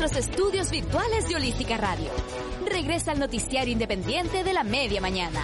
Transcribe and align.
Nuestros 0.00 0.30
estudios 0.30 0.70
virtuales 0.70 1.28
de 1.28 1.36
Holística 1.36 1.76
Radio, 1.76 2.10
regresa 2.64 3.12
al 3.12 3.18
noticiario 3.18 3.70
independiente 3.70 4.42
de 4.42 4.54
la 4.54 4.64
media 4.64 4.98
mañana. 4.98 5.42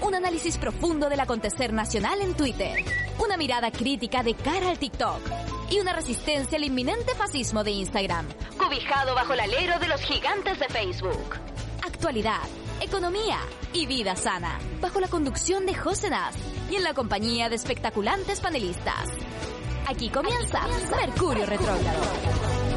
Un 0.00 0.14
análisis 0.14 0.58
profundo 0.58 1.08
del 1.08 1.18
acontecer 1.18 1.72
nacional 1.72 2.20
en 2.20 2.34
Twitter. 2.34 2.84
Una 3.18 3.36
mirada 3.36 3.72
crítica 3.72 4.22
de 4.22 4.34
cara 4.34 4.70
al 4.70 4.78
TikTok. 4.78 5.20
Y 5.70 5.80
una 5.80 5.92
resistencia 5.92 6.56
al 6.56 6.62
inminente 6.62 7.16
fascismo 7.16 7.64
de 7.64 7.72
Instagram, 7.72 8.26
cobijado 8.56 9.16
bajo 9.16 9.32
el 9.32 9.40
alero 9.40 9.80
de 9.80 9.88
los 9.88 10.00
gigantes 10.02 10.60
de 10.60 10.68
Facebook. 10.68 11.40
Actualidad, 11.84 12.46
economía 12.80 13.40
y 13.72 13.86
vida 13.86 14.14
sana, 14.14 14.60
bajo 14.80 15.00
la 15.00 15.08
conducción 15.08 15.66
de 15.66 15.74
José 15.74 16.10
Naz 16.10 16.36
y 16.70 16.76
en 16.76 16.84
la 16.84 16.94
compañía 16.94 17.48
de 17.48 17.56
espectaculantes 17.56 18.40
panelistas. 18.40 19.08
Aquí 19.88 20.10
comienza 20.10 20.60
Mercurio 20.96 21.44
Retrógrado. 21.44 22.75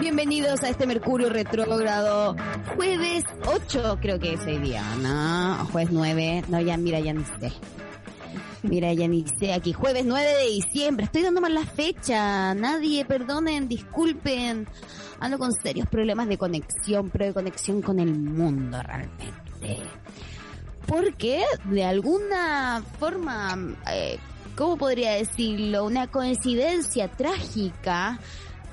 Bienvenidos 0.00 0.62
a 0.62 0.68
este 0.68 0.86
Mercurio 0.86 1.30
retrógrado. 1.30 2.36
Jueves 2.76 3.24
8 3.46 3.98
creo 4.00 4.18
que 4.18 4.34
es 4.34 4.40
hoy 4.40 4.58
día, 4.58 4.82
¿no? 5.00 5.64
Jueves 5.72 5.92
9. 5.92 6.44
No, 6.48 6.60
ya, 6.60 6.76
mira, 6.76 7.00
ya 7.00 7.12
ni 7.12 7.24
sé. 7.24 7.52
Mira, 8.62 8.92
ya 8.92 9.08
ni 9.08 9.24
sé 9.38 9.52
aquí. 9.52 9.72
Jueves 9.72 10.04
9 10.04 10.26
de 10.26 10.50
diciembre. 10.50 11.06
Estoy 11.06 11.22
dando 11.22 11.40
mal 11.40 11.54
la 11.54 11.64
fecha. 11.64 12.54
Nadie, 12.54 13.04
perdonen, 13.04 13.68
disculpen. 13.68 14.68
Ando 15.18 15.38
con 15.38 15.52
serios 15.52 15.88
problemas 15.88 16.28
de 16.28 16.38
conexión, 16.38 17.10
pero 17.10 17.26
de 17.26 17.34
conexión 17.34 17.82
con 17.82 17.98
el 17.98 18.12
mundo 18.12 18.82
realmente. 18.82 19.78
Porque 20.86 21.42
de 21.64 21.84
alguna 21.84 22.82
forma, 22.98 23.56
eh, 23.90 24.18
¿cómo 24.56 24.76
podría 24.76 25.12
decirlo? 25.12 25.84
Una 25.84 26.06
coincidencia 26.06 27.08
trágica 27.08 28.18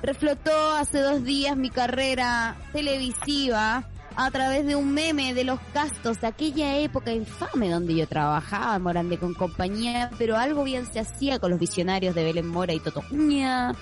reflotó 0.02 0.72
hace 0.72 1.00
dos 1.00 1.24
días 1.24 1.56
mi 1.56 1.70
carrera 1.70 2.56
televisiva 2.72 3.88
a 4.16 4.30
través 4.30 4.66
de 4.66 4.76
un 4.76 4.92
meme 4.92 5.34
de 5.34 5.44
los 5.44 5.60
castos 5.72 6.20
de 6.20 6.26
aquella 6.26 6.76
época 6.78 7.12
infame 7.12 7.70
donde 7.70 7.94
yo 7.94 8.06
trabajaba, 8.06 8.78
Morande 8.78 9.18
con 9.18 9.34
compañía, 9.34 10.10
pero 10.18 10.36
algo 10.36 10.64
bien 10.64 10.90
se 10.92 11.00
hacía 11.00 11.38
con 11.38 11.50
los 11.50 11.60
visionarios 11.60 12.14
de 12.14 12.24
Belén 12.24 12.48
Mora 12.48 12.74
y 12.74 12.80
Toto 12.80 13.02
Uña, 13.10 13.72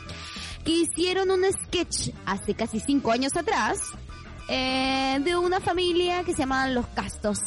que 0.64 0.72
hicieron 0.72 1.30
un 1.30 1.44
sketch 1.52 2.10
hace 2.26 2.54
casi 2.54 2.78
cinco 2.78 3.10
años 3.10 3.36
atrás 3.36 3.80
eh, 4.48 5.18
de 5.24 5.36
una 5.36 5.60
familia 5.60 6.22
que 6.24 6.32
se 6.32 6.40
llamaban 6.40 6.74
Los 6.74 6.86
Castos, 6.88 7.40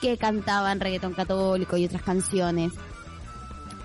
que 0.00 0.16
cantaban 0.16 0.80
reggaetón 0.80 1.14
católico 1.14 1.76
y 1.76 1.86
otras 1.86 2.02
canciones 2.02 2.72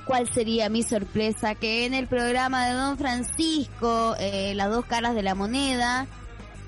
cuál 0.05 0.31
sería 0.31 0.69
mi 0.69 0.83
sorpresa 0.83 1.55
que 1.55 1.85
en 1.85 1.93
el 1.93 2.07
programa 2.07 2.67
de 2.67 2.73
Don 2.73 2.97
Francisco, 2.97 4.15
eh, 4.19 4.53
las 4.55 4.69
dos 4.69 4.85
caras 4.85 5.15
de 5.15 5.23
la 5.23 5.35
moneda, 5.35 6.07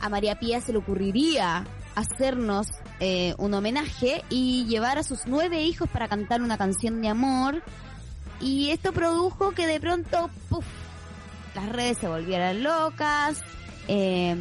a 0.01 0.09
María 0.09 0.39
Pía 0.39 0.61
se 0.61 0.71
le 0.71 0.79
ocurriría 0.79 1.65
hacernos 1.95 2.67
eh, 2.99 3.33
un 3.37 3.53
homenaje 3.53 4.23
y 4.29 4.65
llevar 4.65 4.97
a 4.97 5.03
sus 5.03 5.21
nueve 5.25 5.63
hijos 5.63 5.89
para 5.89 6.07
cantar 6.07 6.41
una 6.41 6.57
canción 6.57 7.01
de 7.01 7.09
amor. 7.09 7.63
Y 8.41 8.71
esto 8.71 8.91
produjo 8.91 9.51
que 9.51 9.65
de 9.65 9.79
pronto, 9.79 10.29
puff, 10.49 10.65
las 11.55 11.69
redes 11.69 11.97
se 11.97 12.07
volvieran 12.07 12.63
locas, 12.63 13.41
eh, 13.87 14.35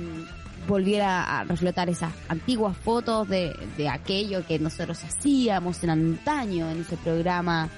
volviera 0.66 1.38
a 1.38 1.44
reflotar 1.44 1.88
esas 1.88 2.12
antiguas 2.28 2.76
fotos 2.76 3.28
de, 3.28 3.54
de 3.76 3.88
aquello 3.88 4.44
que 4.46 4.58
nosotros 4.58 5.02
hacíamos 5.04 5.84
en 5.84 5.90
antaño 5.90 6.68
en 6.70 6.80
ese 6.80 6.96
programa 6.96 7.68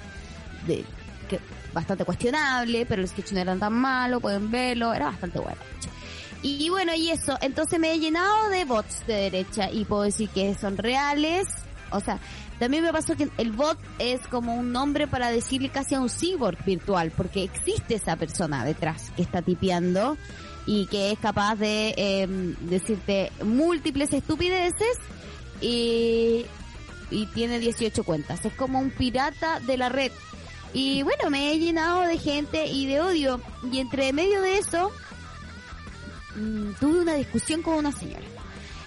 de 0.66 0.84
que 1.26 1.40
bastante 1.72 2.04
cuestionable, 2.04 2.86
pero 2.86 3.02
el 3.02 3.08
sketch 3.08 3.32
no 3.32 3.40
era 3.40 3.56
tan 3.56 3.74
malo, 3.74 4.20
pueden 4.20 4.50
verlo, 4.50 4.94
era 4.94 5.06
bastante 5.06 5.38
bueno. 5.38 5.60
Y 6.42 6.68
bueno, 6.68 6.94
y 6.94 7.10
eso, 7.10 7.36
entonces 7.40 7.78
me 7.80 7.92
he 7.92 7.98
llenado 7.98 8.48
de 8.50 8.64
bots 8.64 9.06
de 9.06 9.14
derecha 9.14 9.70
y 9.70 9.84
puedo 9.84 10.02
decir 10.02 10.28
que 10.28 10.54
son 10.54 10.76
reales. 10.76 11.48
O 11.90 12.00
sea, 12.00 12.18
también 12.58 12.82
me 12.82 12.92
pasó 12.92 13.16
que 13.16 13.28
el 13.38 13.52
bot 13.52 13.78
es 13.98 14.26
como 14.28 14.54
un 14.54 14.72
nombre 14.72 15.06
para 15.06 15.30
decirle 15.30 15.68
casi 15.68 15.94
a 15.94 16.00
un 16.00 16.08
cyborg 16.08 16.64
virtual, 16.64 17.10
porque 17.16 17.42
existe 17.42 17.96
esa 17.96 18.16
persona 18.16 18.64
detrás 18.64 19.10
que 19.16 19.22
está 19.22 19.42
tipeando 19.42 20.16
y 20.66 20.86
que 20.86 21.12
es 21.12 21.18
capaz 21.18 21.56
de 21.56 21.94
eh, 21.96 22.26
decirte 22.60 23.30
múltiples 23.44 24.12
estupideces 24.12 24.98
y, 25.60 26.46
y 27.10 27.26
tiene 27.34 27.58
18 27.58 28.04
cuentas. 28.04 28.44
Es 28.44 28.52
como 28.54 28.78
un 28.78 28.90
pirata 28.90 29.60
de 29.60 29.76
la 29.76 29.88
red 29.88 30.12
y 30.76 31.02
bueno, 31.02 31.30
me 31.30 31.50
he 31.50 31.58
llenado 31.58 32.02
de 32.02 32.18
gente 32.18 32.66
y 32.66 32.84
de 32.84 33.00
odio. 33.00 33.40
Y 33.72 33.78
entre 33.78 34.12
medio 34.12 34.42
de 34.42 34.58
eso, 34.58 34.92
mmm, 36.34 36.72
tuve 36.78 37.00
una 37.00 37.14
discusión 37.14 37.62
con 37.62 37.76
una 37.76 37.92
señora. 37.92 38.26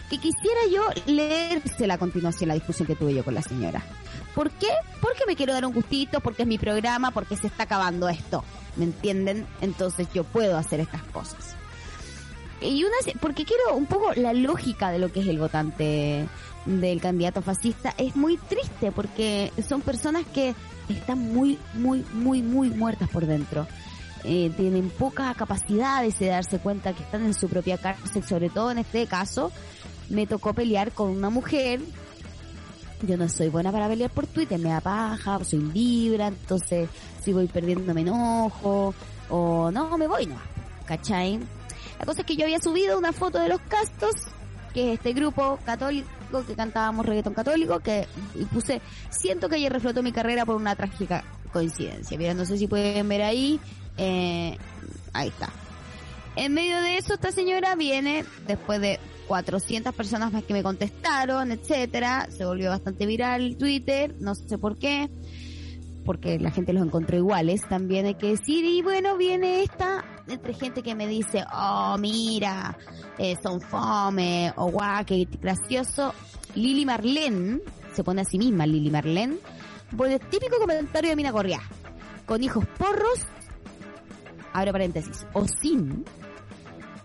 Que 0.08 0.20
quisiera 0.20 0.60
yo 0.72 0.84
leerse 1.08 1.88
la 1.88 1.98
continuación, 1.98 2.50
la 2.50 2.54
discusión 2.54 2.86
que 2.86 2.96
tuve 2.96 3.16
yo 3.16 3.26
con 3.26 3.34
la 3.34 3.42
señora. 3.42 3.84
¿Por 4.36 4.52
qué? 4.52 4.68
Porque 5.02 5.24
me 5.26 5.36
quiero 5.36 5.52
dar 5.52 5.66
un 5.66 5.74
gustito, 5.74 6.20
porque 6.20 6.44
es 6.44 6.48
mi 6.48 6.60
programa, 6.60 7.10
porque 7.10 7.36
se 7.36 7.48
está 7.48 7.64
acabando 7.64 8.08
esto. 8.08 8.44
¿Me 8.76 8.86
entienden? 8.86 9.48
Entonces 9.60 10.08
yo 10.14 10.24
puedo 10.24 10.60
hacer 10.60 10.82
estas 10.82 11.02
cosas. 11.06 11.56
Y 12.62 12.84
una, 12.84 12.98
porque 13.20 13.46
quiero 13.46 13.76
un 13.76 13.88
poco 13.88 14.14
la 14.14 14.34
lógica 14.34 14.92
de 14.92 15.00
lo 15.00 15.12
que 15.12 15.22
es 15.22 15.28
el 15.28 15.40
votante 15.40 16.28
del 16.68 17.02
candidato 17.02 17.42
fascista. 17.42 17.96
Es 17.98 18.16
muy 18.16 18.38
triste 18.38 18.92
porque 18.92 19.52
son 19.68 19.82
personas 19.82 20.24
que 20.28 20.54
están 20.94 21.20
muy, 21.20 21.58
muy, 21.74 22.06
muy, 22.14 22.42
muy 22.42 22.70
muertas 22.70 23.10
por 23.10 23.26
dentro. 23.26 23.68
Eh, 24.24 24.52
tienen 24.58 24.90
poca 24.90 25.34
capacidad 25.34 26.04
de 26.04 26.28
darse 26.28 26.60
cuenta 26.60 26.94
que 26.94 27.04
están 27.04 27.26
en 27.26 27.34
su 27.34 27.48
propia 27.48 27.78
cárcel, 27.78 28.24
sobre 28.24 28.50
todo 28.50 28.72
en 28.72 28.80
este 28.80 29.08
caso, 29.08 29.52
me 30.10 30.28
tocó 30.28 30.54
pelear 30.54 30.92
con 30.92 31.10
una 31.10 31.30
mujer. 31.30 31.80
Yo 33.04 33.16
no 33.16 33.30
soy 33.30 33.48
buena 33.48 33.72
para 33.72 33.88
pelear 33.88 34.10
por 34.12 34.28
Twitter, 34.28 34.60
me 34.60 34.70
da 34.70 34.82
paja, 34.82 35.42
soy 35.46 35.62
libra, 35.74 36.28
entonces 36.28 36.90
si 37.24 37.32
voy 37.32 37.48
perdiendo 37.48 37.94
me 37.94 38.02
enojo, 38.02 38.94
o 39.30 39.72
no, 39.72 39.98
me 39.98 40.08
voy, 40.08 40.26
no, 40.26 40.36
¿cachai? 40.86 41.40
La 41.98 42.06
cosa 42.06 42.22
es 42.22 42.26
que 42.26 42.36
yo 42.36 42.44
había 42.44 42.60
subido 42.60 42.98
una 42.98 43.14
foto 43.14 43.40
de 43.40 43.48
los 43.48 43.62
castos, 43.62 44.16
que 44.74 44.90
es 44.90 44.98
este 44.98 45.14
grupo 45.14 45.60
católico 45.64 46.10
que 46.48 46.56
cantábamos 46.56 47.06
reggaetón 47.06 47.34
católico, 47.34 47.80
que 47.80 48.08
puse, 48.54 48.82
siento 49.10 49.50
que 49.50 49.56
ayer 49.56 49.72
reflotó 49.72 50.04
mi 50.04 50.12
carrera 50.12 50.46
por 50.46 50.56
una 50.56 50.76
trágica 50.76 51.24
coincidencia. 51.52 52.18
Mira, 52.18 52.34
no 52.34 52.46
sé 52.46 52.58
si 52.58 52.68
pueden 52.68 53.08
ver 53.10 53.24
ahí, 53.24 53.60
eh, 53.98 54.58
ahí 55.14 55.30
está. 55.30 55.50
En 56.36 56.54
medio 56.54 56.82
de 56.82 56.98
eso, 56.98 57.16
esta 57.16 57.32
señora 57.32 57.76
viene, 57.76 58.24
después 58.48 58.80
de 58.80 59.00
400 59.28 59.94
personas 59.94 60.32
más 60.32 60.44
que 60.44 60.54
me 60.54 60.64
contestaron, 60.64 61.52
etcétera, 61.52 62.28
se 62.32 62.46
volvió 62.46 62.70
bastante 62.70 63.06
viral 63.06 63.58
Twitter, 63.58 64.16
no 64.20 64.36
sé 64.36 64.58
por 64.58 64.78
qué, 64.78 65.10
porque 66.06 66.40
la 66.40 66.52
gente 66.52 66.74
los 66.74 66.84
encontró 66.84 67.18
iguales, 67.18 67.68
también 67.68 68.06
hay 68.06 68.16
que 68.16 68.28
decir, 68.28 68.66
y 68.66 68.82
bueno, 68.82 69.18
viene 69.18 69.64
esta, 69.64 70.04
entre 70.30 70.54
gente 70.54 70.82
que 70.84 70.96
me 70.96 71.08
dice, 71.08 71.44
oh, 71.54 71.98
mira, 72.00 72.78
eh, 73.18 73.36
son 73.42 73.62
fome, 73.62 74.54
o 74.56 74.72
qué 75.06 75.28
gracioso. 75.42 76.14
Lili 76.56 76.86
Marlene, 76.86 77.60
se 77.94 78.04
pone 78.04 78.22
a 78.22 78.26
sí 78.26 78.38
misma 78.38 78.66
Lili 78.66 78.90
Marlene, 78.90 79.38
por 79.96 80.08
el 80.08 80.20
típico 80.20 80.60
comentario 80.60 81.10
de 81.10 81.16
Mina 81.16 81.32
Correa, 81.32 81.62
con 82.26 82.44
hijos 82.44 82.66
porros, 82.78 83.26
abre 84.54 84.72
paréntesis, 84.72 85.26
o 85.34 85.46
sin, 85.48 86.06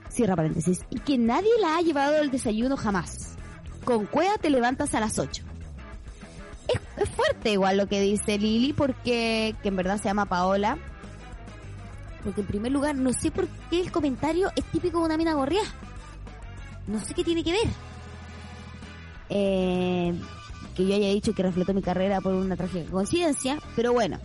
cierra 0.08 0.36
paréntesis, 0.36 0.80
y 0.90 0.98
que 1.00 1.18
nadie 1.18 1.50
la 1.60 1.76
ha 1.76 1.82
llevado 1.82 2.16
al 2.16 2.30
desayuno 2.30 2.76
jamás. 2.76 3.36
Con 3.84 4.06
cueva 4.06 4.38
te 4.38 4.50
levantas 4.50 4.94
a 4.94 5.00
las 5.00 5.18
8. 5.18 5.44
Es, 6.68 6.80
es 7.02 7.08
fuerte 7.10 7.52
igual 7.52 7.76
lo 7.76 7.86
que 7.86 8.00
dice 8.00 8.38
Lili, 8.38 8.72
porque, 8.72 9.54
que 9.62 9.68
en 9.68 9.76
verdad 9.76 9.98
se 9.98 10.04
llama 10.04 10.26
Paola, 10.26 10.78
porque 12.24 12.40
en 12.40 12.46
primer 12.46 12.72
lugar 12.72 12.96
no 12.96 13.12
sé 13.12 13.30
por 13.30 13.46
qué 13.70 13.80
el 13.80 13.92
comentario 13.92 14.50
es 14.56 14.64
típico 14.64 14.98
de 14.98 15.04
una 15.04 15.16
mina 15.16 15.34
gorria. 15.34 15.62
No 16.86 16.98
sé 17.00 17.14
qué 17.14 17.22
tiene 17.22 17.44
que 17.44 17.52
ver. 17.52 17.68
Eh, 19.28 20.14
que 20.74 20.86
yo 20.86 20.94
haya 20.94 21.08
dicho 21.08 21.34
que 21.34 21.42
reflotó 21.42 21.74
mi 21.74 21.82
carrera 21.82 22.20
por 22.20 22.34
una 22.34 22.56
trágica 22.56 22.90
conciencia, 22.90 23.58
pero 23.76 23.92
bueno, 23.92 24.18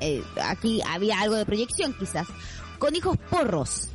eh, 0.00 0.22
aquí 0.42 0.80
había 0.82 1.20
algo 1.20 1.36
de 1.36 1.46
proyección 1.46 1.94
quizás. 1.98 2.26
Con 2.78 2.94
hijos 2.94 3.16
porros. 3.30 3.88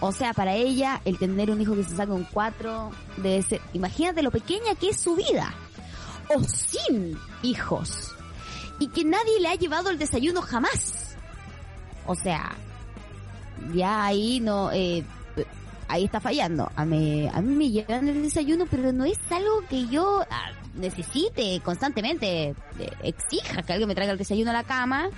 O 0.00 0.12
sea, 0.12 0.32
para 0.32 0.54
ella, 0.54 1.00
el 1.04 1.18
tener 1.18 1.50
un 1.50 1.60
hijo 1.60 1.74
que 1.74 1.84
se 1.84 1.96
saca 1.96 2.12
un 2.12 2.24
cuatro 2.24 2.90
debe 3.16 3.42
ser, 3.42 3.60
imagínate 3.72 4.22
lo 4.22 4.30
pequeña 4.30 4.74
que 4.74 4.90
es 4.90 5.00
su 5.00 5.14
vida. 5.14 5.54
O 6.34 6.42
sin 6.42 7.18
hijos. 7.42 8.14
Y 8.78 8.88
que 8.88 9.04
nadie 9.04 9.40
le 9.40 9.48
ha 9.48 9.54
llevado 9.54 9.90
el 9.90 9.98
desayuno 9.98 10.42
jamás. 10.42 11.03
O 12.06 12.14
sea, 12.14 12.54
ya 13.74 14.04
ahí 14.04 14.40
no, 14.40 14.70
eh, 14.72 15.04
ahí 15.88 16.04
está 16.04 16.20
fallando. 16.20 16.70
A 16.76 16.84
mí, 16.84 17.28
a 17.32 17.40
mí 17.40 17.54
me 17.54 17.70
llevan 17.70 18.08
el 18.08 18.22
desayuno, 18.22 18.66
pero 18.70 18.92
no 18.92 19.04
es 19.04 19.18
algo 19.30 19.62
que 19.68 19.86
yo 19.86 20.22
ah, 20.30 20.50
necesite 20.74 21.60
constantemente, 21.64 22.54
eh, 22.78 22.90
exija 23.02 23.62
que 23.62 23.72
alguien 23.72 23.88
me 23.88 23.94
traiga 23.94 24.12
el 24.12 24.18
desayuno 24.18 24.50
a 24.50 24.54
la 24.54 24.64
cama. 24.64 25.08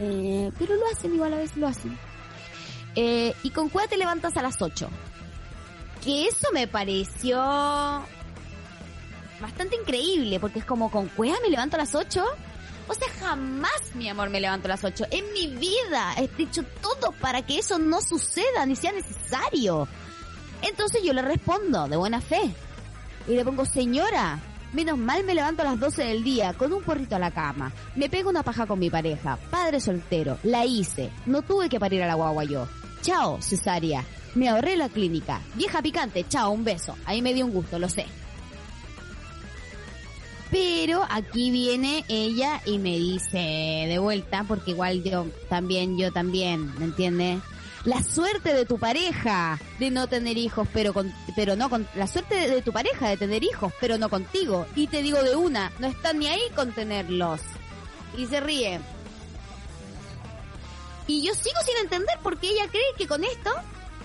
Eh, 0.00 0.50
pero 0.58 0.76
lo 0.76 0.86
hacen 0.92 1.14
igual 1.14 1.34
a 1.34 1.38
veces 1.38 1.56
lo 1.56 1.66
hacen. 1.66 1.96
Eh, 2.94 3.34
y 3.42 3.50
con 3.50 3.68
cueva 3.68 3.88
te 3.88 3.96
levantas 3.96 4.36
a 4.36 4.42
las 4.42 4.60
8. 4.60 4.88
Que 6.04 6.26
eso 6.26 6.48
me 6.52 6.66
pareció 6.66 7.38
bastante 9.40 9.76
increíble, 9.80 10.40
porque 10.40 10.60
es 10.60 10.64
como 10.64 10.90
con 10.90 11.08
cueva 11.08 11.36
me 11.42 11.50
levanto 11.50 11.76
a 11.76 11.80
las 11.80 11.94
8. 11.94 12.24
O 12.88 12.94
sea, 12.94 13.08
jamás, 13.20 13.94
mi 13.94 14.08
amor, 14.08 14.30
me 14.30 14.40
levanto 14.40 14.66
a 14.66 14.70
las 14.70 14.84
8. 14.84 15.06
En 15.10 15.32
mi 15.34 15.46
vida 15.48 16.14
he 16.16 16.30
hecho 16.42 16.62
todo 16.80 17.12
para 17.20 17.42
que 17.42 17.58
eso 17.58 17.78
no 17.78 18.00
suceda, 18.00 18.64
ni 18.66 18.76
sea 18.76 18.92
necesario. 18.92 19.86
Entonces 20.62 21.02
yo 21.02 21.12
le 21.12 21.22
respondo 21.22 21.86
de 21.86 21.96
buena 21.96 22.20
fe. 22.20 22.54
Y 23.26 23.34
le 23.34 23.44
pongo, 23.44 23.66
señora, 23.66 24.40
menos 24.72 24.96
mal 24.96 25.22
me 25.24 25.34
levanto 25.34 25.62
a 25.62 25.66
las 25.66 25.78
12 25.78 26.02
del 26.02 26.24
día 26.24 26.54
con 26.54 26.72
un 26.72 26.82
porrito 26.82 27.16
a 27.16 27.18
la 27.18 27.30
cama. 27.30 27.72
Me 27.94 28.08
pego 28.08 28.30
una 28.30 28.42
paja 28.42 28.66
con 28.66 28.78
mi 28.78 28.88
pareja, 28.88 29.38
padre 29.50 29.80
soltero, 29.80 30.38
la 30.42 30.64
hice. 30.64 31.10
No 31.26 31.42
tuve 31.42 31.68
que 31.68 31.78
parir 31.78 32.02
a 32.02 32.06
la 32.06 32.14
guagua 32.14 32.44
yo. 32.44 32.66
Chao, 33.02 33.40
cesárea. 33.42 34.04
Me 34.34 34.48
ahorré 34.48 34.76
la 34.76 34.88
clínica. 34.88 35.40
Vieja 35.54 35.82
picante, 35.82 36.26
chao, 36.28 36.50
un 36.50 36.64
beso. 36.64 36.96
Ahí 37.04 37.20
me 37.20 37.34
dio 37.34 37.44
un 37.44 37.52
gusto, 37.52 37.78
lo 37.78 37.88
sé. 37.88 38.06
Pero 40.50 41.04
aquí 41.10 41.50
viene 41.50 42.04
ella 42.08 42.60
y 42.64 42.78
me 42.78 42.96
dice 42.96 43.38
de 43.88 43.98
vuelta, 43.98 44.44
porque 44.48 44.70
igual 44.70 45.02
yo 45.02 45.26
también, 45.48 45.98
yo 45.98 46.10
también, 46.10 46.74
¿me 46.78 46.86
entiendes? 46.86 47.40
La 47.84 48.02
suerte 48.02 48.54
de 48.54 48.64
tu 48.64 48.78
pareja 48.78 49.58
de 49.78 49.90
no 49.90 50.08
tener 50.08 50.36
hijos, 50.36 50.66
pero 50.72 50.92
con, 50.92 51.12
pero 51.36 51.54
no 51.54 51.70
con, 51.70 51.86
la 51.94 52.06
suerte 52.06 52.48
de, 52.48 52.62
tu 52.62 52.72
pareja 52.72 53.08
de 53.08 53.16
tener 53.16 53.44
hijos, 53.44 53.72
pero 53.80 53.98
no 53.98 54.08
contigo. 54.08 54.66
Y 54.74 54.86
te 54.88 55.02
digo 55.02 55.22
de 55.22 55.36
una, 55.36 55.70
no 55.78 55.86
están 55.86 56.18
ni 56.18 56.26
ahí 56.26 56.42
con 56.54 56.72
tenerlos. 56.72 57.40
Y 58.16 58.26
se 58.26 58.40
ríe. 58.40 58.80
Y 61.06 61.22
yo 61.26 61.34
sigo 61.34 61.56
sin 61.64 61.76
entender 61.78 62.18
por 62.22 62.38
qué 62.38 62.50
ella 62.50 62.68
cree 62.68 62.82
que 62.96 63.06
con 63.06 63.22
esto 63.24 63.50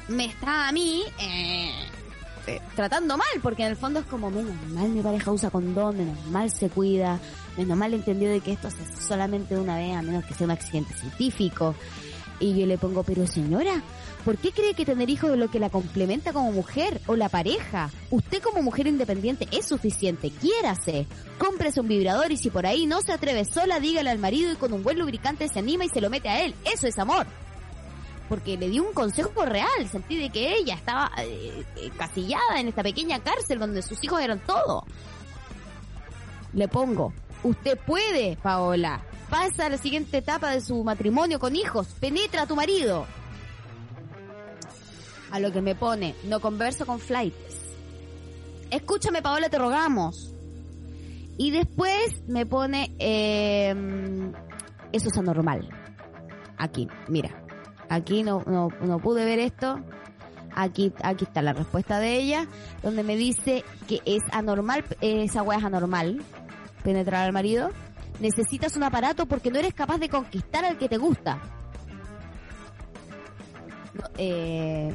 me 0.08 0.26
está 0.26 0.68
a 0.68 0.72
mí 0.72 1.04
eh, 1.20 1.90
eh, 2.48 2.62
tratando 2.76 3.18
mal, 3.18 3.28
porque 3.42 3.64
en 3.64 3.70
el 3.70 3.78
fondo 3.78 4.00
es 4.00 4.06
como, 4.06 4.30
menos 4.30 4.54
mal 4.74 4.90
mi 4.90 5.02
pareja 5.02 5.32
usa 5.32 5.50
condón, 5.50 5.98
menos 5.98 6.26
mal 6.28 6.52
se 6.52 6.70
cuida, 6.70 7.20
menos 7.58 7.78
mal 7.78 7.94
entendió 7.94 8.30
de 8.30 8.42
que 8.42 8.52
esto 8.52 8.70
se 8.70 8.84
hace 8.84 9.02
solamente 9.02 9.58
una 9.58 9.78
vez, 9.78 9.96
a 9.96 10.02
menos 10.02 10.26
que 10.26 10.34
sea 10.34 10.46
un 10.46 10.52
accidente 10.52 10.94
científico. 10.94 11.76
Y 12.40 12.60
yo 12.60 12.66
le 12.66 12.78
pongo, 12.78 13.04
pero 13.04 13.26
señora, 13.26 13.82
¿por 14.26 14.38
qué 14.38 14.52
cree 14.52 14.74
que 14.74 14.86
tener 14.86 15.10
hijos 15.10 15.32
es 15.32 15.38
lo 15.38 15.50
que 15.50 15.60
la 15.60 15.70
complementa 15.70 16.34
como 16.34 16.52
mujer 16.52 17.00
o 17.08 17.16
la 17.16 17.30
pareja? 17.30 17.90
Usted 18.12 18.42
como 18.42 18.62
mujer 18.62 18.88
independiente 18.88 19.48
es 19.52 19.66
suficiente, 19.66 20.30
quiérase. 20.30 21.08
Cómprese 21.38 21.80
un 21.80 21.88
vibrador 21.88 22.32
y 22.34 22.38
si 22.38 22.50
por 22.50 22.66
ahí 22.66 22.86
no 22.86 23.02
se 23.02 23.14
atreve 23.14 23.46
sola, 23.46 23.80
dígale 23.80 24.10
al 24.10 24.20
marido 24.20 24.52
y 24.52 24.56
con 24.56 24.74
un 24.74 24.84
buen 24.84 25.00
lubricante 25.00 25.48
se 25.48 25.60
anima 25.60 25.86
y 25.86 25.90
se 25.90 26.02
lo 26.02 26.10
mete 26.10 26.28
a 26.28 26.44
él. 26.44 26.54
Eso 26.66 26.88
es 26.88 27.00
amor. 27.00 27.26
Porque 28.30 28.58
le 28.58 28.70
dio 28.70 28.84
un 28.84 28.94
consejo 28.94 29.46
real, 29.46 29.88
sentí 29.92 30.18
de 30.18 30.30
que 30.30 30.56
ella 30.56 30.76
estaba 30.76 31.12
eh, 31.18 31.64
eh, 31.76 31.92
casillada 31.98 32.60
en 32.60 32.70
esta 32.70 32.82
pequeña 32.82 33.20
cárcel 33.20 33.60
donde 33.60 33.82
sus 33.82 34.04
hijos 34.04 34.22
eran 34.22 34.40
todo. 34.40 34.86
Le 36.54 36.68
pongo, 36.68 37.14
usted 37.44 37.78
puede, 37.78 38.38
Paola, 38.38 39.02
pasa 39.30 39.66
a 39.66 39.70
la 39.70 39.78
siguiente 39.78 40.18
etapa 40.18 40.52
de 40.52 40.62
su 40.62 40.84
matrimonio 40.84 41.40
con 41.40 41.56
hijos, 41.56 41.88
penetra 42.00 42.44
a 42.44 42.48
tu 42.48 42.56
marido. 42.56 43.06
A 45.32 45.40
lo 45.40 45.52
que 45.52 45.62
me 45.62 45.76
pone, 45.76 46.16
no 46.26 46.40
converso 46.40 46.86
con 46.86 47.00
flights. 47.00 47.64
Escúchame, 48.70 49.22
Paola, 49.22 49.50
te 49.50 49.58
rogamos. 49.58 50.34
Y 51.38 51.52
después 51.52 52.22
me 52.28 52.46
pone, 52.46 52.96
eh, 53.00 53.74
eso 54.92 55.08
es 55.10 55.18
anormal. 55.18 55.68
Aquí, 56.58 56.88
mira. 57.08 57.43
Aquí 57.90 58.24
no, 58.24 58.44
no, 58.46 58.70
no 58.82 59.00
pude 59.00 59.26
ver 59.26 59.40
esto. 59.40 59.80
Aquí, 60.56 60.94
aquí 61.04 61.26
está 61.26 61.42
la 61.42 61.54
respuesta 61.54 62.00
de 62.00 62.16
ella, 62.16 62.48
donde 62.84 63.04
me 63.04 63.16
dice 63.16 63.64
que 63.88 64.02
es 64.06 64.22
anormal, 64.32 64.86
esa 65.02 65.42
weá 65.42 65.58
es 65.58 65.64
anormal, 65.64 66.22
penetrar 66.84 67.26
al 67.26 67.34
marido. 67.34 67.72
Necesitas 68.20 68.76
un 68.78 68.84
aparato 68.84 69.26
porque 69.26 69.50
no 69.50 69.58
eres 69.58 69.74
capaz 69.74 69.98
de 69.98 70.10
conquistar 70.10 70.64
al 70.64 70.78
que 70.78 70.88
te 70.88 70.98
gusta. 70.98 71.42
Eh, 74.18 74.94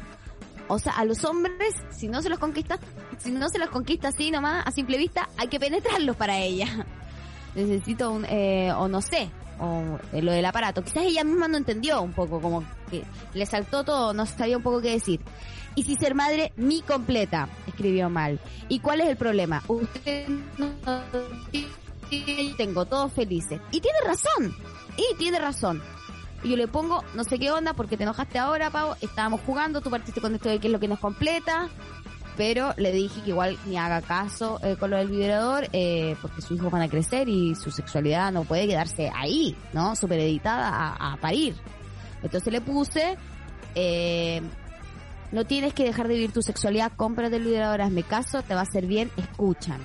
o 0.67 0.79
sea, 0.79 0.93
a 0.93 1.05
los 1.05 1.25
hombres, 1.25 1.75
si 1.89 2.07
no 2.07 2.21
se 2.21 2.29
los 2.29 2.39
conquista, 2.39 2.79
si 3.17 3.31
no 3.31 3.49
se 3.49 3.59
los 3.59 3.69
conquista 3.69 4.09
así 4.09 4.31
nomás, 4.31 4.65
a 4.65 4.71
simple 4.71 4.97
vista, 4.97 5.27
hay 5.37 5.47
que 5.47 5.59
penetrarlos 5.59 6.15
para 6.15 6.37
ella. 6.37 6.85
Necesito 7.55 8.11
un, 8.11 8.25
eh, 8.25 8.71
o 8.73 8.87
no 8.87 9.01
sé, 9.01 9.29
o 9.59 9.99
eh, 10.13 10.21
lo 10.21 10.31
del 10.31 10.45
aparato. 10.45 10.83
Quizás 10.83 11.03
ella 11.03 11.23
misma 11.23 11.47
no 11.47 11.57
entendió 11.57 12.01
un 12.01 12.13
poco, 12.13 12.41
como 12.41 12.63
que 12.89 13.03
le 13.33 13.45
saltó 13.45 13.83
todo, 13.83 14.13
no 14.13 14.25
sabía 14.25 14.57
un 14.57 14.63
poco 14.63 14.81
qué 14.81 14.91
decir. 14.91 15.21
Y 15.75 15.83
si 15.83 15.95
ser 15.95 16.15
madre, 16.15 16.51
mi 16.55 16.81
completa, 16.81 17.47
escribió 17.67 18.09
mal. 18.09 18.39
¿Y 18.67 18.79
cuál 18.79 19.01
es 19.01 19.07
el 19.07 19.17
problema? 19.17 19.63
Usted 19.67 20.27
no 20.57 20.73
tengo 22.57 22.85
todos 22.85 23.13
felices. 23.13 23.61
Y 23.71 23.79
tiene 23.79 23.99
razón, 24.05 24.55
y 24.97 25.15
tiene 25.17 25.39
razón. 25.39 25.81
Y 26.43 26.49
yo 26.49 26.57
le 26.57 26.67
pongo, 26.67 27.03
no 27.15 27.23
sé 27.23 27.37
qué 27.37 27.51
onda, 27.51 27.73
porque 27.73 27.97
te 27.97 28.03
enojaste 28.03 28.39
ahora, 28.39 28.69
Pau, 28.69 28.95
estábamos 29.01 29.41
jugando, 29.45 29.81
tú 29.81 29.89
partiste 29.89 30.21
con 30.21 30.33
esto 30.35 30.49
de 30.49 30.59
qué 30.59 30.67
es 30.67 30.73
lo 30.73 30.79
que 30.79 30.87
nos 30.87 30.99
completa, 30.99 31.69
pero 32.39 32.73
le 32.77 32.93
dije 32.93 33.19
que 33.19 33.31
igual 33.31 33.57
ni 33.65 33.75
haga 33.75 34.01
caso 34.01 34.61
eh, 34.63 34.77
con 34.79 34.91
lo 34.91 34.95
del 34.95 35.09
vibrador, 35.09 35.67
eh, 35.73 36.15
porque 36.21 36.41
sus 36.41 36.55
hijos 36.55 36.71
van 36.71 36.83
a 36.83 36.87
crecer 36.87 37.27
y 37.27 37.53
su 37.53 37.69
sexualidad 37.69 38.31
no 38.31 38.45
puede 38.45 38.65
quedarse 38.65 39.11
ahí, 39.13 39.57
¿no? 39.73 39.93
Supereditada 39.93 40.69
a, 40.69 41.11
a 41.11 41.17
parir. 41.17 41.53
Entonces 42.23 42.53
le 42.53 42.61
puse, 42.61 43.17
eh, 43.75 44.41
no 45.33 45.43
tienes 45.43 45.73
que 45.73 45.83
dejar 45.83 46.07
de 46.07 46.13
vivir 46.13 46.31
tu 46.31 46.41
sexualidad, 46.41 46.93
cómprate 46.95 47.35
el 47.35 47.43
vibrador, 47.43 47.81
hazme 47.81 48.03
caso, 48.03 48.41
te 48.41 48.53
va 48.53 48.61
a 48.61 48.63
hacer 48.63 48.85
bien, 48.85 49.11
escúchame. 49.17 49.83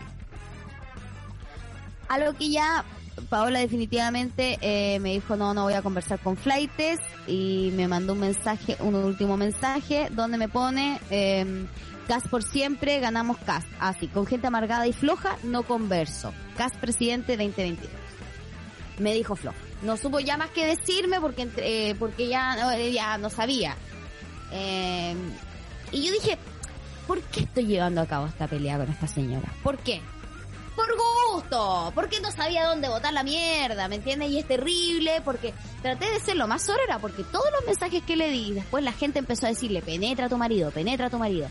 Algo 2.06 2.34
que 2.34 2.50
ya 2.50 2.84
Paola 3.30 3.58
definitivamente 3.58 4.58
me 5.00 5.14
dijo 5.14 5.34
no, 5.34 5.54
no 5.54 5.64
voy 5.64 5.74
a 5.74 5.82
conversar 5.82 6.20
con 6.20 6.36
flightes 6.36 7.00
y 7.26 7.72
me 7.74 7.88
mandó 7.88 8.12
un 8.12 8.20
mensaje, 8.20 8.76
un 8.78 8.94
último 8.94 9.36
mensaje 9.36 10.06
donde 10.12 10.38
me 10.38 10.48
pone 10.48 11.00
eh, 11.10 11.66
Gas 12.08 12.28
por 12.28 12.42
siempre, 12.42 13.00
ganamos 13.00 13.38
Gas. 13.46 13.64
Así, 13.80 14.08
con 14.08 14.26
gente 14.26 14.46
amargada 14.46 14.86
y 14.86 14.92
floja, 14.92 15.36
no 15.42 15.62
converso. 15.62 16.32
Gas 16.56 16.72
presidente 16.80 17.36
2022. 17.36 17.90
Me 18.98 19.14
dijo 19.14 19.36
floja. 19.36 19.56
No 19.82 19.96
supo 19.96 20.20
ya 20.20 20.36
más 20.36 20.50
que 20.50 20.66
decirme 20.66 21.20
porque 21.20 21.48
eh, 21.56 21.94
porque 21.98 22.28
ya, 22.28 22.56
no, 22.56 22.78
ya 22.78 23.18
no 23.18 23.28
sabía. 23.30 23.76
Eh, 24.52 25.14
y 25.92 26.06
yo 26.06 26.12
dije, 26.12 26.38
¿por 27.06 27.20
qué 27.22 27.40
estoy 27.40 27.66
llevando 27.66 28.00
a 28.00 28.06
cabo 28.06 28.26
esta 28.26 28.46
pelea 28.46 28.78
con 28.78 28.90
esta 28.90 29.06
señora? 29.06 29.52
¿Por 29.62 29.78
qué? 29.78 30.00
Por 30.76 30.88
gusto, 31.32 31.92
porque 31.94 32.20
no 32.20 32.32
sabía 32.32 32.66
dónde 32.66 32.88
botar 32.88 33.12
la 33.12 33.22
mierda, 33.22 33.86
¿me 33.88 33.96
entiendes? 33.96 34.30
Y 34.30 34.38
es 34.38 34.48
terrible, 34.48 35.20
porque 35.24 35.54
traté 35.82 36.10
de 36.10 36.18
ser 36.18 36.36
lo 36.36 36.48
más 36.48 36.62
sorora, 36.62 36.98
porque 36.98 37.22
todos 37.22 37.46
los 37.52 37.64
mensajes 37.64 38.02
que 38.02 38.16
le 38.16 38.28
di, 38.30 38.52
después 38.54 38.82
la 38.82 38.92
gente 38.92 39.20
empezó 39.20 39.46
a 39.46 39.50
decirle, 39.50 39.82
penetra 39.82 40.26
a 40.26 40.28
tu 40.28 40.36
marido, 40.36 40.72
penetra 40.72 41.06
a 41.06 41.10
tu 41.10 41.18
marido. 41.18 41.48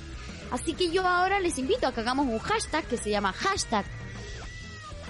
Así 0.53 0.75
que 0.75 0.91
yo 0.91 1.07
ahora 1.07 1.39
les 1.39 1.57
invito 1.57 1.87
a 1.87 1.91
que 1.91 2.01
hagamos 2.01 2.27
un 2.27 2.37
hashtag 2.37 2.85
que 2.85 2.95
se 2.95 3.09
llama 3.09 3.33
hashtag 3.33 3.85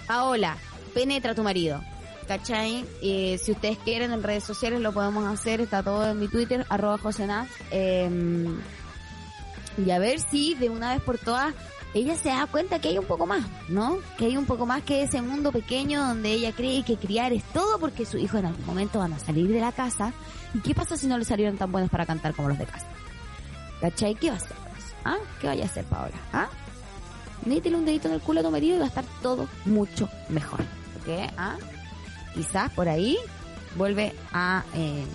Paola, 0.08 0.56
penetra 0.94 1.36
tu 1.36 1.44
marido. 1.44 1.84
¿Cachai? 2.30 2.86
Eh, 3.02 3.38
si 3.44 3.52
ustedes 3.52 3.78
quieren 3.80 4.14
en 4.14 4.24
redes 4.24 4.46
sociales 4.46 4.80
lo 4.80 4.94
podemos 4.94 5.26
hacer, 5.26 5.60
está 5.60 5.84
todo 5.84 6.10
en 6.10 6.18
mi 6.18 6.30
Twitter, 6.30 6.66
arroba 6.70 6.98
josenaz. 6.98 7.50
Eh, 7.72 8.10
y 9.86 9.92
a 9.92 10.00
ver 10.00 10.22
si 10.22 10.56
de 10.56 10.70
una 10.70 10.94
vez 10.94 11.04
por 11.04 11.18
todas 11.18 11.54
ella 11.94 12.16
se 12.16 12.30
da 12.30 12.48
cuenta 12.48 12.80
que 12.80 12.88
hay 12.88 12.98
un 12.98 13.06
poco 13.06 13.26
más, 13.26 13.44
¿no? 13.68 13.98
Que 14.18 14.28
hay 14.28 14.38
un 14.38 14.46
poco 14.46 14.66
más 14.66 14.82
que 14.84 15.04
ese 15.04 15.22
mundo 15.22 15.52
pequeño 15.52 16.08
donde 16.08 16.32
ella 16.32 16.54
cree 16.54 16.84
que 16.84 16.96
criar 16.96 17.34
es 17.34 17.44
todo 17.52 17.80
porque 17.80 18.06
sus 18.06 18.22
hijos 18.22 18.40
en 18.40 18.46
algún 18.46 18.66
momento 18.66 19.00
van 19.00 19.12
a 19.12 19.20
salir 19.20 19.50
de 19.50 19.60
la 19.60 19.74
casa. 19.74 20.14
¿Y 20.54 20.60
qué 20.60 20.74
pasa 20.74 20.96
si 20.96 21.06
no 21.06 21.18
le 21.18 21.26
salieron 21.26 21.58
tan 21.58 21.70
buenos 21.70 21.92
para 21.92 22.06
cantar 22.06 22.34
como 22.34 22.48
los 22.48 22.58
de 22.58 22.66
casa? 22.66 22.88
¿Cachai? 23.82 24.16
¿Qué 24.16 24.30
va 24.30 24.36
a 24.36 24.38
hacer? 24.38 24.63
¿Ah? 25.06 25.18
¿Qué 25.40 25.48
vaya 25.48 25.64
a 25.64 25.68
hacer 25.68 25.86
Paola? 25.86 26.16
¿Ah? 26.32 26.50
métele 27.46 27.76
un 27.76 27.86
dedito 27.86 28.08
en 28.08 28.16
el 28.16 28.22
culo 28.22 28.40
a 28.40 28.44
tu 28.44 28.52
marido 28.52 28.76
y 28.76 28.80
va 28.80 28.86
a 28.86 28.90
estar 28.90 29.06
todo 29.22 29.48
mucho 29.66 30.10
mejor. 30.30 30.62
¿Ok? 30.62 31.32
¿Ah? 31.38 31.58
Quizás 32.34 32.72
por 32.72 32.90
ahí 32.90 33.18
vuelve 33.76 34.14
a, 34.32 34.64
eh, 34.76 35.06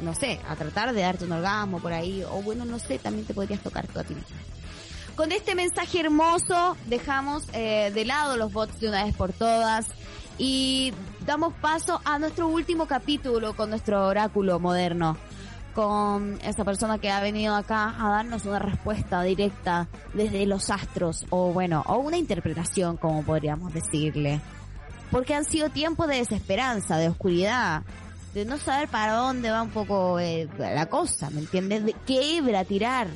no 0.00 0.14
sé, 0.14 0.40
a 0.48 0.56
tratar 0.56 0.92
de 0.94 1.02
darte 1.02 1.24
un 1.24 1.32
orgasmo 1.32 1.80
por 1.80 1.92
ahí, 1.92 2.24
o 2.30 2.42
bueno, 2.42 2.64
no 2.64 2.78
sé, 2.78 2.98
también 2.98 3.26
te 3.26 3.34
podrías 3.34 3.60
tocar 3.60 3.86
tú 3.86 3.98
a 4.00 4.04
ti 4.04 4.14
mismo. 4.14 4.36
Con 5.14 5.32
este 5.32 5.54
mensaje 5.54 6.00
hermoso 6.00 6.76
dejamos 6.86 7.44
eh, 7.52 7.90
de 7.94 8.04
lado 8.04 8.36
los 8.36 8.52
bots 8.52 8.80
de 8.80 8.88
una 8.88 9.04
vez 9.04 9.14
por 9.16 9.32
todas 9.32 9.86
y 10.36 10.92
damos 11.24 11.54
paso 11.54 12.02
a 12.04 12.18
nuestro 12.18 12.48
último 12.48 12.86
capítulo 12.86 13.54
con 13.56 13.70
nuestro 13.70 14.06
oráculo 14.06 14.60
moderno 14.60 15.16
con 15.76 16.38
esa 16.42 16.64
persona 16.64 16.96
que 16.96 17.10
ha 17.10 17.20
venido 17.20 17.54
acá 17.54 17.94
a 17.98 18.08
darnos 18.08 18.46
una 18.46 18.58
respuesta 18.58 19.22
directa 19.22 19.88
desde 20.14 20.46
los 20.46 20.70
astros 20.70 21.26
o 21.28 21.52
bueno, 21.52 21.84
o 21.86 21.98
una 21.98 22.16
interpretación 22.16 22.96
como 22.96 23.22
podríamos 23.22 23.74
decirle. 23.74 24.40
Porque 25.10 25.34
han 25.34 25.44
sido 25.44 25.68
tiempos 25.68 26.08
de 26.08 26.16
desesperanza, 26.16 26.96
de 26.96 27.10
oscuridad, 27.10 27.82
de 28.32 28.46
no 28.46 28.56
saber 28.56 28.88
para 28.88 29.16
dónde 29.16 29.50
va 29.50 29.60
un 29.60 29.68
poco 29.68 30.18
eh, 30.18 30.48
la 30.58 30.86
cosa, 30.86 31.28
¿me 31.28 31.40
entiendes? 31.40 31.84
De 31.84 31.94
qué 32.06 32.38
hebra 32.38 32.64
tirar, 32.64 33.08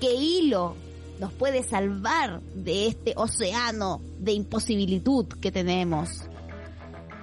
qué 0.00 0.14
hilo 0.14 0.76
nos 1.18 1.32
puede 1.32 1.64
salvar 1.64 2.40
de 2.54 2.86
este 2.86 3.14
océano 3.16 4.00
de 4.20 4.34
imposibilitud 4.34 5.26
que 5.40 5.50
tenemos. 5.50 6.28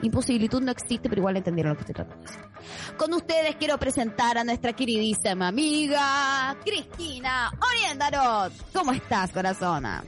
Imposibilitud 0.02 0.62
no 0.62 0.72
existe, 0.72 1.08
pero 1.08 1.22
igual 1.22 1.38
entendieron 1.38 1.72
lo 1.72 1.78
que 1.78 1.84
estoy 1.84 1.96
tratando. 1.96 2.45
Con 2.98 3.14
ustedes 3.14 3.56
quiero 3.56 3.78
presentar 3.78 4.38
a 4.38 4.44
nuestra 4.44 4.74
queridísima 4.74 5.48
amiga 5.48 6.56
Cristina 6.64 7.52
Oriendarot. 7.72 8.54
¿Cómo 8.74 8.92
estás, 8.92 9.32
corazona? 9.32 10.04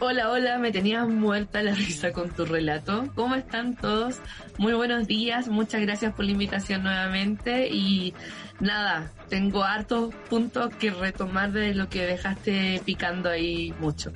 Hola, 0.00 0.30
hola, 0.30 0.58
me 0.58 0.70
tenías 0.70 1.08
muerta 1.08 1.60
la 1.60 1.74
risa 1.74 2.12
con 2.12 2.30
tu 2.30 2.44
relato. 2.44 3.08
¿Cómo 3.16 3.34
están 3.34 3.74
todos? 3.74 4.20
Muy 4.56 4.72
buenos 4.72 5.08
días, 5.08 5.48
muchas 5.48 5.80
gracias 5.80 6.14
por 6.14 6.24
la 6.24 6.30
invitación 6.30 6.84
nuevamente 6.84 7.68
y 7.68 8.14
nada, 8.60 9.10
tengo 9.28 9.64
hartos 9.64 10.14
puntos 10.30 10.72
que 10.76 10.90
retomar 10.90 11.50
de 11.50 11.74
lo 11.74 11.88
que 11.88 12.06
dejaste 12.06 12.80
picando 12.84 13.28
ahí 13.28 13.74
mucho. 13.80 14.12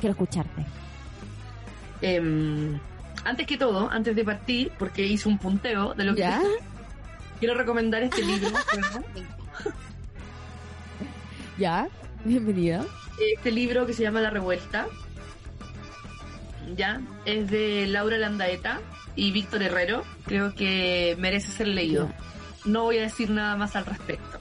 Quiero 0.00 0.12
escucharte. 0.12 0.66
Eh, 2.00 2.80
antes 3.24 3.46
que 3.46 3.56
todo, 3.56 3.90
antes 3.90 4.14
de 4.16 4.24
partir, 4.24 4.72
porque 4.78 5.06
hice 5.06 5.28
un 5.28 5.38
punteo 5.38 5.94
de 5.94 6.04
lo 6.04 6.14
que 6.14 6.20
¿Ya? 6.22 6.40
quiero 7.38 7.54
recomendar 7.54 8.02
este 8.02 8.22
libro. 8.22 8.50
¿Ya? 11.58 11.88
Bienvenida. 12.24 12.84
este 13.34 13.50
libro 13.50 13.86
que 13.86 13.92
se 13.92 14.02
llama 14.02 14.20
La 14.20 14.30
Revuelta. 14.30 14.86
Ya, 16.76 17.00
es 17.24 17.50
de 17.50 17.86
Laura 17.86 18.16
Landaeta 18.16 18.80
y 19.16 19.32
Víctor 19.32 19.62
Herrero. 19.62 20.04
Creo 20.26 20.54
que 20.54 21.16
merece 21.18 21.50
ser 21.52 21.68
leído. 21.68 22.10
No 22.64 22.84
voy 22.84 22.98
a 22.98 23.02
decir 23.02 23.30
nada 23.30 23.56
más 23.56 23.76
al 23.76 23.84
respecto. 23.84 24.40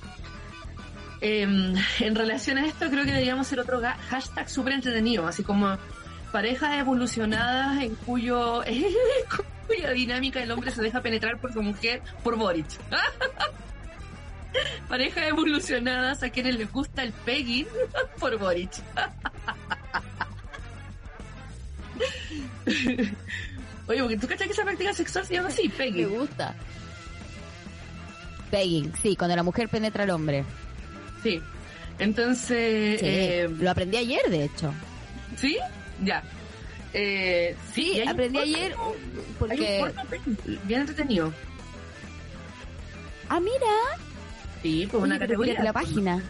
Em, 1.20 1.76
en 2.00 2.16
relación 2.16 2.58
a 2.58 2.66
esto, 2.66 2.90
creo 2.90 3.04
que 3.04 3.12
deberíamos 3.12 3.48
hacer 3.48 3.60
otro 3.60 3.82
hashtag 4.10 4.50
súper 4.50 4.74
entretenido, 4.74 5.28
así 5.28 5.44
como 5.44 5.78
parejas 6.32 6.80
evolucionadas 6.80 7.84
en 7.84 7.96
cuyo 7.96 8.64
cuya 9.68 9.92
dinámica 9.92 10.42
el 10.44 10.52
hombre 10.52 10.72
se 10.72 10.82
deja 10.82 11.02
penetrar 11.02 11.40
por 11.40 11.54
su 11.54 11.62
mujer 11.62 12.02
por 12.24 12.36
Boric. 12.38 12.68
parejas 14.90 15.28
evolucionadas 15.30 16.24
a 16.24 16.30
quienes 16.30 16.58
les 16.58 16.72
gusta 16.72 17.04
el 17.04 17.12
pegging 17.14 17.68
por 18.20 18.38
Boric. 18.38 18.72
Oye, 23.88 24.02
porque 24.02 24.18
tú 24.18 24.28
cachas 24.28 24.48
que 24.48 24.54
esa 24.54 24.64
práctica 24.64 24.94
sexual 24.94 25.26
se 25.26 25.34
llama 25.36 25.50
así, 25.50 25.68
Me 25.68 25.74
pegging. 25.76 26.10
gusta. 26.10 26.56
Pegging, 28.50 28.94
sí, 29.02 29.16
cuando 29.16 29.36
la 29.36 29.44
mujer 29.44 29.70
penetra 29.70 30.04
al 30.04 30.10
hombre. 30.12 30.44
Sí. 31.24 31.42
Entonces, 32.00 33.00
Sí, 33.00 33.06
eh, 33.06 33.50
lo 33.60 33.72
aprendí 33.72 33.98
ayer, 33.98 34.30
de 34.30 34.46
hecho. 34.46 34.74
¿sí? 35.38 35.58
Ya. 36.02 36.24
Eh, 36.94 37.56
sí, 37.74 38.02
aprendí 38.02 38.38
ayer 38.38 38.74
Hay 38.74 38.88
un 38.88 39.36
porque... 39.40 39.94
bien 40.64 40.82
entretenido. 40.82 41.34
Ah, 43.30 43.40
mira. 43.40 44.02
Sí, 44.62 44.88
pues 44.92 45.02
una 45.04 45.16
Oye, 45.16 45.20
categoría. 45.20 45.54
mírate 45.54 45.66
la 45.66 45.74
página. 45.74 46.24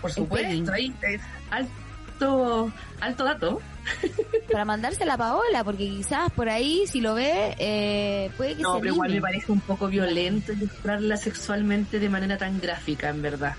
Por 0.00 0.12
supuesto, 0.12 0.72
ahí 0.72 0.94
es 1.02 1.20
alto, 1.50 2.70
alto 3.00 3.24
dato. 3.24 3.60
Para 4.52 4.64
mandársela 4.64 5.14
a 5.14 5.18
Paola, 5.18 5.64
porque 5.64 5.88
quizás 5.88 6.30
por 6.32 6.48
ahí, 6.48 6.86
si 6.86 7.00
lo 7.00 7.14
ve, 7.14 7.54
eh, 7.58 8.30
puede 8.36 8.54
que 8.56 8.62
No, 8.62 8.74
se 8.76 8.80
pero 8.80 8.94
igual 8.94 9.12
me 9.12 9.20
parece 9.20 9.50
un 9.52 9.60
poco 9.60 9.88
violento 9.88 10.52
ilustrarla 10.52 11.16
sexualmente 11.16 11.98
de 11.98 12.08
manera 12.08 12.38
tan 12.38 12.60
gráfica, 12.60 13.08
en 13.08 13.22
verdad. 13.22 13.54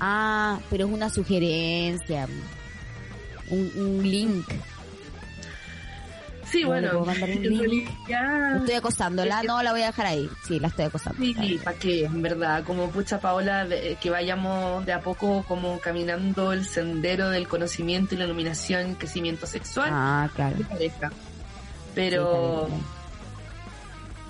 Ah, 0.00 0.58
pero 0.70 0.86
es 0.86 0.92
una 0.92 1.10
sugerencia. 1.10 2.26
Un, 3.50 3.70
un 3.76 4.02
link. 4.10 4.46
Sí, 6.50 6.62
No, 6.62 6.68
bueno, 6.68 7.04
realidad- 7.14 8.56
Estoy 8.58 8.74
acosándola, 8.76 9.42
no 9.42 9.60
la 9.62 9.72
voy 9.72 9.82
a 9.82 9.86
dejar 9.86 10.06
ahí. 10.06 10.30
Sí, 10.46 10.60
la 10.60 10.68
estoy 10.68 10.84
acosando. 10.84 11.18
Sí, 11.20 11.58
¿para 11.64 11.76
qué? 11.78 12.04
En 12.04 12.22
verdad, 12.22 12.62
como 12.64 12.90
pucha 12.90 13.18
Paola, 13.18 13.64
de- 13.64 13.96
que 14.00 14.10
vayamos 14.10 14.86
de 14.86 14.92
a 14.92 15.00
poco 15.00 15.42
como 15.48 15.80
caminando 15.80 16.52
el 16.52 16.64
sendero 16.64 17.30
del 17.30 17.48
conocimiento 17.48 18.14
y 18.14 18.18
la 18.18 18.24
iluminación, 18.26 18.92
y 18.92 18.94
crecimiento 18.94 19.46
sexual 19.46 19.90
Ah, 19.92 20.28
claro. 20.34 20.56
pareja. 20.68 21.10
Pero 21.94 22.68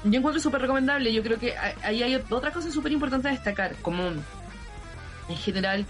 yo 0.05 0.19
encuentro 0.19 0.41
súper 0.41 0.63
recomendable. 0.63 1.13
Yo 1.13 1.23
creo 1.23 1.39
que 1.39 1.55
ahí 1.83 2.03
hay 2.03 2.15
otra 2.15 2.53
cosa 2.53 2.71
súper 2.71 2.93
importante 2.93 3.29
a 3.29 3.33
destacar, 3.33 3.75
como 3.83 4.03
en 4.07 5.37
general 5.37 5.85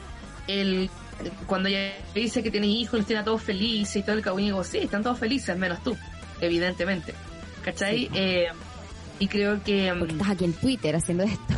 el 0.49 0.91
cuando 1.47 1.69
ella 1.69 1.93
dice 2.15 2.43
que 2.43 2.51
tiene 2.51 2.67
hijos, 2.67 2.99
los 2.99 3.07
tiene 3.07 3.23
a 3.23 3.25
todos 3.25 3.43
felices 3.43 3.97
y 3.97 4.03
todo 4.03 4.17
el 4.17 4.23
cagüín, 4.23 4.47
digo, 4.47 4.65
sí, 4.65 4.79
están 4.79 5.03
todos 5.03 5.19
felices, 5.19 5.57
menos 5.57 5.83
tú, 5.83 5.97
evidentemente. 6.41 7.15
¿Cachai? 7.63 7.99
Sí. 7.99 8.11
Eh, 8.15 8.49
y 9.19 9.29
creo 9.29 9.63
que... 9.63 9.93
mm, 9.93 9.99
Porque 9.99 10.15
estás 10.15 10.31
aquí 10.31 10.45
en 10.45 10.53
Twitter 10.55 10.97
haciendo 10.97 11.25
esto. 11.25 11.55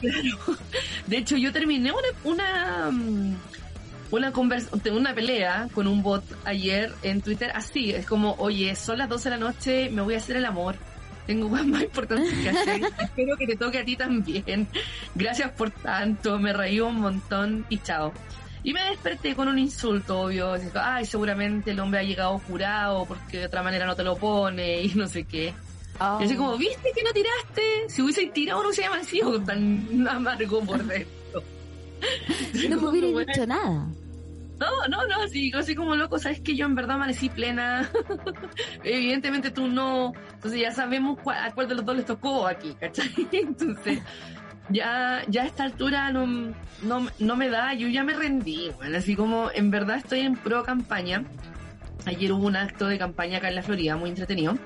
De 1.06 1.16
hecho, 1.16 1.36
yo 1.36 1.52
terminé 1.52 1.90
una 1.90 2.08
una 2.24 2.90
mm, 2.90 3.34
una 4.10 4.32
conversa, 4.32 4.70
una 4.92 5.14
pelea 5.14 5.68
con 5.74 5.86
un 5.86 6.02
bot 6.02 6.24
ayer 6.44 6.92
en 7.02 7.20
Twitter 7.20 7.50
así, 7.54 7.90
es 7.90 8.06
como, 8.06 8.34
oye, 8.38 8.74
son 8.74 8.98
las 8.98 9.08
12 9.08 9.30
de 9.30 9.36
la 9.36 9.40
noche, 9.44 9.90
me 9.90 10.02
voy 10.02 10.14
a 10.14 10.18
hacer 10.18 10.36
el 10.36 10.44
amor. 10.46 10.76
Tengo 11.28 11.50
cosas 11.50 11.66
más 11.66 11.82
importantes 11.82 12.32
que 12.38 12.48
hacer. 12.48 12.80
Espero 13.00 13.36
que 13.36 13.46
te 13.46 13.54
toque 13.54 13.78
a 13.80 13.84
ti 13.84 13.96
también. 13.96 14.66
Gracias 15.14 15.50
por 15.50 15.70
tanto, 15.70 16.38
me 16.38 16.54
reí 16.54 16.80
un 16.80 16.94
montón 16.94 17.66
y 17.68 17.76
chao. 17.80 18.14
Y 18.62 18.72
me 18.72 18.82
desperté 18.84 19.34
con 19.34 19.46
un 19.46 19.58
insulto, 19.58 20.22
obvio. 20.22 20.54
Ay, 20.74 21.04
seguramente 21.04 21.72
el 21.72 21.80
hombre 21.80 22.00
ha 22.00 22.02
llegado 22.02 22.38
curado 22.38 23.04
porque 23.04 23.40
de 23.40 23.44
otra 23.44 23.62
manera 23.62 23.84
no 23.84 23.94
te 23.94 24.04
lo 24.04 24.16
pone 24.16 24.80
y 24.84 24.94
no 24.94 25.06
sé 25.06 25.24
qué. 25.24 25.52
Y 26.20 26.24
así 26.24 26.34
como, 26.34 26.56
¿viste 26.56 26.92
que 26.94 27.02
no 27.02 27.12
tiraste? 27.12 27.90
Si 27.90 28.00
hubiese 28.00 28.24
tirado 28.28 28.62
no 28.62 28.72
se 28.72 28.80
llama 28.80 28.96
así 28.96 29.20
o 29.20 29.38
tan 29.38 30.08
amargo 30.08 30.62
por 30.62 30.82
dentro. 30.82 31.44
no 32.70 32.80
me 32.80 32.88
hubiera 32.88 33.26
dicho 33.26 33.46
nada. 33.46 33.86
No, 34.58 34.88
no, 34.88 35.06
no, 35.06 35.28
sí, 35.28 35.52
así 35.54 35.74
como 35.74 35.94
loco, 35.94 36.18
sabes 36.18 36.40
que 36.40 36.56
yo 36.56 36.66
en 36.66 36.74
verdad 36.74 36.96
amanecí 36.96 37.28
plena. 37.28 37.88
Evidentemente 38.84 39.50
tú 39.50 39.68
no. 39.68 40.12
Entonces 40.34 40.60
ya 40.60 40.72
sabemos 40.72 41.18
cuál, 41.22 41.38
a 41.38 41.52
cuál 41.52 41.68
de 41.68 41.76
los 41.76 41.84
dos 41.84 41.96
les 41.96 42.06
tocó 42.06 42.46
aquí, 42.46 42.74
¿cachai? 42.74 43.12
Entonces, 43.32 44.00
ya, 44.68 45.22
ya 45.28 45.42
a 45.42 45.46
esta 45.46 45.64
altura 45.64 46.10
no, 46.10 46.26
no, 46.82 47.06
no 47.18 47.36
me 47.36 47.48
da, 47.48 47.74
yo 47.74 47.88
ya 47.88 48.02
me 48.02 48.14
rendí, 48.14 48.70
bueno, 48.76 48.98
así 48.98 49.14
como 49.14 49.50
en 49.54 49.70
verdad 49.70 49.98
estoy 49.98 50.20
en 50.20 50.36
pro 50.36 50.64
campaña. 50.64 51.24
Ayer 52.04 52.32
hubo 52.32 52.46
un 52.46 52.56
acto 52.56 52.86
de 52.86 52.98
campaña 52.98 53.38
acá 53.38 53.48
en 53.48 53.54
la 53.54 53.62
Florida, 53.62 53.96
muy 53.96 54.10
entretenido. 54.10 54.56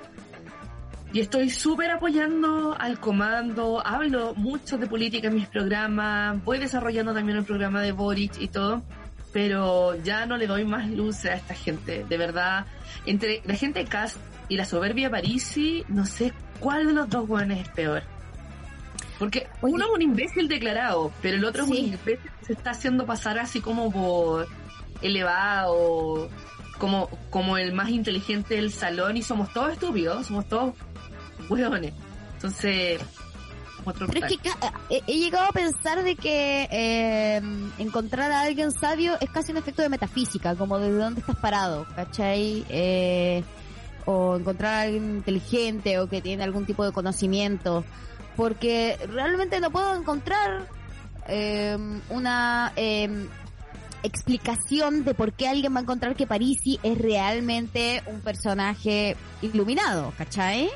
Y 1.12 1.20
estoy 1.20 1.50
súper 1.50 1.90
apoyando 1.90 2.74
al 2.78 2.98
comando, 2.98 3.86
hablo 3.86 4.34
mucho 4.34 4.78
de 4.78 4.86
política 4.86 5.28
en 5.28 5.34
mis 5.34 5.46
programas, 5.46 6.42
voy 6.42 6.58
desarrollando 6.58 7.12
también 7.12 7.36
el 7.36 7.44
programa 7.44 7.82
de 7.82 7.92
Boric 7.92 8.40
y 8.40 8.48
todo, 8.48 8.82
pero 9.32 9.96
ya 10.02 10.26
no 10.26 10.36
le 10.36 10.46
doy 10.46 10.64
más 10.64 10.90
luz 10.90 11.24
a 11.24 11.34
esta 11.34 11.54
gente. 11.54 12.04
De 12.08 12.16
verdad, 12.18 12.66
entre 13.06 13.42
la 13.44 13.54
gente 13.54 13.80
de 13.80 13.86
Cast 13.86 14.16
y 14.48 14.56
la 14.56 14.64
soberbia 14.64 15.10
Parisi, 15.10 15.84
no 15.88 16.04
sé 16.04 16.32
cuál 16.60 16.86
de 16.86 16.92
los 16.92 17.08
dos 17.08 17.26
buenos 17.26 17.58
es 17.58 17.68
peor. 17.70 18.02
Porque 19.18 19.48
Oye. 19.60 19.74
uno 19.74 19.84
es 19.86 19.90
un 19.92 20.02
imbécil 20.02 20.48
declarado, 20.48 21.12
pero 21.22 21.36
el 21.36 21.44
otro 21.44 21.64
es 21.64 21.70
un 21.70 21.76
imbécil 21.76 22.30
que 22.40 22.46
se 22.46 22.52
está 22.52 22.70
haciendo 22.70 23.06
pasar 23.06 23.38
así 23.38 23.60
como 23.60 23.90
por 23.90 24.48
elevado, 25.00 26.28
como, 26.78 27.08
como 27.30 27.56
el 27.56 27.72
más 27.72 27.90
inteligente 27.90 28.56
del 28.56 28.72
salón 28.72 29.16
y 29.16 29.22
somos 29.22 29.52
todos 29.52 29.72
estúpidos, 29.72 30.26
somos 30.26 30.48
todos 30.48 30.74
hueones. 31.48 31.92
Entonces, 32.34 33.00
Otro 33.84 34.06
Pero 34.06 34.26
es 34.26 34.38
que 34.38 34.50
he, 34.90 35.02
he 35.06 35.18
llegado 35.18 35.46
a 35.46 35.52
pensar 35.52 36.02
de 36.02 36.16
que 36.16 36.68
eh, 36.70 37.40
encontrar 37.78 38.30
a 38.32 38.42
alguien 38.42 38.72
sabio 38.72 39.16
es 39.20 39.30
casi 39.30 39.52
un 39.52 39.58
efecto 39.58 39.82
de 39.82 39.88
metafísica, 39.88 40.54
como 40.54 40.78
de 40.78 40.90
dónde 40.90 41.20
estás 41.20 41.36
parado, 41.36 41.86
¿cachai? 41.94 42.64
Eh, 42.68 43.42
o 44.04 44.36
encontrar 44.36 44.74
a 44.74 44.80
alguien 44.82 45.16
inteligente 45.16 45.98
o 45.98 46.08
que 46.08 46.20
tiene 46.20 46.42
algún 46.42 46.66
tipo 46.66 46.84
de 46.84 46.92
conocimiento, 46.92 47.84
porque 48.36 48.98
realmente 49.08 49.60
no 49.60 49.70
puedo 49.70 49.94
encontrar 49.94 50.66
eh, 51.28 51.76
una 52.10 52.72
eh, 52.76 53.28
explicación 54.02 55.04
de 55.04 55.14
por 55.14 55.32
qué 55.32 55.48
alguien 55.48 55.74
va 55.74 55.78
a 55.78 55.82
encontrar 55.82 56.16
que 56.16 56.26
Parisi 56.26 56.78
es 56.82 56.98
realmente 56.98 58.02
un 58.06 58.20
personaje 58.20 59.16
iluminado, 59.40 60.12
¿cachai? 60.18 60.70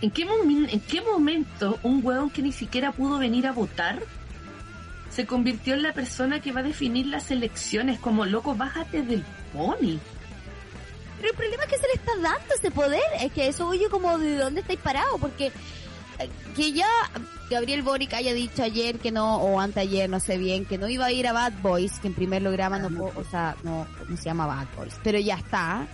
¿En 0.00 0.10
qué, 0.10 0.22
¿En 0.22 0.80
qué 0.80 1.00
momento 1.02 1.78
un 1.82 2.00
hueón 2.04 2.30
que 2.30 2.42
ni 2.42 2.52
siquiera 2.52 2.92
pudo 2.92 3.18
venir 3.18 3.46
a 3.46 3.52
votar 3.52 4.00
se 5.10 5.26
convirtió 5.26 5.74
en 5.74 5.82
la 5.82 5.92
persona 5.92 6.40
que 6.40 6.52
va 6.52 6.60
a 6.60 6.62
definir 6.62 7.06
las 7.06 7.30
elecciones? 7.30 7.98
Como, 7.98 8.24
loco, 8.24 8.54
bájate 8.54 9.02
del 9.02 9.24
pony. 9.52 9.98
Pero 11.16 11.30
el 11.32 11.36
problema 11.36 11.64
es 11.64 11.70
que 11.70 11.76
se 11.78 11.86
le 11.88 11.94
está 11.94 12.12
dando 12.22 12.54
ese 12.54 12.70
poder. 12.70 13.02
Es 13.20 13.32
que 13.32 13.48
eso 13.48 13.66
oye 13.66 13.88
como 13.90 14.16
de 14.18 14.36
dónde 14.36 14.60
estáis 14.60 14.78
parados. 14.78 15.20
Porque 15.20 15.46
eh, 16.20 16.30
que 16.54 16.72
ya 16.72 16.86
Gabriel 17.50 17.82
Boric 17.82 18.14
haya 18.14 18.32
dicho 18.32 18.62
ayer 18.62 19.00
que 19.00 19.10
no, 19.10 19.38
o 19.38 19.58
anteayer, 19.58 20.08
no 20.08 20.20
sé 20.20 20.38
bien, 20.38 20.64
que 20.64 20.78
no 20.78 20.88
iba 20.88 21.06
a 21.06 21.12
ir 21.12 21.26
a 21.26 21.32
Bad 21.32 21.54
Boys, 21.60 21.98
que 21.98 22.06
en 22.06 22.14
primer 22.14 22.42
programa 22.42 22.78
no, 22.78 22.88
po- 22.90 23.12
o 23.18 23.24
sea, 23.24 23.56
no, 23.64 23.84
¿cómo 23.98 24.16
se 24.16 24.24
llama 24.26 24.46
Bad 24.46 24.66
Boys? 24.76 24.94
Pero 25.02 25.18
ya 25.18 25.34
está. 25.34 25.88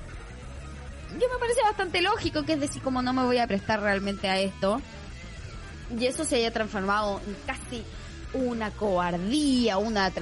Yo 1.21 1.29
me 1.33 1.39
parece 1.39 1.63
bastante 1.63 2.03
lógico 2.03 2.45
que 2.45 2.55
es 2.55 2.61
decir, 2.61 2.83
como 2.83 3.03
no 3.03 3.13
me 3.13 3.25
voy 3.25 3.39
a 3.39 3.47
prestar 3.47 3.81
realmente 3.81 4.29
a 4.29 4.41
esto. 4.41 4.81
Y 5.99 6.07
eso 6.07 6.25
se 6.25 6.37
haya 6.37 6.53
transformado 6.53 7.21
en 7.27 7.37
casi 7.47 7.85
una 8.33 8.71
cobardía, 8.71 9.79
una, 9.79 10.13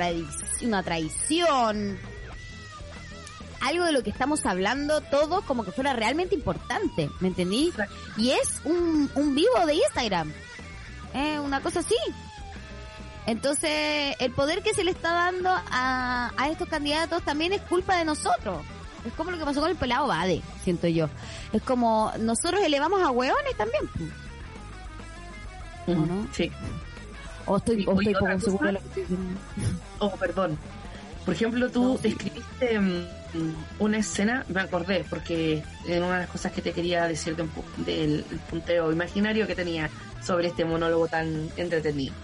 una 0.62 0.82
traición 0.82 1.98
algo 3.62 3.84
de 3.84 3.92
lo 3.92 4.02
que 4.02 4.10
estamos 4.10 4.44
hablando 4.44 5.00
todo 5.02 5.42
como 5.42 5.64
que 5.64 5.70
fuera 5.70 5.92
realmente 5.92 6.34
importante, 6.34 7.08
¿me 7.20 7.28
entendí? 7.28 7.72
Y 8.16 8.30
es 8.30 8.60
un, 8.64 9.10
un 9.14 9.34
vivo 9.34 9.66
de 9.66 9.74
Instagram, 9.74 10.32
eh, 11.14 11.38
una 11.38 11.60
cosa 11.60 11.80
así. 11.80 11.94
Entonces, 13.26 14.16
el 14.18 14.32
poder 14.32 14.62
que 14.62 14.74
se 14.74 14.82
le 14.82 14.90
está 14.90 15.12
dando 15.12 15.50
a, 15.50 16.32
a 16.36 16.48
estos 16.48 16.68
candidatos 16.68 17.22
también 17.22 17.52
es 17.52 17.62
culpa 17.62 17.96
de 17.96 18.04
nosotros. 18.04 18.62
Es 19.06 19.12
como 19.14 19.30
lo 19.30 19.38
que 19.38 19.44
pasó 19.44 19.60
con 19.60 19.70
el 19.70 19.76
pelado 19.76 20.06
Bade, 20.06 20.42
siento 20.62 20.86
yo. 20.88 21.08
Es 21.52 21.62
como 21.62 22.12
nosotros 22.20 22.60
elevamos 22.64 23.02
a 23.02 23.10
hueones 23.10 23.56
también. 23.56 23.82
¿O 25.86 25.92
no? 25.94 26.26
Sí. 26.32 26.50
O 27.46 27.56
estoy, 27.56 27.84
o 27.86 28.00
estoy 28.00 28.14
poco 28.14 28.40
segura 28.40 28.66
de 28.68 28.72
lo 28.74 28.78
que 28.80 28.86
estoy 28.88 29.02
diciendo. 29.02 29.40
Oh, 29.98 30.10
perdón. 30.12 30.58
Por 31.24 31.34
ejemplo, 31.34 31.70
tú 31.70 31.82
No, 31.82 31.96
sí. 31.98 32.08
describiste 32.08 32.78
mm, 32.80 33.04
una 33.80 33.98
escena, 33.98 34.44
me 34.48 34.60
acordé, 34.60 35.04
porque 35.08 35.62
en 35.86 36.02
una 36.02 36.14
de 36.14 36.20
las 36.22 36.30
cosas 36.30 36.52
que 36.52 36.62
te 36.62 36.72
quería 36.72 37.06
decir 37.08 37.34
de 37.36 37.42
un 37.42 37.50
pu- 37.52 37.84
del 37.84 38.24
punteo 38.50 38.92
imaginario 38.92 39.46
que 39.46 39.54
tenía 39.56 39.90
sobre 40.24 40.48
este 40.48 40.64
monólogo 40.64 41.08
tan 41.08 41.48
entretenido. 41.56 42.14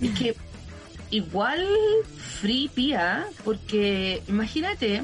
Es 0.00 0.10
que 0.18 0.36
igual 1.10 1.64
Free 2.40 2.68
Pia, 2.72 3.26
porque 3.44 4.22
imagínate 4.28 5.02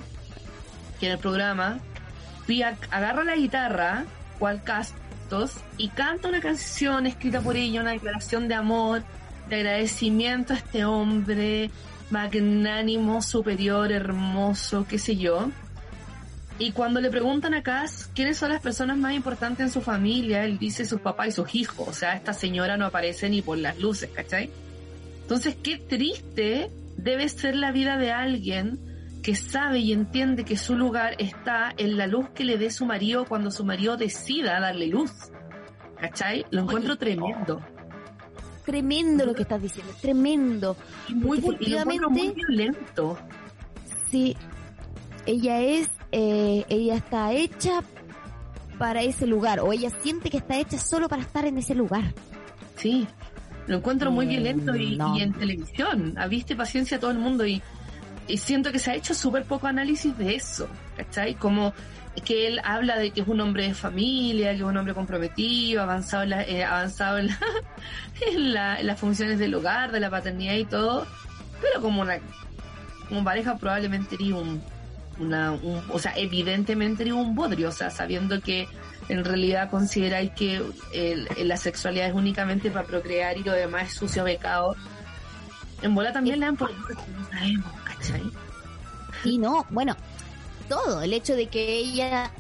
que 0.99 1.07
en 1.07 1.13
el 1.13 1.19
programa 1.19 1.79
Pia 2.47 2.79
agarra 2.91 3.25
la 3.25 3.37
guitarra, 3.37 4.05
cual 4.39 4.63
castos, 4.63 5.57
y 5.77 5.89
canta 5.89 6.29
una 6.29 6.41
canción 6.41 7.07
escrita 7.07 7.43
por 7.43 7.57
ella, 7.57 7.83
una 7.83 7.91
declaración 7.91 8.49
de 8.49 8.55
amor, 8.55 9.03
de 9.51 9.57
agradecimiento 9.57 10.55
a 10.55 10.57
este 10.57 10.87
hombre 10.87 11.71
magnánimo, 12.11 13.21
superior, 13.21 13.93
hermoso, 13.93 14.87
qué 14.89 14.99
sé 14.99 15.17
yo. 15.17 15.51
Y 16.59 16.73
cuando 16.73 17.01
le 17.01 17.11
preguntan 17.11 17.55
a 17.55 17.63
Cass 17.63 18.11
quiénes 18.15 18.39
son 18.39 18.51
las 18.51 18.61
personas 18.61 18.97
más 18.97 19.13
importantes 19.13 19.67
en 19.67 19.71
su 19.71 19.81
familia, 19.81 20.45
él 20.45 20.59
dice 20.59 20.87
sus 20.87 21.01
papás 21.01 21.29
y 21.29 21.33
sus 21.33 21.55
hijos. 21.55 21.87
O 21.87 21.93
sea, 21.93 22.15
esta 22.15 22.33
señora 22.33 22.77
no 22.77 22.87
aparece 22.87 23.29
ni 23.29 23.43
por 23.43 23.59
las 23.59 23.79
luces, 23.79 24.11
¿cachai? 24.11 24.51
Entonces, 25.21 25.55
qué 25.63 25.77
triste 25.77 26.71
debe 26.97 27.29
ser 27.29 27.55
la 27.55 27.71
vida 27.71 27.97
de 27.99 28.11
alguien 28.11 28.88
que 29.29 29.35
sabe 29.35 29.81
y 29.81 29.93
entiende 29.93 30.43
que 30.43 30.57
su 30.57 30.75
lugar 30.75 31.15
está 31.19 31.75
en 31.77 31.99
la 31.99 32.07
luz 32.07 32.31
que 32.31 32.45
le 32.47 32.57
dé 32.57 32.71
su 32.71 32.87
marido 32.87 33.27
cuando 33.27 33.51
su 33.51 33.63
marido 33.63 33.99
decida 33.99 34.59
darle 34.59 34.87
luz. 34.87 35.13
¿Cachai? 36.01 36.47
Lo 36.51 36.63
encuentro 36.63 36.97
tremendo. 36.97 37.61
Tremendo 38.65 39.27
lo 39.27 39.35
que 39.35 39.43
estás 39.43 39.61
diciendo, 39.61 39.93
tremendo. 40.01 40.79
Y 41.11 41.15
muy, 41.15 41.37
y 41.41 41.41
encuentro 41.75 42.09
muy 42.09 42.21
efectivamente- 42.29 42.35
violento. 42.49 43.19
Sí, 44.11 44.35
ella 45.27 45.61
es, 45.61 45.91
eh, 46.11 46.65
ella 46.71 46.95
está 46.97 47.31
hecha 47.35 47.83
para 48.79 49.03
ese 49.03 49.27
lugar, 49.27 49.61
o 49.61 49.75
ella 49.75 49.91
siente 50.03 50.31
que 50.31 50.39
está 50.39 50.57
hecha 50.59 50.79
solo 50.79 51.07
para 51.07 51.21
estar 51.21 51.45
en 51.45 51.59
ese 51.59 51.75
lugar. 51.75 52.15
Sí, 52.77 53.07
lo 53.67 53.77
encuentro 53.77 54.11
muy 54.11 54.25
Mm, 54.25 54.29
violento 54.31 54.75
y, 54.75 54.97
no. 54.97 55.15
y 55.19 55.21
en 55.21 55.35
televisión. 55.35 56.15
Viste 56.31 56.57
paciencia 56.57 56.97
a 56.97 57.01
todo 57.01 57.11
el 57.11 57.19
mundo 57.19 57.47
y, 57.47 57.61
y 58.29 58.37
siento 58.39 58.71
que 58.71 58.79
se 58.79 58.91
ha 58.91 58.95
hecho 58.95 59.15
súper 59.15 59.45
poco 59.45 59.67
análisis 59.67 60.17
de 60.19 60.35
eso, 60.37 60.69
¿cachai? 60.97 61.35
Como 61.35 61.73
que 62.25 62.47
él 62.49 62.61
habla 62.65 62.99
de 62.99 63.11
que 63.13 63.21
es 63.21 63.29
un 63.29 63.41
hombre 63.41 63.69
de 63.69 63.75
familia, 63.75 64.51
que 64.51 64.57
es 64.59 64.63
un 64.63 64.77
hombre 64.77 64.93
comprometido, 64.95 65.83
avanzado 65.83 66.25
en, 66.25 66.31
la- 66.31 66.43
eh, 66.43 66.65
avanzado 66.65 67.19
en, 67.19 67.29
la- 67.29 67.39
en, 68.29 68.55
la- 68.55 68.81
en 68.81 68.87
las 68.87 68.99
funciones 69.01 69.39
del 69.39 69.55
hogar, 69.55 69.93
de 69.93 70.01
la 70.01 70.11
paternidad 70.11 70.55
y 70.55 70.65
todo, 70.65 71.07
pero 71.61 71.81
como 71.81 72.03
una 72.03 72.19
como 73.09 73.25
pareja 73.25 73.57
probablemente 73.57 74.11
sería 74.17 74.35
un, 74.35 74.61
una, 75.19 75.53
un- 75.53 75.83
o 75.91 75.99
sea, 75.99 76.13
evidentemente 76.17 76.99
sería 76.99 77.15
un 77.15 77.35
bodrio, 77.35 77.69
o 77.69 77.73
sea, 77.73 77.89
sabiendo 77.91 78.41
que 78.43 78.69
en 79.09 79.25
realidad 79.25 79.71
consideráis 79.71 80.33
que 80.33 80.61
el- 80.93 81.29
la 81.45 81.57
sexualidad 81.57 82.09
es 82.09 82.15
únicamente 82.15 82.71
para 82.71 82.85
procrear 82.87 83.39
y 83.39 83.45
lo 83.45 83.53
demás 83.53 83.89
es 83.89 83.95
sucio 83.95 84.25
pecado. 84.25 84.77
En 85.81 85.95
bola 85.95 86.13
también 86.13 86.41
le 86.41 86.47
dan 86.47 86.57
por 86.57 86.71
no 86.77 87.29
sabemos, 87.31 87.73
¿cachai? 87.99 88.31
Y 89.25 89.39
no, 89.39 89.67
bueno, 89.71 89.97
todo, 90.69 91.03
el 91.03 91.13
hecho 91.13 91.35
de 91.35 91.47
que 91.49 91.79
ella 91.79 92.31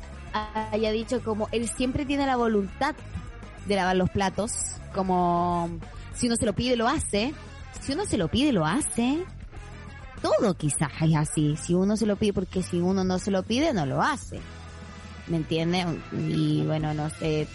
haya 0.71 0.92
dicho 0.92 1.23
como 1.23 1.49
él 1.53 1.68
siempre 1.68 2.05
tiene 2.05 2.27
la 2.27 2.37
voluntad 2.37 2.94
de 3.66 3.77
lavar 3.77 3.97
los 3.97 4.11
platos, 4.11 4.53
como 4.94 5.71
si 6.14 6.27
uno 6.27 6.37
se 6.37 6.47
lo 6.47 6.53
pide 6.53 6.77
lo 6.77 6.88
hace, 6.88 7.35
si 7.81 7.92
uno 7.92 8.05
se 8.05 8.16
lo 8.16 8.29
pide 8.29 8.53
lo 8.53 8.64
hace, 8.64 9.25
todo 10.23 10.55
quizás 10.55 10.90
es 11.01 11.16
así, 11.16 11.57
si 11.57 11.75
uno 11.75 11.97
se 11.97 12.07
lo 12.07 12.16
pide 12.16 12.33
porque 12.33 12.62
si 12.62 12.79
uno 12.79 13.05
no 13.05 13.18
se 13.18 13.31
lo 13.31 13.42
pide 13.42 13.73
no 13.73 13.87
lo 13.87 14.03
hace, 14.03 14.40
¿me 15.27 15.38
entiende? 15.38 15.85
Y 16.12 16.62
bueno, 16.66 16.94
no 16.94 17.11
sé, 17.11 17.47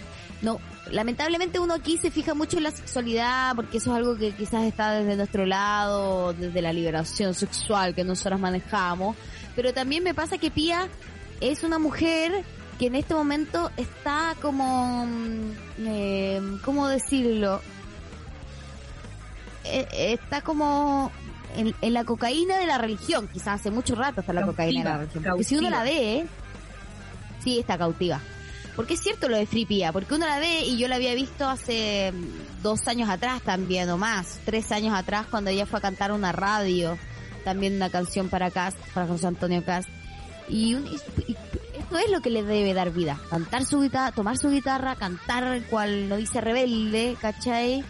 no, 0.41 0.59
lamentablemente 0.91 1.59
uno 1.59 1.73
aquí 1.73 1.97
se 1.97 2.11
fija 2.11 2.33
mucho 2.33 2.57
en 2.57 2.63
la 2.63 2.71
sexualidad 2.71 3.55
porque 3.55 3.77
eso 3.77 3.91
es 3.91 3.97
algo 3.97 4.15
que 4.15 4.31
quizás 4.31 4.63
está 4.63 4.91
desde 4.91 5.15
nuestro 5.15 5.45
lado, 5.45 6.33
desde 6.33 6.61
la 6.61 6.73
liberación 6.73 7.33
sexual 7.33 7.95
que 7.95 8.03
nosotros 8.03 8.39
manejamos, 8.39 9.15
pero 9.55 9.73
también 9.73 10.03
me 10.03 10.13
pasa 10.13 10.37
que 10.37 10.51
Pía 10.51 10.87
es 11.41 11.63
una 11.63 11.79
mujer 11.79 12.43
que 12.79 12.87
en 12.87 12.95
este 12.95 13.13
momento 13.13 13.71
está 13.77 14.35
como, 14.41 15.05
mm, 15.05 15.51
eh, 15.79 16.41
¿cómo 16.63 16.87
decirlo? 16.87 17.61
Eh, 19.63 19.87
eh, 19.91 20.13
está 20.13 20.41
como 20.41 21.11
en, 21.55 21.73
en 21.81 21.93
la 21.93 22.03
cocaína 22.03 22.57
de 22.57 22.65
la 22.65 22.77
religión, 22.77 23.29
quizás 23.31 23.61
hace 23.61 23.71
mucho 23.71 23.95
rato 23.95 24.21
está 24.21 24.33
la 24.33 24.41
Cautiva, 24.41 24.63
cocaína 24.63 24.83
de 24.83 24.89
la 24.89 24.97
religión. 24.97 25.23
Porque 25.23 25.43
si 25.43 25.57
uno 25.57 25.69
la 25.69 25.83
ve, 25.83 26.25
sí 27.43 27.59
está 27.59 27.77
cautiva. 27.77 28.19
Porque 28.75 28.95
es 28.95 29.01
cierto 29.01 29.29
lo 29.29 29.37
de 29.37 29.45
Free 29.45 29.65
Pía, 29.65 29.91
porque 29.91 30.15
uno 30.15 30.25
la 30.25 30.39
ve 30.39 30.61
y 30.61 30.77
yo 30.77 30.87
la 30.87 30.95
había 30.95 31.13
visto 31.13 31.47
hace 31.47 32.11
mm, 32.11 32.61
dos 32.63 32.87
años 32.87 33.07
atrás 33.09 33.41
también 33.43 33.89
o 33.91 33.97
más, 33.97 34.39
tres 34.45 34.71
años 34.71 34.95
atrás 34.95 35.27
cuando 35.29 35.51
ella 35.51 35.65
fue 35.67 35.77
a 35.79 35.81
cantar 35.81 36.11
una 36.11 36.31
radio, 36.31 36.97
también 37.43 37.75
una 37.75 37.89
canción 37.91 38.29
para 38.29 38.49
Cast, 38.49 38.77
para 38.93 39.05
José 39.07 39.27
Antonio 39.27 39.63
Cast. 39.63 39.87
Y, 40.49 40.73
un- 40.73 40.87
y 40.87 40.95
esto 41.77 41.97
es 41.97 42.09
lo 42.11 42.21
que 42.21 42.31
le 42.31 42.43
debe 42.43 42.73
dar 42.73 42.89
vida, 42.91 43.19
cantar 43.29 43.63
su 43.65 43.79
guitarra, 43.81 44.11
tomar 44.11 44.37
su 44.37 44.49
guitarra, 44.49 44.95
cantar 44.95 45.61
cual 45.69 46.09
lo 46.09 46.17
dice 46.17 46.41
rebelde, 46.41 47.15
¿cachai? 47.21 47.83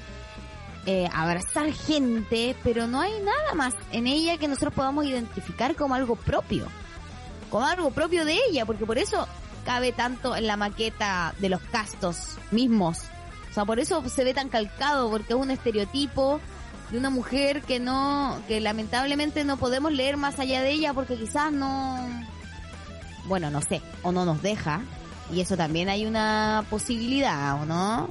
Eh, 0.86 1.08
abrazar 1.14 1.72
gente, 1.72 2.58
pero 2.62 2.88
no 2.88 3.00
hay 3.00 3.14
nada 3.22 3.54
más 3.56 3.74
en 3.94 4.06
ella 4.06 4.38
que 4.38 4.50
nosotros 4.50 4.74
podamos 4.74 5.06
identificar 5.06 5.76
como 5.78 5.96
algo 5.96 6.18
propio, 6.18 6.68
como 7.50 7.66
algo 7.66 7.90
propio 7.92 8.26
de 8.26 8.38
ella, 8.50 8.66
porque 8.66 8.86
por 8.86 8.98
eso 8.98 9.26
cabe 9.66 9.92
tanto 9.92 10.36
en 10.36 10.48
la 10.48 10.58
maqueta 10.58 11.34
de 11.40 11.50
los 11.50 11.62
castos 11.62 12.38
mismos. 12.52 13.00
O 13.50 13.54
sea, 13.54 13.66
por 13.66 13.80
eso 13.80 14.08
se 14.10 14.24
ve 14.24 14.34
tan 14.34 14.50
calcado, 14.50 15.10
porque 15.10 15.34
es 15.34 15.40
un 15.40 15.52
estereotipo 15.52 16.40
de 16.92 16.98
una 16.98 17.10
mujer 17.10 17.62
que 17.62 17.80
no, 17.80 18.40
que 18.48 18.62
lamentablemente 18.62 19.44
no 19.44 19.58
podemos 19.58 19.92
leer 19.92 20.18
más 20.18 20.40
allá 20.40 20.62
de 20.62 20.72
ella 20.72 20.94
porque 20.94 21.16
quizás 21.16 21.52
no, 21.52 21.98
bueno, 23.26 23.50
no 23.50 23.62
sé, 23.62 23.82
o 24.04 24.12
no 24.12 24.26
nos 24.26 24.42
deja, 24.42 24.82
y 25.32 25.42
eso 25.42 25.58
también 25.58 25.90
hay 25.90 26.06
una 26.06 26.66
posibilidad, 26.70 27.62
¿o 27.62 27.66
no? 27.66 28.10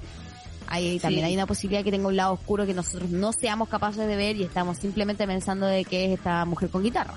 Hay, 0.68 0.98
también 1.00 1.26
hay 1.26 1.34
una 1.34 1.46
posibilidad 1.46 1.84
que 1.84 1.90
tenga 1.90 2.08
un 2.08 2.16
lado 2.16 2.32
oscuro 2.32 2.64
que 2.64 2.72
nosotros 2.72 3.10
no 3.10 3.32
seamos 3.32 3.68
capaces 3.68 4.06
de 4.06 4.16
ver 4.16 4.36
y 4.36 4.44
estamos 4.44 4.78
simplemente 4.78 5.26
pensando 5.26 5.66
de 5.66 5.84
que 5.84 6.06
es 6.06 6.18
esta 6.18 6.44
mujer 6.46 6.70
con 6.70 6.82
guitarra. 6.82 7.14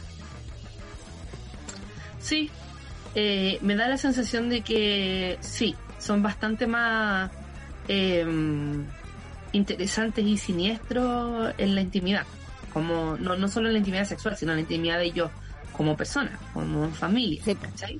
Sí, 2.20 2.52
eh, 3.16 3.60
me 3.62 3.76
da 3.76 3.88
la 3.88 3.98
sensación 3.98 4.50
de 4.50 4.62
que 4.62 5.38
sí, 5.40 5.76
son 6.00 6.22
bastante 6.22 6.68
más 6.68 7.32
em, 7.88 8.86
interesantes 9.54 10.26
y 10.26 10.38
siniestros 10.38 11.54
en 11.58 11.76
la 11.76 11.82
intimidad. 11.82 12.26
Como, 12.74 13.16
no, 13.18 13.38
no 13.38 13.48
solo 13.48 13.68
en 13.68 13.74
la 13.74 13.80
intimidad 13.80 14.06
sexual, 14.06 14.36
sino 14.36 14.52
en 14.52 14.58
la 14.58 14.62
intimidad 14.62 15.00
de 15.00 15.06
ellos 15.06 15.32
como 15.72 15.96
personas, 15.96 16.38
como 16.54 16.90
familia, 16.90 17.42
¿cachai? 17.62 18.00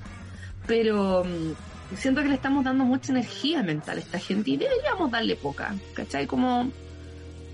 Pero 0.66 1.24
mm, 1.24 1.96
siento 1.96 2.22
que 2.22 2.28
le 2.28 2.34
estamos 2.34 2.64
dando 2.64 2.84
mucha 2.84 3.12
energía 3.12 3.62
mental 3.62 3.96
a 3.96 4.00
esta 4.00 4.18
gente 4.18 4.50
y 4.50 4.56
deberíamos 4.58 5.10
darle 5.10 5.36
poca, 5.36 5.74
¿cachai? 5.94 6.26
Como 6.26 6.70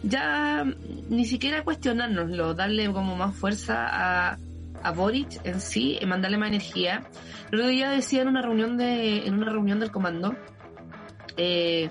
ya 0.03 0.65
ni 1.09 1.25
siquiera 1.27 1.63
cuestionárnoslo, 1.63 2.55
darle 2.55 2.93
como 2.93 3.15
más 3.15 3.37
fuerza 3.37 3.87
a, 3.87 4.39
a 4.83 4.91
Boric 4.93 5.41
en 5.45 5.61
sí, 5.61 5.99
y 6.01 6.07
mandarle 6.07 6.39
más 6.39 6.49
energía. 6.49 7.05
El 7.51 7.61
otro 7.61 7.69
día 7.69 7.91
decía 7.91 8.23
en 8.23 8.29
una 8.29 8.43
reunión 8.43 8.77
de, 8.77 9.27
en 9.27 9.35
una 9.35 9.51
reunión 9.51 9.81
del 9.81 9.91
comando, 9.91 10.37
eh, 11.37 11.91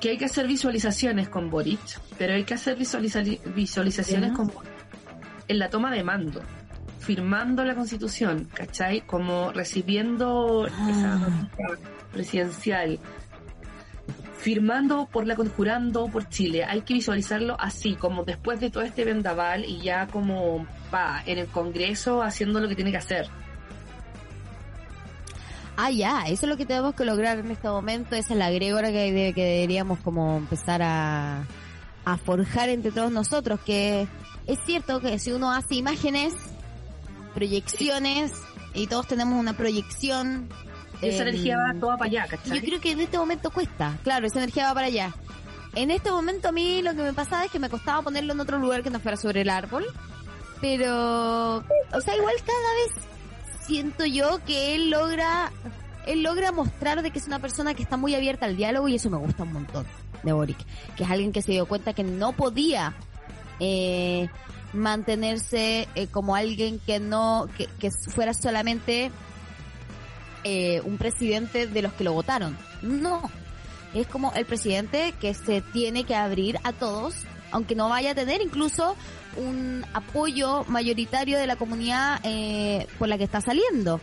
que 0.00 0.10
hay 0.10 0.18
que 0.18 0.26
hacer 0.26 0.46
visualizaciones 0.46 1.28
con 1.28 1.50
Boric, 1.50 1.80
pero 2.18 2.34
hay 2.34 2.44
que 2.44 2.54
hacer 2.54 2.76
visualizaciones 2.76 4.32
con 4.32 4.52
en 5.46 5.58
la 5.58 5.68
toma 5.68 5.90
de 5.90 6.02
mando, 6.02 6.42
firmando 7.00 7.64
la 7.64 7.74
constitución, 7.74 8.48
¿cachai? 8.54 9.02
Como 9.02 9.52
recibiendo 9.52 10.66
esa 10.66 11.14
Ah. 11.16 11.48
presidencial, 12.12 12.98
firmando 14.44 15.08
por 15.10 15.26
la 15.26 15.36
jurando 15.36 16.06
por 16.08 16.28
Chile. 16.28 16.64
Hay 16.64 16.82
que 16.82 16.92
visualizarlo 16.92 17.56
así, 17.58 17.94
como 17.94 18.24
después 18.24 18.60
de 18.60 18.68
todo 18.68 18.82
este 18.82 19.02
vendaval 19.06 19.64
y 19.64 19.80
ya 19.80 20.06
como 20.06 20.66
va 20.92 21.22
en 21.24 21.38
el 21.38 21.46
Congreso 21.46 22.22
haciendo 22.22 22.60
lo 22.60 22.68
que 22.68 22.74
tiene 22.74 22.90
que 22.90 22.98
hacer. 22.98 23.26
Ah, 25.78 25.90
ya, 25.90 26.24
eso 26.26 26.44
es 26.44 26.50
lo 26.50 26.58
que 26.58 26.66
tenemos 26.66 26.94
que 26.94 27.06
lograr 27.06 27.38
en 27.38 27.50
este 27.50 27.68
momento, 27.68 28.16
esa 28.16 28.34
es 28.34 28.38
la 28.38 28.46
agrégora 28.48 28.92
que, 28.92 29.32
que 29.34 29.42
deberíamos 29.42 29.98
como 30.00 30.36
empezar 30.36 30.82
a 30.82 31.46
forjar 32.26 32.68
entre 32.68 32.92
todos 32.92 33.10
nosotros, 33.10 33.58
que 33.60 34.06
es 34.46 34.58
cierto 34.66 35.00
que 35.00 35.18
si 35.18 35.32
uno 35.32 35.52
hace 35.52 35.76
imágenes, 35.76 36.34
proyecciones, 37.34 38.32
y 38.74 38.88
todos 38.88 39.06
tenemos 39.08 39.40
una 39.40 39.54
proyección... 39.54 40.50
Esa 41.08 41.22
em, 41.22 41.28
energía 41.28 41.56
va 41.58 41.78
toda 41.78 41.96
para 41.96 42.10
allá, 42.10 42.24
Yo 42.24 42.30
¿cachai? 42.38 42.60
creo 42.60 42.80
que 42.80 42.92
en 42.92 43.00
este 43.00 43.18
momento 43.18 43.50
cuesta, 43.50 43.96
claro, 44.02 44.26
esa 44.26 44.38
energía 44.38 44.68
va 44.68 44.74
para 44.74 44.86
allá. 44.86 45.14
En 45.74 45.90
este 45.90 46.10
momento 46.10 46.48
a 46.48 46.52
mí 46.52 46.82
lo 46.82 46.90
que 46.94 47.02
me 47.02 47.12
pasaba 47.12 47.44
es 47.44 47.50
que 47.50 47.58
me 47.58 47.68
costaba 47.68 48.02
ponerlo 48.02 48.32
en 48.32 48.40
otro 48.40 48.58
lugar 48.58 48.82
que 48.82 48.90
no 48.90 49.00
fuera 49.00 49.16
sobre 49.16 49.40
el 49.40 49.50
árbol, 49.50 49.84
pero, 50.60 51.56
o 51.58 52.00
sea, 52.00 52.16
igual 52.16 52.34
cada 52.46 52.74
vez 52.74 53.04
siento 53.66 54.04
yo 54.04 54.40
que 54.44 54.74
él 54.74 54.90
logra, 54.90 55.52
él 56.06 56.22
logra 56.22 56.52
mostrar 56.52 57.02
de 57.02 57.10
que 57.10 57.18
es 57.18 57.26
una 57.26 57.38
persona 57.38 57.74
que 57.74 57.82
está 57.82 57.96
muy 57.96 58.14
abierta 58.14 58.46
al 58.46 58.56
diálogo 58.56 58.88
y 58.88 58.94
eso 58.94 59.10
me 59.10 59.16
gusta 59.18 59.42
un 59.42 59.52
montón 59.52 59.86
de 60.22 60.32
Boric, 60.32 60.58
que 60.96 61.04
es 61.04 61.10
alguien 61.10 61.32
que 61.32 61.42
se 61.42 61.52
dio 61.52 61.66
cuenta 61.66 61.92
que 61.92 62.04
no 62.04 62.32
podía 62.32 62.94
eh, 63.60 64.28
mantenerse 64.72 65.88
eh, 65.94 66.06
como 66.08 66.34
alguien 66.36 66.78
que 66.78 67.00
no, 67.00 67.48
que, 67.56 67.66
que 67.78 67.90
fuera 67.90 68.32
solamente 68.34 69.10
eh, 70.44 70.80
un 70.84 70.98
presidente 70.98 71.66
de 71.66 71.82
los 71.82 71.92
que 71.94 72.04
lo 72.04 72.12
votaron. 72.12 72.56
No. 72.82 73.22
Es 73.94 74.06
como 74.06 74.32
el 74.34 74.44
presidente 74.44 75.14
que 75.20 75.34
se 75.34 75.60
tiene 75.60 76.04
que 76.04 76.14
abrir 76.14 76.58
a 76.64 76.72
todos, 76.72 77.14
aunque 77.50 77.74
no 77.74 77.88
vaya 77.88 78.10
a 78.10 78.14
tener 78.14 78.42
incluso 78.42 78.96
un 79.36 79.84
apoyo 79.92 80.64
mayoritario 80.68 81.38
de 81.38 81.46
la 81.46 81.56
comunidad 81.56 82.20
eh, 82.24 82.86
por 82.98 83.08
la 83.08 83.18
que 83.18 83.24
está 83.24 83.40
saliendo. 83.40 84.00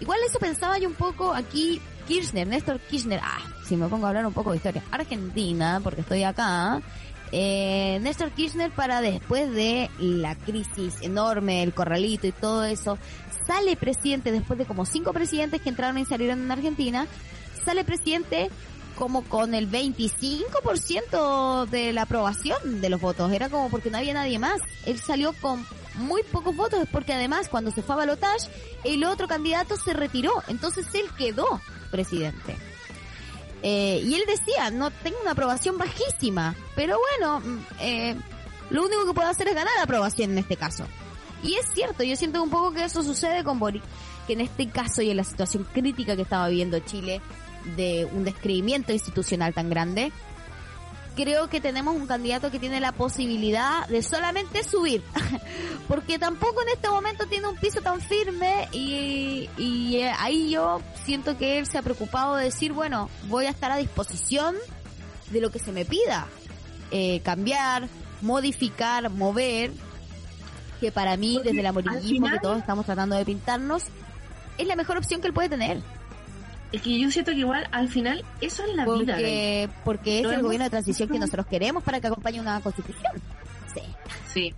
Igual 0.00 0.18
eso 0.26 0.38
pensaba 0.38 0.78
yo 0.78 0.88
un 0.88 0.94
poco 0.94 1.34
aquí, 1.34 1.80
Kirchner, 2.08 2.46
Néstor 2.46 2.80
Kirchner, 2.80 3.20
ah, 3.22 3.40
si 3.66 3.76
me 3.76 3.86
pongo 3.88 4.06
a 4.06 4.08
hablar 4.08 4.26
un 4.26 4.32
poco 4.32 4.50
de 4.50 4.56
historia 4.56 4.82
argentina, 4.90 5.80
porque 5.82 6.00
estoy 6.00 6.22
acá, 6.24 6.80
eh, 7.32 7.98
Néstor 8.00 8.30
Kirchner 8.30 8.70
para 8.72 9.00
después 9.00 9.52
de 9.52 9.90
la 9.98 10.34
crisis 10.34 10.96
enorme, 11.02 11.62
el 11.62 11.72
corralito 11.72 12.26
y 12.26 12.32
todo 12.32 12.64
eso, 12.64 12.98
sale 13.50 13.74
presidente 13.74 14.30
después 14.30 14.60
de 14.60 14.64
como 14.64 14.86
cinco 14.86 15.12
presidentes 15.12 15.60
que 15.60 15.70
entraron 15.70 15.98
y 15.98 16.04
salieron 16.04 16.40
en 16.40 16.52
Argentina, 16.52 17.08
sale 17.64 17.82
presidente 17.82 18.48
como 18.94 19.24
con 19.24 19.54
el 19.54 19.68
25% 19.68 21.66
de 21.66 21.92
la 21.92 22.02
aprobación 22.02 22.80
de 22.80 22.88
los 22.90 23.00
votos. 23.00 23.32
Era 23.32 23.48
como 23.48 23.68
porque 23.68 23.90
no 23.90 23.98
había 23.98 24.14
nadie 24.14 24.38
más. 24.38 24.60
Él 24.86 25.00
salió 25.00 25.32
con 25.32 25.66
muy 25.96 26.22
pocos 26.22 26.54
votos 26.54 26.86
porque 26.92 27.12
además 27.12 27.48
cuando 27.48 27.72
se 27.72 27.82
fue 27.82 27.96
a 27.96 27.98
balotage 27.98 28.48
el 28.84 29.02
otro 29.02 29.26
candidato 29.26 29.76
se 29.76 29.94
retiró. 29.94 30.30
Entonces 30.46 30.86
él 30.94 31.06
quedó 31.18 31.60
presidente. 31.90 32.56
Eh, 33.64 34.00
y 34.04 34.14
él 34.14 34.22
decía, 34.28 34.70
no 34.70 34.92
tengo 34.92 35.18
una 35.22 35.32
aprobación 35.32 35.76
bajísima, 35.76 36.54
pero 36.76 36.98
bueno, 36.98 37.40
mm, 37.40 37.58
eh, 37.80 38.16
lo 38.70 38.84
único 38.84 39.06
que 39.06 39.12
puedo 39.12 39.28
hacer 39.28 39.48
es 39.48 39.54
ganar 39.56 39.74
aprobación 39.82 40.30
en 40.30 40.38
este 40.38 40.56
caso. 40.56 40.86
Y 41.42 41.54
es 41.54 41.66
cierto, 41.72 42.02
yo 42.02 42.16
siento 42.16 42.42
un 42.42 42.50
poco 42.50 42.72
que 42.72 42.84
eso 42.84 43.02
sucede 43.02 43.44
con 43.44 43.58
Boric, 43.58 43.82
que 44.26 44.34
en 44.34 44.42
este 44.42 44.68
caso 44.68 45.02
y 45.02 45.10
en 45.10 45.16
la 45.16 45.24
situación 45.24 45.66
crítica 45.72 46.16
que 46.16 46.22
estaba 46.22 46.48
viviendo 46.48 46.78
Chile, 46.80 47.20
de 47.76 48.06
un 48.06 48.24
descreimiento 48.24 48.92
institucional 48.92 49.54
tan 49.54 49.68
grande, 49.68 50.12
creo 51.14 51.48
que 51.48 51.60
tenemos 51.60 51.94
un 51.96 52.06
candidato 52.06 52.50
que 52.50 52.58
tiene 52.58 52.80
la 52.80 52.92
posibilidad 52.92 53.86
de 53.88 54.02
solamente 54.02 54.64
subir, 54.64 55.02
porque 55.88 56.18
tampoco 56.18 56.62
en 56.62 56.68
este 56.70 56.88
momento 56.88 57.26
tiene 57.26 57.48
un 57.48 57.56
piso 57.56 57.80
tan 57.80 58.00
firme 58.00 58.68
y, 58.72 59.48
y 59.58 59.96
eh, 59.96 60.12
ahí 60.18 60.50
yo 60.50 60.80
siento 61.04 61.36
que 61.36 61.58
él 61.58 61.66
se 61.66 61.78
ha 61.78 61.82
preocupado 61.82 62.36
de 62.36 62.44
decir, 62.44 62.72
bueno, 62.72 63.10
voy 63.28 63.46
a 63.46 63.50
estar 63.50 63.70
a 63.70 63.76
disposición 63.76 64.56
de 65.30 65.40
lo 65.40 65.50
que 65.50 65.58
se 65.58 65.72
me 65.72 65.84
pida, 65.84 66.26
eh, 66.90 67.20
cambiar, 67.20 67.88
modificar, 68.20 69.10
mover, 69.10 69.72
que 70.80 70.90
para 70.90 71.16
mí 71.16 71.38
desde 71.44 71.60
el 71.60 72.00
final- 72.02 72.32
que 72.32 72.38
todos 72.40 72.58
estamos 72.58 72.86
tratando 72.86 73.16
de 73.16 73.24
pintarnos, 73.24 73.84
es 74.58 74.66
la 74.66 74.76
mejor 74.76 74.96
opción 74.96 75.20
que 75.20 75.28
él 75.28 75.34
puede 75.34 75.48
tener. 75.48 75.78
Es 76.72 76.82
que 76.82 76.98
yo 76.98 77.10
siento 77.10 77.32
que 77.32 77.38
igual 77.38 77.66
al 77.72 77.88
final 77.88 78.24
eso 78.40 78.64
es 78.64 78.74
la 78.74 78.84
vida. 78.84 79.16
Porque, 79.84 80.20
es 80.20 80.26
el 80.26 80.42
gobierno 80.42 80.64
de 80.64 80.70
transición 80.70 81.08
que 81.08 81.18
nosotros 81.18 81.46
queremos 81.46 81.82
para 81.82 82.00
que 82.00 82.06
acompañe 82.06 82.40
una 82.40 82.60
constitución. 82.60 83.12
Sí. 83.74 83.82
Sí. 84.32 84.54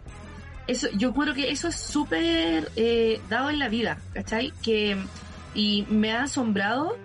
Eso, 0.66 0.88
yo 0.94 1.12
creo 1.12 1.34
que 1.34 1.50
eso 1.50 1.68
es 1.68 1.76
súper 1.76 2.70
eh, 2.76 3.20
dado 3.28 3.50
en 3.50 3.58
la 3.58 3.68
vida, 3.68 3.98
¿cachai? 4.12 4.52
Que, 4.62 4.96
y 5.54 5.86
me 5.88 6.12
ha 6.12 6.24
asombrado 6.24 6.96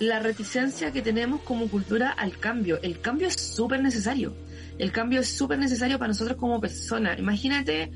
la 0.00 0.18
reticencia 0.18 0.90
que 0.92 1.02
tenemos 1.02 1.42
como 1.42 1.68
cultura 1.68 2.10
al 2.10 2.38
cambio. 2.38 2.80
El 2.82 3.00
cambio 3.00 3.28
es 3.28 3.34
súper 3.34 3.82
necesario. 3.82 4.34
El 4.78 4.90
cambio 4.90 5.20
es 5.20 5.28
súper 5.36 5.58
necesario 5.58 5.98
para 5.98 6.08
nosotros 6.08 6.36
como 6.36 6.60
personas. 6.60 7.18
Imagínate 7.18 7.92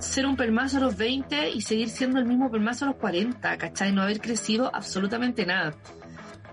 ser 0.00 0.26
un 0.26 0.36
permazo 0.36 0.78
a 0.78 0.80
los 0.80 0.96
20 0.96 1.50
y 1.50 1.60
seguir 1.60 1.88
siendo 1.88 2.18
el 2.18 2.24
mismo 2.24 2.50
permazo 2.50 2.84
a 2.84 2.88
los 2.88 2.96
40, 2.96 3.58
¿cachai? 3.58 3.92
No 3.92 4.02
haber 4.02 4.20
crecido 4.20 4.74
absolutamente 4.74 5.46
nada. 5.46 5.74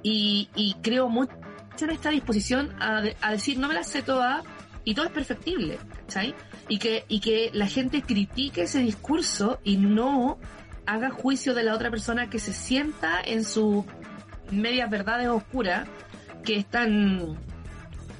Y, 0.03 0.49
y 0.55 0.75
creo 0.81 1.09
mucho 1.09 1.33
en 1.81 1.89
esta 1.91 2.09
disposición 2.09 2.71
a, 2.79 3.03
a 3.21 3.31
decir, 3.31 3.57
no 3.57 3.67
me 3.67 3.73
la 3.73 3.83
sé 3.83 4.01
toda 4.01 4.43
y 4.83 4.93
todo 4.93 5.05
es 5.05 5.11
perfectible, 5.11 5.79
¿cachai? 6.01 6.35
Y 6.69 6.79
que, 6.79 7.05
y 7.07 7.19
que 7.19 7.49
la 7.53 7.67
gente 7.67 8.01
critique 8.01 8.63
ese 8.63 8.79
discurso 8.79 9.59
y 9.63 9.77
no 9.77 10.37
haga 10.85 11.09
juicio 11.09 11.53
de 11.53 11.63
la 11.63 11.73
otra 11.73 11.89
persona 11.89 12.29
que 12.29 12.39
se 12.39 12.53
sienta 12.53 13.19
en 13.23 13.43
sus 13.43 13.83
medias 14.51 14.89
verdades 14.89 15.27
oscuras 15.27 15.87
que 16.43 16.55
están 16.55 17.37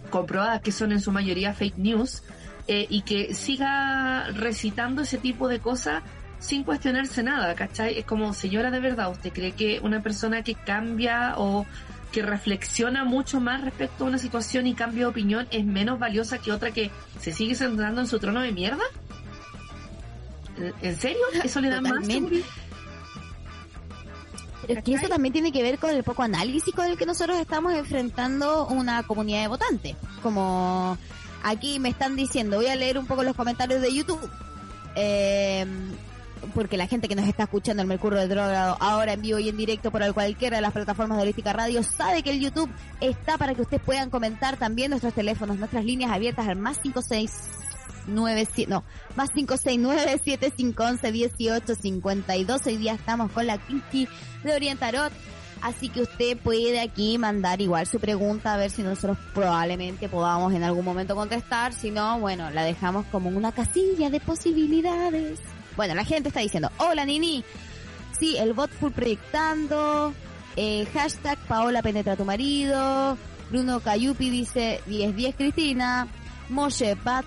comprobadas 0.09 0.61
que 0.61 0.71
son 0.71 0.91
en 0.91 0.99
su 0.99 1.11
mayoría 1.11 1.53
fake 1.53 1.77
news 1.77 2.23
eh, 2.67 2.85
y 2.89 3.01
que 3.01 3.33
siga 3.33 4.27
recitando 4.31 5.01
ese 5.03 5.17
tipo 5.17 5.47
de 5.47 5.59
cosas 5.59 6.03
sin 6.39 6.63
cuestionarse 6.63 7.23
nada, 7.23 7.55
¿cachai? 7.55 7.97
Es 7.97 8.05
como, 8.05 8.33
señora, 8.33 8.69
de 8.71 8.79
verdad, 8.79 9.09
¿usted 9.11 9.31
cree 9.33 9.53
que 9.53 9.79
una 9.81 10.03
persona 10.03 10.43
que 10.43 10.53
cambia 10.55 11.33
o 11.37 11.65
que 12.11 12.21
reflexiona 12.21 13.03
mucho 13.03 13.39
más 13.39 13.61
respecto 13.61 14.05
a 14.05 14.07
una 14.07 14.17
situación 14.17 14.67
y 14.67 14.73
cambia 14.75 15.01
de 15.01 15.05
opinión 15.07 15.47
es 15.51 15.65
menos 15.65 15.99
valiosa 15.99 16.37
que 16.37 16.51
otra 16.51 16.71
que 16.71 16.91
se 17.19 17.31
sigue 17.33 17.55
sentando 17.55 18.01
en 18.01 18.07
su 18.07 18.19
trono 18.19 18.41
de 18.41 18.51
mierda? 18.51 18.83
¿En- 20.57 20.73
¿En 20.81 20.95
serio? 20.97 21.19
¿Eso 21.43 21.59
le 21.61 21.69
da 21.69 21.81
más 21.81 21.93
Totalmente. 21.93 22.43
Pero 24.61 24.79
es 24.79 24.83
que 24.83 24.93
eso 24.95 25.07
también 25.07 25.31
tiene 25.33 25.51
que 25.51 25.61
ver 25.63 25.77
con 25.79 25.91
el 25.91 26.03
poco 26.03 26.23
análisis 26.23 26.73
con 26.73 26.85
el 26.85 26.97
que 26.97 27.05
nosotros 27.05 27.37
estamos 27.39 27.73
enfrentando 27.73 28.67
una 28.67 29.03
comunidad 29.03 29.41
de 29.41 29.47
votantes. 29.47 29.95
Como 30.21 30.97
aquí 31.43 31.79
me 31.79 31.89
están 31.89 32.15
diciendo, 32.15 32.57
voy 32.57 32.67
a 32.67 32.75
leer 32.75 32.97
un 32.97 33.05
poco 33.05 33.23
los 33.23 33.35
comentarios 33.35 33.81
de 33.81 33.93
YouTube. 33.93 34.29
Eh, 34.95 35.65
porque 36.53 36.77
la 36.77 36.87
gente 36.87 37.07
que 37.07 37.15
nos 37.15 37.27
está 37.27 37.43
escuchando 37.43 37.81
el 37.81 37.87
Mercurio 37.87 38.19
Retrógrado 38.19 38.77
ahora 38.79 39.13
en 39.13 39.21
vivo 39.21 39.39
y 39.39 39.49
en 39.49 39.57
directo 39.57 39.91
por 39.91 40.13
cualquiera 40.13 40.57
de 40.57 40.61
las 40.61 40.73
plataformas 40.73 41.17
de 41.17 41.23
Holística 41.23 41.53
Radio 41.53 41.83
sabe 41.83 42.23
que 42.23 42.31
el 42.31 42.39
YouTube 42.39 42.69
está 43.01 43.37
para 43.37 43.55
que 43.55 43.61
ustedes 43.61 43.83
puedan 43.83 44.09
comentar 44.09 44.57
también 44.57 44.89
nuestros 44.91 45.13
teléfonos, 45.13 45.57
nuestras 45.57 45.85
líneas 45.85 46.11
abiertas 46.11 46.47
al 46.47 46.57
más 46.57 46.79
569, 46.79 48.47
no, 48.67 48.83
más 49.15 49.31
569 49.31 50.21
7511 50.23 51.11
1852. 51.11 52.67
Hoy 52.67 52.77
día 52.77 52.93
estamos 52.93 53.31
con 53.31 53.47
la 53.47 53.57
Kinky 53.57 54.07
de 54.43 54.53
Orientarot. 54.53 55.11
Así 55.61 55.89
que 55.89 56.01
usted 56.01 56.37
puede 56.37 56.79
aquí 56.79 57.17
mandar 57.17 57.61
igual 57.61 57.87
su 57.87 57.99
pregunta 57.99 58.53
a 58.53 58.57
ver 58.57 58.69
si 58.69 58.83
nosotros 58.83 59.17
probablemente 59.33 60.09
podamos 60.09 60.53
en 60.53 60.63
algún 60.63 60.85
momento 60.85 61.15
contestar. 61.15 61.73
Si 61.73 61.91
no, 61.91 62.19
bueno, 62.19 62.49
la 62.51 62.63
dejamos 62.63 63.05
como 63.07 63.29
una 63.29 63.51
casilla 63.51 64.09
de 64.09 64.19
posibilidades. 64.19 65.39
Bueno, 65.75 65.95
la 65.95 66.05
gente 66.05 66.29
está 66.29 66.41
diciendo, 66.41 66.71
hola 66.77 67.05
Nini. 67.05 67.43
Sí, 68.19 68.37
el 68.37 68.53
bot 68.53 68.71
full 68.71 68.91
proyectando. 68.91 70.13
Eh, 70.55 70.87
hashtag 70.91 71.37
Paola 71.47 71.81
penetra 71.81 72.15
tu 72.15 72.25
marido. 72.25 73.17
Bruno 73.49 73.79
Cayupi 73.79 74.29
dice 74.29 74.81
10-10 74.87 75.35
Cristina. 75.35 76.07
Moshe 76.49 76.95
Bat, 76.95 77.25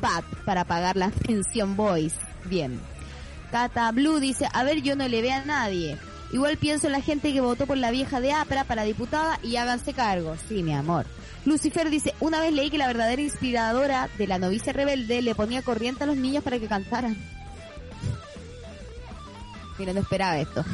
Bat 0.00 0.24
para 0.44 0.64
pagar 0.64 0.96
la 0.96 1.10
pensión 1.10 1.76
boys. 1.76 2.14
Bien. 2.44 2.80
Cata 3.50 3.90
Blue 3.92 4.20
dice, 4.20 4.46
a 4.52 4.62
ver, 4.64 4.82
yo 4.82 4.94
no 4.96 5.08
le 5.08 5.22
veo 5.22 5.34
a 5.34 5.44
nadie. 5.44 5.96
Igual 6.30 6.58
pienso 6.58 6.86
en 6.86 6.92
la 6.92 7.00
gente 7.00 7.32
que 7.32 7.40
votó 7.40 7.66
por 7.66 7.78
la 7.78 7.90
vieja 7.90 8.20
de 8.20 8.32
APRA 8.32 8.64
para 8.64 8.82
diputada 8.82 9.40
y 9.42 9.56
háganse 9.56 9.94
cargo. 9.94 10.36
Sí, 10.48 10.62
mi 10.62 10.74
amor. 10.74 11.06
Lucifer 11.44 11.88
dice, 11.88 12.14
una 12.20 12.40
vez 12.40 12.52
leí 12.52 12.70
que 12.70 12.76
la 12.76 12.86
verdadera 12.86 13.22
inspiradora 13.22 14.10
de 14.18 14.26
la 14.26 14.38
novicia 14.38 14.72
rebelde 14.72 15.22
le 15.22 15.34
ponía 15.34 15.62
corriente 15.62 16.04
a 16.04 16.06
los 16.06 16.16
niños 16.16 16.44
para 16.44 16.58
que 16.58 16.66
cantaran. 16.66 17.16
Mira, 19.78 19.92
no 19.94 20.00
esperaba 20.00 20.38
esto. 20.38 20.64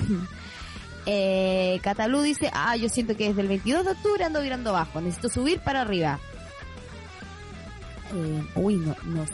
eh, 1.06 1.78
Catalú 1.82 2.22
dice, 2.22 2.50
ah, 2.52 2.76
yo 2.76 2.88
siento 2.88 3.16
que 3.16 3.28
desde 3.28 3.42
el 3.42 3.48
22 3.48 3.84
de 3.84 3.92
octubre 3.92 4.24
ando 4.24 4.40
virando 4.40 4.70
abajo, 4.70 5.00
necesito 5.00 5.28
subir 5.28 5.60
para 5.60 5.82
arriba. 5.82 6.18
Eh, 8.14 8.44
uy, 8.56 8.76
no, 8.76 8.96
no. 9.04 9.24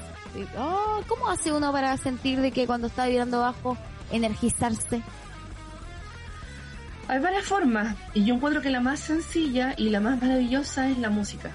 Oh, 0.58 1.02
¿Cómo 1.08 1.28
hace 1.28 1.52
uno 1.52 1.72
para 1.72 1.96
sentir 1.96 2.40
de 2.40 2.52
que 2.52 2.66
cuando 2.66 2.88
está 2.88 3.06
virando 3.06 3.38
abajo, 3.38 3.76
energizarse? 4.12 5.02
Hay 7.10 7.18
varias 7.18 7.44
formas, 7.44 7.96
y 8.14 8.24
yo 8.24 8.36
encuentro 8.36 8.62
que 8.62 8.70
la 8.70 8.78
más 8.78 9.00
sencilla 9.00 9.74
y 9.76 9.88
la 9.88 9.98
más 9.98 10.22
maravillosa 10.22 10.88
es 10.88 10.96
la 10.98 11.10
música. 11.10 11.50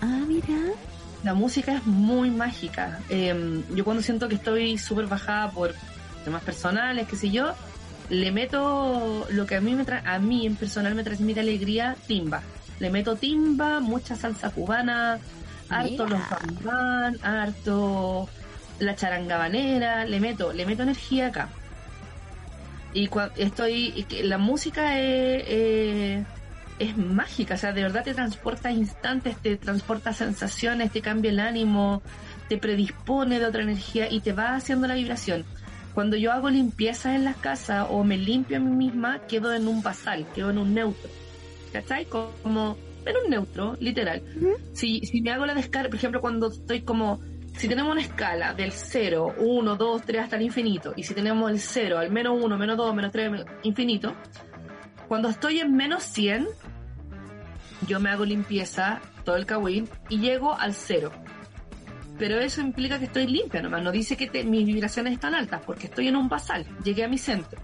Ah, 0.00 0.24
mira. 0.26 0.72
La 1.22 1.34
música 1.34 1.74
es 1.74 1.86
muy 1.86 2.32
mágica. 2.32 2.98
Eh, 3.10 3.62
yo 3.72 3.84
cuando 3.84 4.02
siento 4.02 4.28
que 4.28 4.34
estoy 4.34 4.76
súper 4.76 5.06
bajada 5.06 5.52
por 5.52 5.72
temas 6.24 6.42
personales, 6.42 7.06
qué 7.06 7.14
sé 7.14 7.30
yo, 7.30 7.54
le 8.10 8.32
meto 8.32 9.24
lo 9.30 9.46
que 9.46 9.54
a 9.54 9.60
mí 9.60 9.76
me 9.76 9.84
tra 9.84 10.02
a 10.04 10.18
mí 10.18 10.46
en 10.46 10.56
personal 10.56 10.96
me 10.96 11.04
transmite 11.04 11.38
alegría, 11.38 11.94
timba. 12.08 12.42
Le 12.80 12.90
meto 12.90 13.14
timba, 13.14 13.78
mucha 13.78 14.16
salsa 14.16 14.50
cubana, 14.50 15.20
harto 15.68 16.08
los 16.08 16.20
bambán, 16.28 17.18
harto 17.22 18.28
la 18.80 18.96
charangabanera, 18.96 20.04
le 20.06 20.18
meto, 20.18 20.52
le 20.52 20.66
meto 20.66 20.82
energía 20.82 21.28
acá. 21.28 21.50
Y 22.94 23.10
estoy, 23.36 24.06
la 24.22 24.38
música 24.38 24.98
es, 25.00 26.24
es 26.78 26.96
mágica, 26.96 27.54
o 27.54 27.58
sea, 27.58 27.72
de 27.72 27.82
verdad 27.82 28.04
te 28.04 28.14
transporta 28.14 28.70
instantes, 28.70 29.36
te 29.38 29.56
transporta 29.56 30.12
sensaciones, 30.12 30.92
te 30.92 31.02
cambia 31.02 31.30
el 31.30 31.40
ánimo, 31.40 32.02
te 32.48 32.56
predispone 32.56 33.38
de 33.38 33.46
otra 33.46 33.62
energía 33.62 34.10
y 34.10 34.20
te 34.20 34.32
va 34.32 34.54
haciendo 34.54 34.86
la 34.86 34.94
vibración. 34.94 35.44
Cuando 35.92 36.16
yo 36.16 36.32
hago 36.32 36.50
limpieza 36.50 37.14
en 37.14 37.24
las 37.24 37.36
casas 37.36 37.86
o 37.90 38.02
me 38.02 38.16
limpio 38.16 38.56
a 38.56 38.60
mí 38.60 38.70
misma, 38.70 39.20
quedo 39.28 39.54
en 39.54 39.68
un 39.68 39.82
basal, 39.82 40.26
quedo 40.34 40.50
en 40.50 40.58
un 40.58 40.74
neutro. 40.74 41.10
¿Cachai? 41.72 42.06
Como 42.06 42.76
en 43.06 43.16
un 43.24 43.30
neutro, 43.30 43.76
literal. 43.80 44.22
si, 44.72 45.00
si 45.00 45.20
me 45.20 45.30
hago 45.30 45.46
la 45.46 45.54
descarga, 45.54 45.88
por 45.88 45.96
ejemplo, 45.96 46.20
cuando 46.20 46.48
estoy 46.50 46.80
como, 46.80 47.20
si 47.56 47.68
tenemos 47.68 47.92
una 47.92 48.02
escala 48.02 48.54
del 48.54 48.72
0, 48.72 49.34
1, 49.38 49.76
2, 49.76 50.02
3 50.02 50.22
hasta 50.22 50.36
el 50.36 50.42
infinito, 50.42 50.92
y 50.96 51.02
si 51.02 51.14
tenemos 51.14 51.50
el 51.50 51.60
0, 51.60 51.98
al 51.98 52.10
menos 52.10 52.38
1, 52.40 52.58
menos 52.58 52.76
2, 52.76 52.94
menos 52.94 53.12
3, 53.12 53.44
infinito, 53.62 54.14
cuando 55.08 55.28
estoy 55.28 55.60
en 55.60 55.74
menos 55.74 56.02
100, 56.04 56.46
yo 57.86 58.00
me 58.00 58.10
hago 58.10 58.24
limpieza, 58.24 59.00
todo 59.24 59.36
el 59.36 59.46
kawin, 59.46 59.88
y 60.08 60.18
llego 60.18 60.58
al 60.58 60.74
0 60.74 61.12
pero 62.18 62.38
eso 62.38 62.60
implica 62.60 62.98
que 62.98 63.06
estoy 63.06 63.26
limpia 63.26 63.60
nomás, 63.60 63.82
no 63.82 63.90
dice 63.90 64.16
que 64.16 64.44
mis 64.44 64.66
vibraciones 64.66 65.14
están 65.14 65.34
altas, 65.34 65.62
porque 65.66 65.86
estoy 65.86 66.08
en 66.08 66.16
un 66.16 66.28
basal, 66.28 66.64
llegué 66.84 67.04
a 67.04 67.08
mi 67.08 67.18
centro, 67.18 67.60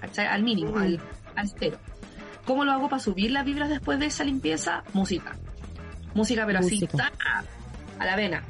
¿cachai? 0.00 0.26
Al 0.26 0.42
mínimo, 0.42 0.76
al, 0.76 1.00
al 1.36 1.48
cero. 1.58 1.78
¿Cómo 2.44 2.64
lo 2.64 2.72
hago 2.72 2.88
para 2.90 3.00
subir 3.00 3.30
las 3.30 3.44
vibras 3.44 3.70
después 3.70 3.98
de 3.98 4.06
esa 4.06 4.24
limpieza? 4.24 4.84
Música. 4.92 5.36
Música, 6.12 6.44
pero 6.44 6.58
así, 6.58 6.86
a 7.98 8.04
la 8.04 8.16
vena. 8.16 8.42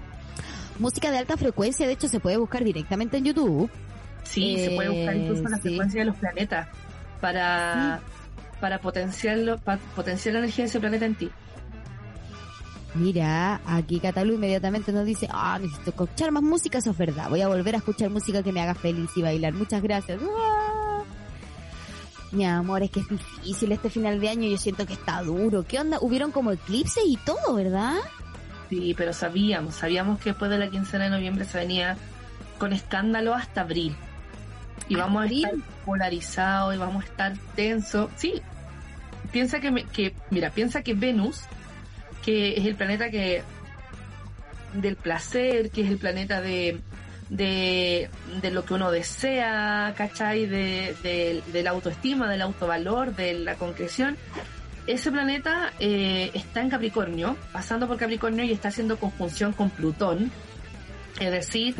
Música 0.78 1.10
de 1.10 1.18
alta 1.18 1.36
frecuencia, 1.36 1.86
de 1.86 1.92
hecho, 1.92 2.08
se 2.08 2.20
puede 2.20 2.36
buscar 2.36 2.64
directamente 2.64 3.16
en 3.16 3.24
YouTube. 3.24 3.70
Sí, 4.24 4.56
se 4.58 4.70
puede 4.70 4.88
buscar 4.88 5.16
incluso 5.16 5.48
la 5.48 5.58
frecuencia 5.58 6.00
de 6.00 6.06
los 6.06 6.16
planetas 6.16 6.68
para, 7.20 8.00
para 8.60 8.80
potenciarlo, 8.80 9.58
para 9.58 9.78
potenciar 9.94 10.34
la 10.34 10.38
energía 10.40 10.64
de 10.64 10.68
ese 10.68 10.80
planeta 10.80 11.06
en 11.06 11.14
ti. 11.14 11.30
Mira, 12.94 13.60
aquí 13.66 13.98
Catalu 13.98 14.34
inmediatamente 14.34 14.92
nos 14.92 15.04
dice, 15.04 15.28
ah, 15.30 15.58
necesito 15.60 15.90
escuchar 15.90 16.30
más 16.30 16.42
música, 16.42 16.78
eso 16.78 16.90
es 16.90 16.96
verdad. 16.96 17.28
Voy 17.28 17.40
a 17.40 17.48
volver 17.48 17.74
a 17.74 17.78
escuchar 17.78 18.08
música 18.08 18.42
que 18.42 18.52
me 18.52 18.60
haga 18.60 18.74
feliz 18.74 19.10
y 19.16 19.22
bailar. 19.22 19.52
Muchas 19.52 19.82
gracias. 19.82 20.20
¡Ah! 20.22 21.02
Mi 22.30 22.46
amor, 22.46 22.82
es 22.82 22.90
que 22.90 23.00
es 23.00 23.08
difícil 23.08 23.72
este 23.72 23.90
final 23.90 24.20
de 24.20 24.28
año, 24.28 24.48
yo 24.48 24.58
siento 24.58 24.86
que 24.86 24.94
está 24.94 25.22
duro. 25.22 25.64
¿Qué 25.66 25.78
onda? 25.78 25.98
Hubieron 26.00 26.30
como 26.30 26.52
eclipses 26.52 27.04
y 27.06 27.16
todo, 27.16 27.54
¿verdad? 27.54 27.96
Sí, 28.74 28.94
pero 28.96 29.12
sabíamos, 29.12 29.76
sabíamos 29.76 30.18
que 30.18 30.30
después 30.30 30.50
de 30.50 30.58
la 30.58 30.68
quincena 30.68 31.04
de 31.04 31.10
noviembre 31.10 31.44
se 31.44 31.58
venía 31.58 31.96
con 32.58 32.72
escándalo 32.72 33.34
hasta 33.34 33.60
abril. 33.60 33.94
Y 34.88 34.96
vamos 34.96 35.22
a 35.22 35.26
estar 35.26 35.52
polarizados 35.84 36.74
y 36.74 36.78
vamos 36.78 37.04
a 37.04 37.06
estar 37.06 37.32
tensos. 37.54 38.10
Sí, 38.16 38.42
piensa 39.30 39.60
que, 39.60 39.86
que, 39.92 40.14
mira, 40.30 40.50
piensa 40.50 40.82
que 40.82 40.94
Venus 40.94 41.42
que 42.24 42.56
es 42.56 42.64
el 42.64 42.74
planeta 42.74 43.10
que 43.10 43.42
del 44.72 44.96
placer, 44.96 45.70
que 45.70 45.82
es 45.82 45.90
el 45.90 45.98
planeta 45.98 46.40
de, 46.40 46.80
de, 47.28 48.08
lo 48.50 48.64
que 48.64 48.74
uno 48.74 48.90
desea, 48.90 49.94
¿cachai? 49.96 50.46
De, 50.46 51.42
de, 51.52 51.62
la 51.62 51.70
autoestima, 51.70 52.28
del 52.28 52.42
autovalor, 52.42 53.14
de 53.14 53.34
la 53.34 53.54
concreción. 53.54 54.16
Ese 54.86 55.10
planeta 55.10 55.72
eh, 55.78 56.30
está 56.34 56.60
en 56.60 56.68
Capricornio, 56.68 57.36
pasando 57.52 57.88
por 57.88 57.96
Capricornio 57.96 58.44
y 58.44 58.52
está 58.52 58.68
haciendo 58.68 58.98
conjunción 58.98 59.52
con 59.52 59.70
Plutón. 59.70 60.30
Es 61.18 61.30
decir, 61.30 61.76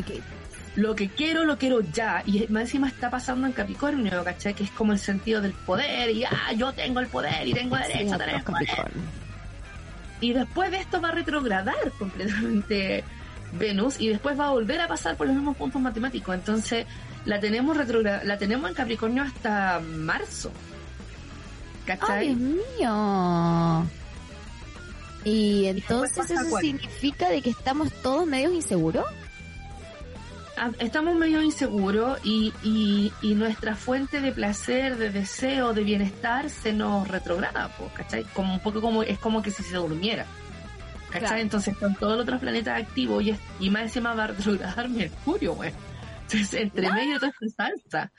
lo 0.75 0.95
que 0.95 1.09
quiero, 1.09 1.45
lo 1.45 1.57
quiero 1.57 1.81
ya. 1.81 2.23
Y 2.25 2.47
más 2.49 2.63
encima 2.63 2.87
está 2.87 3.09
pasando 3.09 3.45
en 3.45 3.53
Capricornio, 3.53 4.23
¿cachai? 4.23 4.53
Que 4.53 4.63
es 4.63 4.71
como 4.71 4.93
el 4.93 4.99
sentido 4.99 5.41
del 5.41 5.53
poder 5.53 6.09
y 6.09 6.23
ah, 6.25 6.51
yo 6.57 6.73
tengo 6.73 6.99
el 6.99 7.07
poder 7.07 7.47
y 7.47 7.53
tengo 7.53 7.75
derecho 7.75 8.15
a 8.15 8.17
tener 8.17 8.43
poder 8.43 8.67
y 10.21 10.33
después 10.33 10.71
de 10.71 10.77
esto 10.77 11.01
va 11.01 11.09
a 11.09 11.11
retrogradar 11.11 11.91
completamente 11.99 13.03
Venus 13.53 13.99
y 13.99 14.09
después 14.09 14.39
va 14.39 14.47
a 14.47 14.51
volver 14.51 14.81
a 14.81 14.87
pasar 14.87 15.15
por 15.15 15.27
los 15.27 15.35
mismos 15.35 15.57
puntos 15.57 15.81
matemáticos. 15.81 16.35
Entonces 16.35 16.85
la 17.25 17.39
tenemos 17.39 17.77
la 17.77 18.37
tenemos 18.37 18.69
en 18.69 18.75
Capricornio 18.75 19.23
hasta 19.23 19.79
marzo. 19.79 20.51
¿Cachai? 21.85 22.29
¡Ay, 22.29 22.35
Dios 22.35 22.39
mío! 22.39 23.85
Y 25.25 25.65
entonces 25.65 26.29
eso 26.29 26.59
significa 26.59 27.29
de 27.29 27.41
que 27.41 27.49
estamos 27.49 27.91
todos 28.03 28.27
medios 28.27 28.53
inseguros. 28.53 29.05
Ah, 30.57 30.71
estamos 30.79 31.15
medio 31.15 31.41
inseguros 31.41 32.19
y, 32.23 32.53
y, 32.63 33.33
nuestra 33.33 33.75
fuente 33.75 34.21
de 34.21 34.31
placer, 34.31 34.97
de 34.97 35.09
deseo, 35.09 35.73
de 35.73 35.83
bienestar 35.83 36.49
se 36.49 36.71
nos 36.71 37.07
retrograda, 37.09 37.69
¿cachai? 37.93 38.23
Como 38.33 38.53
un 38.53 38.59
poco 38.61 38.79
como, 38.79 39.03
es 39.03 39.19
como 39.19 39.41
que 39.41 39.51
si 39.51 39.63
se 39.63 39.75
durmiera. 39.75 40.25
¿Cachai? 41.09 41.41
Entonces 41.41 41.73
están 41.73 41.95
todos 41.95 42.13
los 42.13 42.23
otros 42.23 42.39
planetas 42.39 42.81
activos 42.81 43.23
y, 43.23 43.35
y 43.59 43.69
más 43.69 43.83
encima 43.83 44.13
va 44.13 44.25
a 44.25 44.27
retrogradar 44.27 44.87
Mercurio, 44.89 45.55
güey. 45.55 45.73
Entonces, 46.21 46.53
entre 46.53 46.91
medio 46.91 47.19
todo 47.19 47.29
esto 47.31 47.45
salsa. 47.55 48.11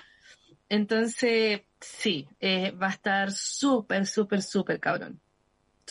Entonces, 0.69 1.63
sí, 1.87 2.29
eh, 2.41 2.71
va 2.73 2.89
a 2.89 2.91
estar 2.91 3.33
súper, 3.33 4.07
súper, 4.07 4.43
súper 4.43 4.81
cabrón. 4.81 5.21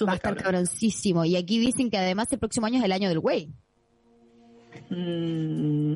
va 0.08 0.14
a 0.14 0.16
estar 0.16 0.36
cabroncísimo. 0.36 1.26
Y 1.26 1.36
aquí 1.36 1.60
dicen 1.60 1.90
que 1.90 1.98
además 1.98 2.32
el 2.32 2.40
próximo 2.40 2.66
año 2.68 2.80
es 2.80 2.86
el 2.86 2.92
año 2.92 3.10
del 3.10 3.20
güey. 3.20 3.52
Mm, 4.90 5.94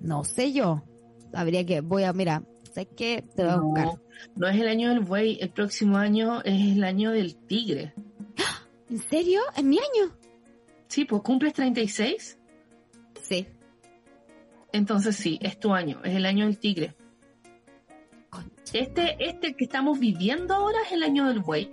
no 0.00 0.24
sé 0.24 0.52
yo. 0.52 0.82
Habría 1.32 1.64
que, 1.66 1.80
voy 1.80 2.04
a, 2.04 2.12
mira, 2.12 2.42
sé 2.72 2.86
que 2.86 3.24
te 3.34 3.42
voy 3.42 3.52
a 3.52 3.56
buscar. 3.56 3.88
No 4.34 4.48
es 4.48 4.60
el 4.60 4.68
año 4.68 4.88
del 4.88 5.00
buey, 5.00 5.38
el 5.40 5.50
próximo 5.50 5.96
año 5.96 6.40
es 6.42 6.76
el 6.76 6.84
año 6.84 7.10
del 7.10 7.36
tigre. 7.36 7.94
¿En 8.90 8.98
serio? 8.98 9.40
¿En 9.56 9.68
mi 9.68 9.78
año? 9.78 10.16
Sí, 10.88 11.04
pues 11.04 11.22
cumples 11.22 11.52
36. 11.52 12.38
Sí. 13.22 13.46
entonces 14.72 15.16
sí, 15.16 15.38
es 15.42 15.60
tu 15.60 15.74
año, 15.74 16.00
es 16.02 16.14
el 16.14 16.24
año 16.24 16.46
del 16.46 16.58
tigre. 16.58 16.94
Este, 18.72 19.16
este 19.18 19.54
que 19.54 19.64
estamos 19.64 19.98
viviendo 19.98 20.54
ahora 20.54 20.78
es 20.86 20.92
el 20.92 21.02
año 21.02 21.26
del 21.28 21.40
buey. 21.40 21.70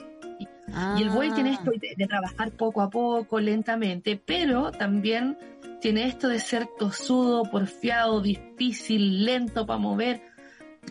Y 0.98 1.02
el 1.04 1.10
buey 1.10 1.32
tiene 1.32 1.54
esto 1.54 1.72
de, 1.72 1.94
de, 1.96 2.08
trabajar 2.08 2.52
poco 2.52 2.82
a 2.82 2.90
poco, 2.90 3.40
lentamente, 3.40 4.20
pero 4.24 4.72
también 4.72 5.38
tiene 5.80 6.06
esto 6.08 6.28
de 6.28 6.40
ser 6.40 6.68
tosudo, 6.78 7.44
porfiado, 7.44 8.20
difícil, 8.20 9.24
lento 9.24 9.66
para 9.66 9.80
mover, 9.80 10.22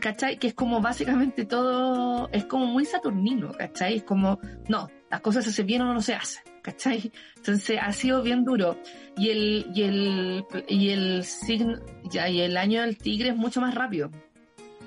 ¿cachai? 0.01 0.39
Que 0.39 0.49
es 0.49 0.55
como 0.55 0.81
básicamente 0.81 1.45
todo, 1.45 2.29
es 2.33 2.45
como 2.45 2.67
muy 2.67 2.85
saturnino, 2.85 3.53
¿cachai? 3.53 3.97
Es 3.97 4.03
como, 4.05 4.39
no, 4.69 4.89
las 5.11 5.21
cosas 5.21 5.45
se 5.45 5.51
hacen 5.51 5.67
bien 5.67 5.83
o 5.83 5.93
no 5.93 6.01
se 6.01 6.15
hacen, 6.15 6.45
¿cachai? 6.63 7.13
Entonces 7.37 7.79
ha 7.81 7.93
sido 7.93 8.23
bien 8.23 8.45
duro. 8.45 8.79
Y 9.17 9.31
el, 9.31 9.67
y 9.75 9.83
el, 9.83 10.45
y 10.69 10.91
el 10.91 11.25
signo, 11.25 11.79
ya, 12.05 12.29
y 12.29 12.41
el 12.41 12.57
año 12.57 12.83
del 12.83 12.97
tigre 12.97 13.31
es 13.31 13.37
mucho 13.37 13.61
más 13.61 13.75
rápido. 13.75 14.11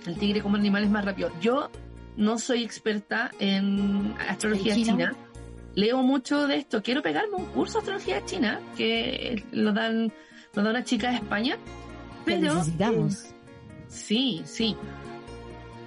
El 0.08 0.18
tigre 0.18 0.42
como 0.42 0.56
animal 0.56 0.86
es 0.86 0.90
más 0.90 1.04
rápido. 1.04 1.30
Yo 1.42 1.70
no 2.16 2.40
soy 2.40 2.64
experta 2.64 3.32
en 3.40 4.16
astrología 4.28 4.74
china. 4.74 5.14
Leo 5.76 6.02
mucho 6.02 6.48
de 6.48 6.56
esto. 6.56 6.82
Quiero 6.82 7.04
pegarme 7.04 7.36
un 7.36 7.46
curso 7.48 7.74
de 7.74 7.80
astrología 7.80 8.26
china 8.26 8.60
que 8.78 9.44
lo 9.52 9.74
dan, 9.74 10.12
lo 10.54 10.64
da 10.64 10.72
una 10.72 10.84
chica 10.84 11.10
de 11.10 11.18
España. 11.18 11.58
Pero, 12.26 12.56
necesitamos. 12.56 13.26
Eh, 13.26 13.34
sí, 13.90 14.42
sí. 14.46 14.76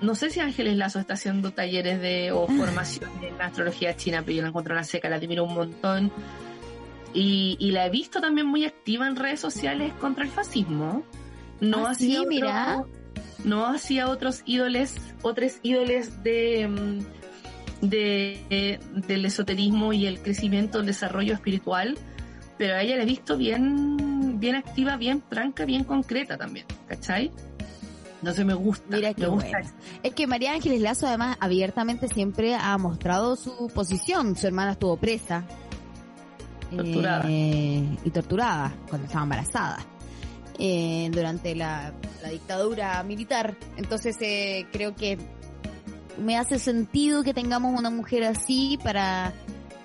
No 0.03 0.15
sé 0.15 0.31
si 0.31 0.41
Ángeles 0.41 0.77
Lazo 0.77 1.01
está 1.01 1.15
haciendo 1.15 1.51
talleres 1.51 2.01
de 2.01 2.31
o 2.31 2.47
formación 2.47 3.11
en 3.23 3.41
astrología 3.41 3.97
china, 3.97 4.23
pero 4.25 4.37
yo 4.37 4.43
la 4.43 4.49
encuentro 4.49 4.75
la 4.75 4.85
seca, 4.85 5.09
la 5.09 5.17
admiro 5.17 5.45
un 5.45 5.55
montón. 5.55 6.13
Y, 7.13 7.57
y, 7.59 7.73
la 7.73 7.87
he 7.87 7.91
visto 7.91 8.21
también 8.21 8.47
muy 8.47 8.65
activa 8.65 9.09
en 9.09 9.17
redes 9.17 9.41
sociales 9.41 9.93
contra 9.95 10.25
el 10.25 10.31
fascismo. 10.31 11.03
No 11.61 11.87
ah, 11.87 11.91
así, 11.91 12.15
sí, 12.15 12.25
mira 12.29 12.77
no 12.77 13.00
hacía 13.67 14.09
otros 14.09 14.43
ídoles, 14.45 14.97
otros 15.23 15.55
ídoles 15.63 16.23
de, 16.23 17.03
de, 17.81 18.81
del 19.07 19.25
esoterismo 19.25 19.93
y 19.93 20.07
el 20.07 20.21
crecimiento, 20.21 20.81
el 20.81 20.87
desarrollo 20.87 21.35
espiritual, 21.35 21.99
pero 22.59 22.75
a 22.75 22.83
ella 22.83 22.97
la 22.97 23.03
he 23.03 23.07
visto 23.07 23.37
bien, 23.37 24.39
bien 24.39 24.57
activa, 24.57 24.97
bien 24.97 25.23
franca, 25.29 25.65
bien 25.65 25.85
concreta 25.85 26.37
también, 26.37 26.67
¿cachai? 26.87 27.31
No 28.23 28.33
sé, 28.33 28.45
me 28.45 28.53
gusta. 28.53 28.97
Mira 28.97 29.13
me 29.17 29.27
gusta. 29.29 29.51
Bueno. 29.51 29.71
Es 30.03 30.15
que 30.15 30.27
María 30.27 30.53
Ángeles 30.53 30.83
Lazo 30.83 31.07
además 31.07 31.39
abiertamente 31.41 32.07
siempre 32.07 32.55
ha 32.55 32.77
mostrado 32.77 33.35
su 33.35 33.71
posición. 33.75 34.37
Su 34.37 34.47
hermana 34.47 34.73
estuvo 34.73 34.99
presa. 34.99 35.45
Torturada. 36.71 37.25
Eh, 37.27 37.97
y 38.05 38.11
torturada 38.11 38.75
cuando 38.91 39.07
estaba 39.07 39.23
embarazada 39.23 39.79
eh, 40.63 41.09
durante 41.11 41.55
la, 41.55 41.95
la, 42.23 42.29
dictadura 42.29 43.03
militar. 43.03 43.57
Entonces 43.79 44.17
eh, 44.21 44.67
creo 44.71 44.95
que 44.95 45.17
me 46.19 46.37
hace 46.37 46.59
sentido 46.59 47.23
que 47.23 47.33
tengamos 47.33 47.79
una 47.79 47.89
mujer 47.89 48.25
así 48.25 48.79
para 48.85 49.33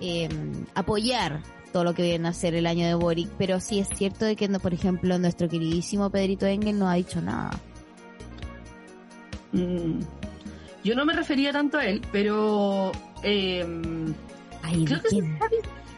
eh, 0.01 0.27
apoyar 0.73 1.41
todo 1.71 1.85
lo 1.85 1.93
que 1.93 2.03
viene 2.03 2.27
a 2.27 2.33
ser 2.33 2.55
el 2.55 2.67
año 2.67 2.85
de 2.87 2.93
Boric, 2.93 3.29
pero 3.37 3.59
sí 3.61 3.79
es 3.79 3.87
cierto 3.95 4.25
de 4.25 4.35
que, 4.35 4.47
por 4.49 4.73
ejemplo, 4.73 5.17
nuestro 5.17 5.47
queridísimo 5.47 6.09
Pedrito 6.09 6.45
Engel 6.45 6.77
no 6.77 6.89
ha 6.89 6.95
dicho 6.95 7.21
nada. 7.21 7.51
Mm, 9.53 9.99
yo 10.83 10.95
no 10.95 11.05
me 11.05 11.13
refería 11.13 11.53
tanto 11.53 11.77
a 11.77 11.85
él, 11.85 12.01
pero 12.11 12.91
eh, 13.23 13.65
Ay, 14.61 14.85
creo, 14.85 15.01
que 15.01 15.09
sí 15.09 15.21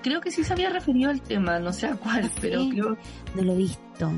creo 0.01 0.21
que 0.21 0.31
sí 0.31 0.43
se 0.43 0.53
había 0.53 0.69
referido 0.69 1.09
al 1.09 1.21
tema, 1.21 1.59
no 1.59 1.73
sé 1.73 1.87
a 1.87 1.95
cuál, 1.95 2.25
¿Ah, 2.25 2.37
pero 2.41 2.69
creo... 2.69 2.97
No 3.35 3.41
lo 3.43 3.53
he 3.53 3.57
visto. 3.57 4.11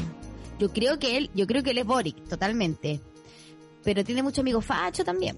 Yo 0.60 0.69
creo 0.72 1.00
que 1.00 1.17
él, 1.17 1.30
yo 1.34 1.48
creo 1.48 1.63
que 1.63 1.72
él 1.72 1.78
es 1.80 1.86
Boric, 1.86 2.28
totalmente. 2.28 3.00
Pero 3.84 4.04
tiene 4.04 4.22
mucho 4.22 4.41
amigo 4.41 4.62
facho 4.62 5.04
también. 5.04 5.38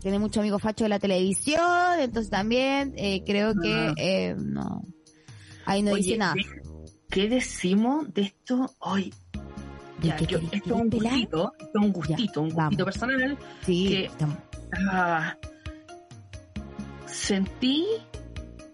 Tiene 0.00 0.18
mucho 0.18 0.40
amigo 0.40 0.58
facho 0.58 0.84
de 0.84 0.90
la 0.90 0.98
televisión, 0.98 1.98
entonces 1.98 2.30
también 2.30 2.94
eh, 2.96 3.22
creo 3.26 3.54
que 3.54 3.92
eh, 3.96 4.34
no. 4.38 4.82
Ahí 5.66 5.82
no 5.82 5.92
Oye, 5.92 6.02
dice 6.02 6.16
nada. 6.18 6.34
¿Qué 7.10 7.28
decimos 7.28 8.12
de 8.14 8.22
esto 8.22 8.70
hoy? 8.80 9.12
¿De 10.00 10.08
Ya, 10.08 10.16
yo- 10.18 10.26
querés 10.40 10.52
esto 10.52 10.74
es 10.74 10.80
un 10.80 10.90
gustito, 10.90 11.52
esto 11.58 11.78
es 11.78 11.84
un 11.84 11.92
gustito, 11.92 12.40
un 12.42 12.50
gustito 12.50 12.84
personal. 12.84 13.38
Sí, 13.66 13.88
que- 13.88 14.10
Ah, 14.90 15.36
sentí 17.06 17.84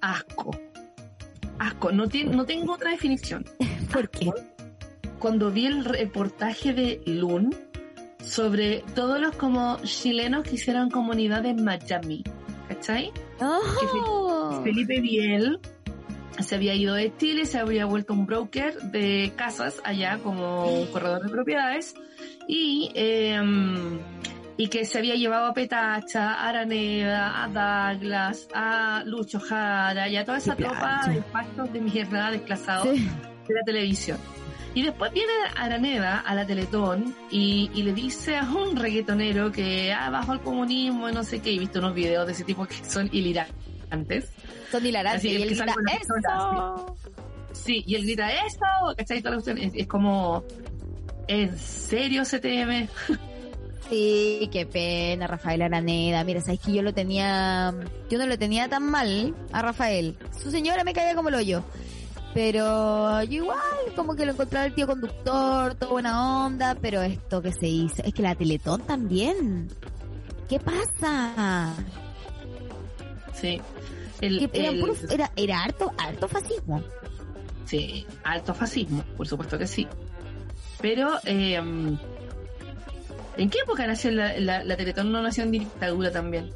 asco. 0.01 0.51
Asco, 1.59 1.91
no, 1.91 2.07
tiene, 2.09 2.37
no 2.37 2.45
tengo 2.45 2.75
otra 2.75 2.91
definición. 2.91 3.45
¿por 3.93 4.09
qué? 4.11 4.31
Cuando 5.19 5.51
vi 5.51 5.67
el 5.67 5.85
reportaje 5.85 6.73
de 6.73 7.03
Lun 7.07 7.55
sobre 8.23 8.83
todos 8.95 9.21
los 9.21 9.35
como 9.37 9.79
chilenos 9.83 10.45
que 10.45 10.57
hicieron 10.57 10.91
comunidad 10.91 11.45
en 11.47 11.65
Miami, 11.65 12.23
¿cachai? 12.69 13.13
¡Oh! 13.41 14.61
Felipe 14.65 15.01
Biel 15.01 15.59
se 16.39 16.55
había 16.57 16.75
ido 16.75 16.95
de 16.95 17.17
Chile, 17.17 17.47
se 17.47 17.59
había 17.59 17.87
vuelto 17.87 18.13
un 18.13 18.27
broker 18.27 18.75
de 18.91 19.33
casas 19.37 19.81
allá 19.85 20.19
como 20.23 20.67
un 20.81 20.87
corredor 20.89 21.23
de 21.23 21.31
propiedades 21.31 21.95
y, 22.47 22.91
eh, 22.95 23.41
y 24.59 24.69
que 24.69 24.85
se 24.85 24.99
había 24.99 25.15
llevado 25.15 25.47
a 25.47 25.55
Petacha, 25.55 26.35
a 26.35 26.49
Araneda, 26.49 27.45
a 27.45 27.93
Douglas, 27.95 28.49
a 28.55 29.03
Lucho 29.07 29.41
Jara 29.41 30.09
y 30.09 30.17
a 30.17 30.25
toda 30.27 30.39
esa 30.39 30.55
tropa 30.57 31.07
de 31.09 31.23
pastos 31.23 31.73
de 31.73 31.81
mierda 31.81 32.31
desclasados 32.31 32.89
Sí. 32.95 33.09
de 33.49 33.55
la 33.55 33.63
televisión. 33.65 34.19
Y 34.77 34.83
después 34.83 35.11
viene 35.11 35.33
Araneda 35.57 36.19
a 36.19 36.35
la 36.35 36.47
Teletón 36.47 37.17
y, 37.31 37.71
y 37.73 37.83
le 37.83 37.95
dice 37.95 38.37
a 38.37 38.43
un 38.43 38.77
reggaetonero 38.77 39.51
que 39.51 39.91
ah, 39.91 40.11
bajo 40.11 40.35
el 40.35 40.41
comunismo 40.41 41.09
y 41.09 41.15
no 41.15 41.25
sé 41.25 41.41
qué, 41.41 41.55
he 41.55 41.59
visto 41.59 41.79
unos 41.79 41.95
videos 41.95 42.27
de 42.27 42.35
ese 42.35 42.45
tipo 42.45 42.67
que 42.67 42.85
son 42.85 43.09
hilarantes. 43.11 44.31
Son 44.71 44.85
hilarantes 44.85 45.21
Así 45.21 45.29
y 45.31 45.41
él 45.41 45.49
grita, 45.49 45.65
¡Eso! 45.65 46.97
Sí, 47.53 47.85
y 47.87 47.95
él 47.95 48.03
grita 48.03 48.31
eso, 48.31 48.95
¿cachai? 48.99 49.21
Toda 49.23 49.31
la 49.31 49.37
cuestión. 49.37 49.57
Es, 49.57 49.73
es 49.75 49.87
como, 49.87 50.45
¿en 51.27 51.57
serio 51.57 52.25
CTM? 52.25 52.87
Sí, 53.89 54.51
qué 54.53 54.67
pena, 54.67 55.27
Rafael 55.27 55.63
Araneda. 55.63 56.23
Mira, 56.25 56.43
sabes 56.43 56.61
que 56.61 56.73
yo 56.73 56.83
lo 56.83 56.93
tenía, 56.93 57.73
yo 58.11 58.19
no 58.19 58.27
lo 58.27 58.37
tenía 58.37 58.69
tan 58.69 58.83
mal 58.83 59.35
a 59.53 59.63
Rafael. 59.63 60.19
Su 60.39 60.51
señora 60.51 60.85
me 60.85 60.93
caía 60.93 61.15
como 61.15 61.31
el 61.31 61.37
hoyo. 61.37 61.65
Pero 62.37 63.23
yo 63.23 63.45
igual, 63.45 63.59
como 63.97 64.15
que 64.15 64.27
lo 64.27 64.33
encontraba 64.33 64.67
el 64.67 64.75
tío 64.75 64.87
conductor, 64.87 65.75
toda 65.75 65.91
buena 65.93 66.45
onda, 66.45 66.77
pero 66.79 67.01
esto 67.01 67.41
que 67.41 67.51
se 67.51 67.67
hizo, 67.67 68.03
es 68.03 68.13
que 68.13 68.21
la 68.21 68.35
Teletón 68.35 68.83
también. 68.83 69.71
¿Qué 70.47 70.61
pasa? 70.61 71.73
Sí. 73.33 73.59
El, 74.21 74.51
Que 74.51 74.61
era, 74.61 74.69
el- 74.69 74.81
puro- 74.81 74.95
era, 75.09 75.33
era 75.35 75.63
harto, 75.65 75.91
harto 75.97 76.29
fascismo. 76.29 76.83
sí, 77.65 78.07
alto 78.23 78.53
fascismo, 78.53 79.03
por 79.17 79.27
supuesto 79.27 79.57
que 79.57 79.67
sí. 79.67 79.89
Pero, 80.83 81.13
eh, 81.25 81.55
¿en 81.55 81.99
qué 83.51 83.59
época 83.61 83.87
nació 83.87 84.11
la, 84.11 84.39
la, 84.39 84.63
la 84.63 84.77
Teletón? 84.77 85.11
No 85.11 85.23
nació 85.23 85.45
en 85.45 85.53
dictadura 85.53 86.11
también. 86.13 86.51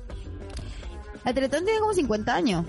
La 1.25 1.33
Teletón 1.33 1.65
tiene 1.65 1.81
como 1.81 1.95
50 1.95 2.35
años. 2.35 2.67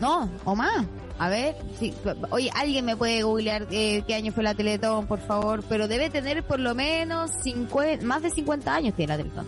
No, 0.00 0.30
o 0.46 0.56
más. 0.56 0.86
A 1.18 1.28
ver, 1.28 1.56
sí, 1.78 1.92
oye, 2.30 2.50
alguien 2.54 2.84
me 2.84 2.96
puede 2.96 3.22
googlear 3.22 3.66
eh, 3.72 4.04
qué 4.06 4.14
año 4.14 4.32
fue 4.32 4.44
la 4.44 4.54
Teletón, 4.54 5.06
por 5.06 5.18
favor, 5.18 5.64
pero 5.68 5.88
debe 5.88 6.10
tener 6.10 6.44
por 6.44 6.60
lo 6.60 6.76
menos 6.76 7.32
50, 7.42 8.04
más 8.06 8.22
de 8.22 8.30
50 8.30 8.72
años 8.72 8.94
tiene 8.94 9.12
la 9.12 9.16
Teletón. 9.16 9.46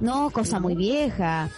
No, 0.00 0.30
cosa 0.30 0.60
muy 0.60 0.76
vieja. 0.76 1.48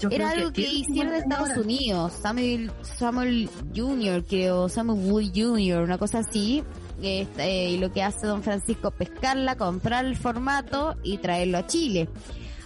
Yo 0.00 0.08
Era 0.10 0.30
algo 0.30 0.48
que, 0.48 0.62
tiene 0.62 0.78
hicieron 0.78 1.14
en 1.14 1.22
50 1.22 1.42
Estados. 1.44 1.64
Unidos. 1.64 2.12
Samuel, 2.20 2.72
Samuel 2.82 3.50
Jr., 3.74 4.24
creo, 4.24 4.68
Samuel 4.68 4.98
Wood 5.08 5.30
Jr., 5.34 5.82
una 5.82 5.98
cosa 5.98 6.18
así. 6.18 6.64
Este, 7.02 7.70
y 7.70 7.78
lo 7.78 7.92
que 7.92 8.02
hace 8.02 8.26
Don 8.26 8.42
Francisco 8.42 8.88
es 8.88 8.94
pescarla, 9.08 9.56
comprar 9.56 10.04
el 10.04 10.16
formato 10.16 10.96
y 11.02 11.18
traerlo 11.18 11.58
a 11.58 11.66
Chile. 11.66 12.08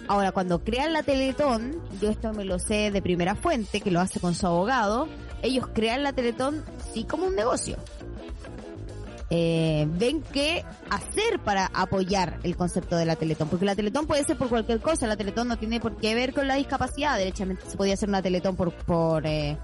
Ahora, 0.07 0.33
cuando 0.33 0.65
crean 0.65 0.95
la 0.95 1.03
Teletón, 1.03 1.83
yo 2.01 2.09
esto 2.09 2.33
me 2.33 2.47
lo 2.47 2.59
sé 2.59 2.91
de 2.91 3.03
primera 3.03 3.35
fuente, 3.35 3.83
que 3.83 3.91
lo 3.91 4.01
hace 4.01 4.21
con 4.21 4.35
su 4.35 4.47
abogado, 4.47 5.07
ellos 5.43 5.67
crean 5.73 6.03
la 6.03 6.13
Teletón 6.13 6.65
sí 6.93 7.05
como 7.05 7.27
un 7.27 7.35
negocio. 7.37 7.77
Eh, 9.31 9.87
ven 9.91 10.23
qué 10.23 10.65
hacer 10.89 11.39
para 11.45 11.67
apoyar 11.75 12.39
el 12.45 12.57
concepto 12.57 12.97
de 12.97 13.05
la 13.05 13.15
Teletón, 13.15 13.49
porque 13.49 13.67
la 13.67 13.77
Teletón 13.77 14.07
puede 14.07 14.25
ser 14.25 14.39
por 14.39 14.49
cualquier 14.49 14.81
cosa, 14.81 15.07
la 15.07 15.19
Teletón 15.19 15.49
no 15.49 15.59
tiene 15.59 15.81
por 15.81 15.97
qué 15.99 16.15
ver 16.15 16.33
con 16.33 16.49
la 16.49 16.55
discapacidad, 16.55 17.19
derechamente 17.19 17.69
se 17.69 17.77
podía 17.77 17.93
hacer 17.95 18.09
una 18.09 18.23
Teletón 18.23 18.57
por, 18.57 18.73
por 18.73 19.27
eh, 19.27 19.59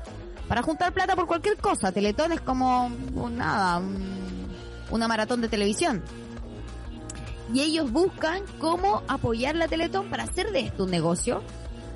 para 0.49 0.62
juntar 0.62 0.92
plata 0.92 1.16
por 1.16 1.26
cualquier 1.26 1.57
cosa, 1.57 1.92
Teletón 1.92 2.32
es 2.32 2.42
como 2.42 2.90
nada, 3.30 3.78
un- 3.78 4.49
una 4.90 5.09
maratón 5.09 5.40
de 5.40 5.49
televisión. 5.49 6.03
Y 7.55 7.62
ellos 7.62 7.90
buscan 7.90 8.42
cómo 8.59 9.03
apoyar 9.09 9.57
la 9.57 9.66
Teletón 9.68 10.11
para 10.11 10.24
hacer 10.24 10.53
de 10.53 10.61
esto 10.61 10.84
un 10.84 10.90
negocio 10.90 11.42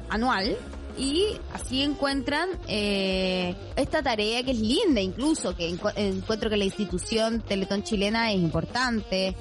anual 0.08 0.56
y 0.98 1.38
así 1.52 1.82
encuentran 1.82 2.48
eh, 2.66 3.54
esta 3.76 4.02
tarea 4.02 4.42
que 4.42 4.50
es 4.50 4.58
linda 4.58 5.00
incluso, 5.00 5.54
que 5.56 5.68
encuentro 5.68 6.50
que 6.50 6.56
la 6.56 6.64
institución 6.64 7.40
Teletón 7.40 7.82
chilena 7.82 8.32
es 8.32 8.38
importante, 8.38 9.34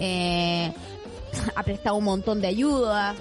eh, 0.00 0.72
ha 1.54 1.62
prestado 1.62 1.96
un 1.96 2.04
montón 2.04 2.40
de 2.40 2.48
ayuda, 2.48 3.14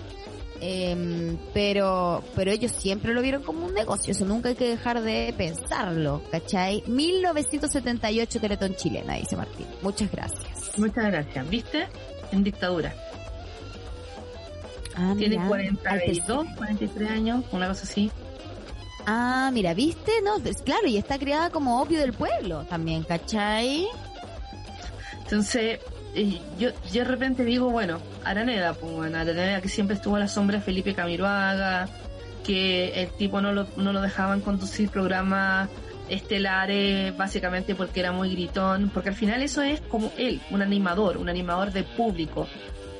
eh, 0.61 1.35
pero 1.53 2.23
pero 2.33 2.51
ellos 2.51 2.71
siempre 2.71 3.13
lo 3.13 3.21
vieron 3.21 3.43
como 3.43 3.65
un 3.65 3.73
negocio, 3.73 4.13
eso 4.13 4.25
nunca 4.25 4.49
hay 4.49 4.55
que 4.55 4.69
dejar 4.69 5.01
de 5.01 5.33
pensarlo, 5.37 6.21
¿cachai? 6.31 6.81
1978 6.87 8.39
Teletón 8.39 8.75
chilena, 8.75 9.15
dice 9.15 9.35
Martín. 9.35 9.67
Muchas 9.81 10.09
gracias. 10.11 10.77
Muchas 10.77 11.05
gracias. 11.05 11.49
¿Viste? 11.49 11.87
En 12.31 12.43
dictadura. 12.43 12.93
Ah, 14.95 15.13
Tiene 15.17 15.37
42, 15.47 16.47
43 16.57 17.09
años, 17.09 17.43
una 17.51 17.67
cosa 17.67 17.83
así. 17.83 18.11
Ah, 19.05 19.51
mira, 19.53 19.73
¿viste? 19.73 20.11
No, 20.23 20.41
claro, 20.63 20.87
y 20.87 20.97
está 20.97 21.19
criada 21.19 21.49
como 21.49 21.81
opio 21.81 21.99
del 21.99 22.13
pueblo 22.13 22.63
también, 22.65 23.03
¿cachai? 23.03 23.87
Entonces, 25.21 25.79
yo, 26.57 26.69
yo 26.91 27.01
de 27.01 27.03
repente 27.03 27.43
digo, 27.43 27.69
bueno, 27.69 27.99
Araneda, 28.23 28.73
pues 28.73 28.93
bueno, 28.93 29.17
Araneda 29.17 29.61
que 29.61 29.69
siempre 29.69 29.95
estuvo 29.95 30.15
a 30.15 30.19
la 30.19 30.27
sombra 30.27 30.57
de 30.57 30.63
Felipe 30.63 30.93
Camiroaga, 30.95 31.87
que 32.43 33.01
el 33.01 33.09
tipo 33.09 33.41
no 33.41 33.51
lo, 33.51 33.67
no 33.77 33.91
lo 33.91 34.01
dejaban 34.01 34.41
conducir 34.41 34.89
programas 34.89 35.69
estelares 36.09 37.15
básicamente 37.17 37.73
porque 37.73 37.99
era 37.99 38.11
muy 38.11 38.31
gritón, 38.31 38.91
porque 38.93 39.09
al 39.09 39.15
final 39.15 39.41
eso 39.41 39.61
es 39.61 39.81
como 39.81 40.11
él, 40.17 40.39
un 40.51 40.61
animador, 40.61 41.17
un 41.17 41.29
animador 41.29 41.71
de 41.71 41.83
público, 41.83 42.47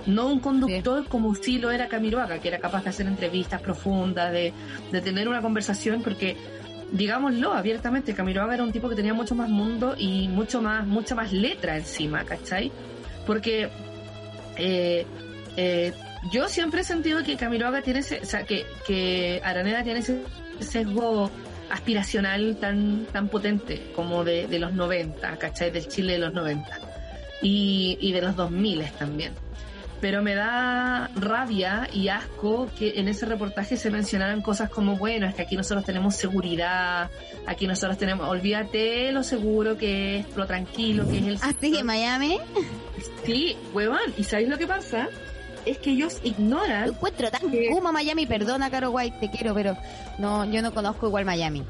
no 0.05 0.27
un 0.27 0.39
conductor 0.39 1.07
como 1.07 1.35
si 1.35 1.57
lo 1.57 1.71
era 1.71 1.87
Camiroaga, 1.87 2.39
que 2.39 2.47
era 2.47 2.59
capaz 2.59 2.83
de 2.83 2.89
hacer 2.89 3.07
entrevistas 3.07 3.61
profundas, 3.61 4.31
de, 4.31 4.53
de 4.91 5.01
tener 5.01 5.27
una 5.27 5.41
conversación, 5.41 6.01
porque 6.01 6.37
digámoslo 6.91 7.53
abiertamente, 7.53 8.13
Camiroaga 8.13 8.55
era 8.55 8.63
un 8.63 8.71
tipo 8.71 8.89
que 8.89 8.95
tenía 8.95 9.13
mucho 9.13 9.35
más 9.35 9.49
mundo 9.49 9.95
y 9.97 10.27
mucho 10.27 10.61
más, 10.61 10.85
mucha 10.85 11.15
más 11.15 11.31
letra 11.31 11.77
encima, 11.77 12.23
¿cachai? 12.23 12.71
Porque 13.25 13.69
eh, 14.57 15.05
eh, 15.57 15.93
yo 16.31 16.47
siempre 16.47 16.81
he 16.81 16.83
sentido 16.83 17.23
que 17.23 17.37
Camiroaga 17.37 17.81
tiene 17.81 17.99
ese, 17.99 18.19
o 18.21 18.25
sea, 18.25 18.43
que, 18.43 18.65
que 18.85 19.41
Araneda 19.43 19.83
tiene 19.83 19.99
ese 19.99 20.21
sesgo 20.59 21.31
aspiracional 21.69 22.57
tan, 22.57 23.05
tan 23.11 23.27
potente 23.27 23.91
como 23.95 24.23
de, 24.23 24.47
de 24.47 24.59
los 24.59 24.73
90, 24.73 25.37
¿cachai? 25.37 25.71
Del 25.71 25.87
Chile 25.87 26.13
de 26.13 26.19
los 26.19 26.33
90 26.33 26.79
y, 27.41 27.97
y 27.99 28.11
de 28.13 28.21
los 28.21 28.35
2000 28.35 28.83
también 28.97 29.44
pero 30.01 30.21
me 30.21 30.35
da 30.35 31.09
rabia 31.15 31.87
y 31.91 32.09
asco 32.09 32.69
que 32.77 32.99
en 32.99 33.07
ese 33.07 33.25
reportaje 33.25 33.77
se 33.77 33.89
mencionaran 33.89 34.41
cosas 34.41 34.69
como, 34.69 34.97
bueno, 34.97 35.27
es 35.27 35.35
que 35.35 35.41
aquí 35.41 35.55
nosotros 35.55 35.85
tenemos 35.85 36.15
seguridad, 36.15 37.09
aquí 37.47 37.67
nosotros 37.67 37.97
tenemos, 37.97 38.27
olvídate 38.27 39.11
lo 39.11 39.23
seguro 39.23 39.77
que 39.77 40.19
es, 40.19 40.35
lo 40.35 40.45
tranquilo 40.45 41.07
que 41.07 41.17
es 41.17 41.23
el... 41.23 41.39
¿Así 41.41 41.71
que 41.71 41.83
Miami? 41.83 42.39
Sí, 43.25 43.57
huevón, 43.73 43.99
¿y 44.17 44.23
sabéis 44.23 44.49
lo 44.49 44.57
que 44.57 44.67
pasa? 44.67 45.07
Es 45.65 45.79
que 45.79 45.91
ellos 45.91 46.19
ignoran... 46.23 46.89
Encuentro 46.89 47.31
tan 47.31 47.41
como 47.73 47.91
Miami, 47.91 48.25
perdona 48.25 48.69
Caro 48.69 48.91
White, 48.91 49.17
te 49.19 49.31
quiero, 49.31 49.53
pero 49.55 49.75
no, 50.19 50.45
yo 50.45 50.61
no 50.61 50.73
conozco 50.73 51.07
igual 51.07 51.25
Miami, 51.25 51.63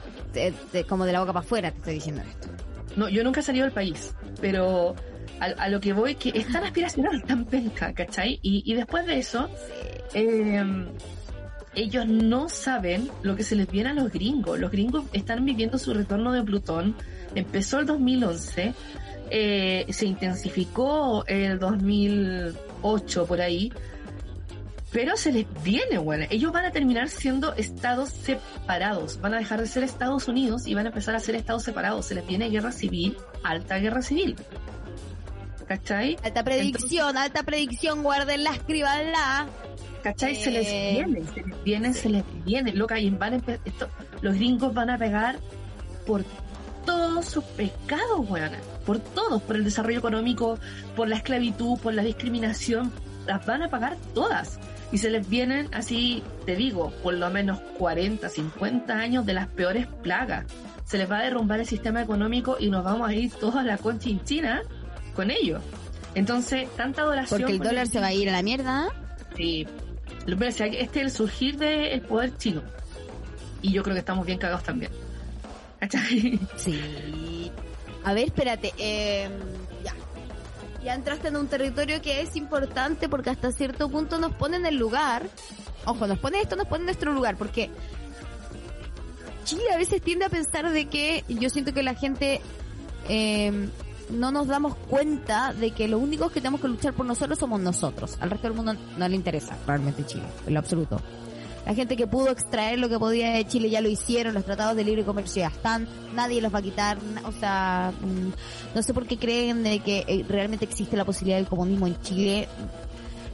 como 0.89 1.05
de 1.05 1.13
la 1.13 1.21
boca 1.21 1.31
para 1.31 1.45
afuera 1.45 1.71
te 1.71 1.77
estoy 1.77 1.93
diciendo 1.93 2.21
esto. 2.27 2.49
No, 2.97 3.09
yo 3.09 3.23
nunca 3.23 3.41
he 3.41 3.43
salido 3.43 3.65
del 3.65 3.73
país, 3.73 4.13
pero 4.41 4.95
a, 5.39 5.69
lo 5.69 5.79
que 5.79 5.93
voy, 5.93 6.15
que 6.15 6.31
es 6.33 6.51
tan 6.51 6.63
aspiracional, 6.63 7.23
tan 7.23 7.45
penca, 7.45 7.93
¿cachai? 7.93 8.39
Y, 8.41 8.73
después 8.73 9.05
de 9.05 9.19
eso, 9.19 9.49
em, 10.13 10.87
ellos 11.75 12.07
no 12.07 12.49
saben 12.49 13.09
lo 13.21 13.35
que 13.35 13.43
se 13.43 13.55
les 13.55 13.69
viene 13.69 13.89
a 13.89 13.93
los 13.93 14.11
gringos. 14.11 14.59
Los 14.59 14.71
gringos 14.71 15.05
están 15.13 15.43
viviendo 15.45 15.77
su 15.77 15.93
retorno 15.93 16.31
de 16.31 16.43
Plutón. 16.43 16.95
Empezó 17.35 17.79
el 17.79 17.85
2011, 17.85 18.73
eh, 19.29 19.85
se 19.89 20.05
intensificó 20.05 21.25
el 21.27 21.59
2008 21.59 23.25
por 23.25 23.41
ahí, 23.41 23.71
pero 24.95 25.17
se 25.17 25.33
les 25.33 25.45
viene, 25.61 25.97
bueno. 25.97 26.25
Ellos 26.29 26.53
van 26.53 26.63
a 26.63 26.71
terminar 26.71 27.09
siendo 27.09 27.53
estados 27.55 28.09
separados. 28.09 29.19
Van 29.19 29.33
a 29.33 29.37
dejar 29.37 29.59
de 29.59 29.67
ser 29.67 29.83
Estados 29.83 30.29
Unidos 30.29 30.67
y 30.67 30.73
van 30.73 30.85
a 30.85 30.89
empezar 30.89 31.15
a 31.15 31.19
ser 31.19 31.35
estados 31.35 31.63
separados. 31.63 32.05
Se 32.05 32.15
les 32.15 32.25
viene 32.25 32.49
guerra 32.49 32.71
civil, 32.71 33.17
alta 33.43 33.77
guerra 33.79 34.01
civil. 34.01 34.37
¿Cachai? 35.67 36.17
Alta 36.23 36.43
predicción, 36.43 37.17
alta 37.17 37.43
predicción, 37.43 38.03
guárdenla, 38.03 38.51
escribanla. 38.51 39.47
¿Cachai? 40.03 40.35
Se 40.35 40.51
les 40.51 40.67
eh, 40.67 40.91
viene, 40.93 41.23
se 41.25 41.41
les 41.41 41.63
viene, 41.63 41.93
se 41.93 42.09
les 42.09 42.23
viene. 42.45 42.73
Loca, 42.73 42.99
y 42.99 43.09
van 43.09 43.33
a 43.33 43.37
esto, 43.65 43.89
los 44.21 44.35
gringos 44.35 44.73
van 44.73 44.91
a 44.91 44.97
pegar 44.97 45.37
por 46.05 46.23
todos 46.85 47.25
sus 47.25 47.43
pecados, 47.43 48.29
weón. 48.29 48.51
Por 48.85 48.99
todos, 48.99 49.41
por 49.41 49.55
el 49.55 49.63
desarrollo 49.63 49.97
económico, 49.97 50.59
por 50.95 51.07
la 51.07 51.15
esclavitud, 51.15 51.79
por 51.79 51.93
la 51.93 52.03
discriminación. 52.03 52.91
Las 53.25 53.43
van 53.47 53.63
a 53.63 53.69
pagar 53.69 53.97
todas. 54.13 54.59
Y 54.91 54.99
se 54.99 55.09
les 55.09 55.27
vienen 55.27 55.67
así, 55.73 56.21
te 56.45 56.55
digo, 56.55 56.91
por 57.01 57.15
lo 57.15 57.31
menos 57.31 57.59
40, 57.79 58.29
50 58.29 58.93
años 58.93 59.25
de 59.25 59.33
las 59.33 59.47
peores 59.47 59.87
plagas. 60.03 60.45
Se 60.85 60.99
les 60.99 61.09
va 61.09 61.17
a 61.17 61.23
derrumbar 61.23 61.59
el 61.59 61.65
sistema 61.65 62.03
económico 62.03 62.57
y 62.59 62.69
nos 62.69 62.83
vamos 62.83 63.09
a 63.09 63.13
ir 63.15 63.31
todos 63.31 63.55
a 63.55 63.63
la 63.63 63.79
concha 63.79 64.11
china 64.23 64.61
con 65.15 65.31
ellos. 65.31 65.61
Entonces, 66.13 66.69
tanta 66.75 67.01
adoración. 67.01 67.41
Porque 67.41 67.53
el 67.53 67.59
dólar 67.59 67.87
se 67.87 67.99
va 67.99 68.07
a 68.07 68.13
ir 68.13 68.29
a 68.29 68.33
la 68.33 68.43
mierda. 68.43 68.89
Sí. 69.35 69.67
Este 70.27 70.81
es 70.81 70.95
el 70.95 71.11
surgir 71.11 71.57
del 71.57 72.01
poder 72.01 72.37
chino. 72.37 72.61
Y 73.61 73.71
yo 73.71 73.83
creo 73.83 73.95
que 73.95 73.99
estamos 73.99 74.25
bien 74.25 74.37
cagados 74.37 74.63
también. 74.63 74.91
Sí. 76.57 77.51
A 78.03 78.13
ver, 78.13 78.25
espérate. 78.25 78.73
Eh, 78.77 79.29
ya. 79.83 79.93
Ya 80.83 80.93
entraste 80.95 81.27
en 81.27 81.35
un 81.35 81.47
territorio 81.47 82.01
que 82.01 82.21
es 82.21 82.35
importante 82.35 83.09
porque 83.09 83.29
hasta 83.29 83.51
cierto 83.51 83.89
punto 83.89 84.19
nos 84.19 84.33
pone 84.33 84.57
en 84.57 84.65
el 84.65 84.77
lugar. 84.77 85.27
Ojo, 85.85 86.07
nos 86.07 86.19
pone 86.19 86.41
esto, 86.41 86.55
nos 86.55 86.67
pone 86.67 86.81
en 86.81 86.85
nuestro 86.85 87.11
lugar. 87.13 87.37
Porque 87.37 87.69
Chile 89.43 89.63
a 89.73 89.77
veces 89.77 90.01
tiende 90.01 90.25
a 90.25 90.29
pensar 90.29 90.71
de 90.71 90.85
que 90.85 91.23
yo 91.27 91.49
siento 91.49 91.73
que 91.73 91.83
la 91.83 91.93
gente 91.93 92.41
eh, 93.09 93.69
no 94.09 94.31
nos 94.31 94.47
damos 94.47 94.75
cuenta 94.75 95.53
de 95.53 95.71
que 95.71 95.87
los 95.87 96.01
únicos 96.01 96.31
que 96.31 96.39
tenemos 96.39 96.61
que 96.61 96.67
luchar 96.67 96.93
por 96.93 97.05
nosotros 97.05 97.39
somos 97.39 97.59
nosotros. 97.59 98.17
Al 98.19 98.29
resto 98.29 98.47
del 98.47 98.57
mundo 98.57 98.75
no 98.97 99.07
le 99.07 99.15
interesa 99.15 99.57
realmente 99.65 100.05
Chile, 100.05 100.25
en 100.45 100.53
lo 100.53 100.59
absoluto. 100.59 101.01
La 101.65 101.73
gente 101.73 101.97
que 101.97 102.05
pudo 102.05 102.29
extraer 102.29 102.77
lo 102.77 102.89
que 102.89 102.99
podía 102.99 103.31
de 103.31 103.47
Chile 103.47 103.71
ya 103.71 103.81
lo 103.81 103.89
hicieron, 103.89 104.35
los 104.35 104.45
tratados 104.45 104.75
de 104.75 104.83
libre 104.83 105.03
comercio 105.03 105.41
ya 105.41 105.47
están, 105.47 105.87
nadie 106.13 106.39
los 106.39 106.53
va 106.53 106.59
a 106.59 106.61
quitar, 106.61 106.99
o 107.25 107.31
sea, 107.31 107.91
mm, 107.99 108.75
no 108.75 108.83
sé 108.83 108.93
por 108.93 109.07
qué 109.07 109.17
creen 109.17 109.63
de 109.63 109.79
que 109.79 110.05
eh, 110.07 110.23
realmente 110.29 110.65
existe 110.65 110.95
la 110.95 111.05
posibilidad 111.05 111.37
del 111.37 111.47
comunismo 111.47 111.87
en 111.87 111.99
Chile. 112.01 112.47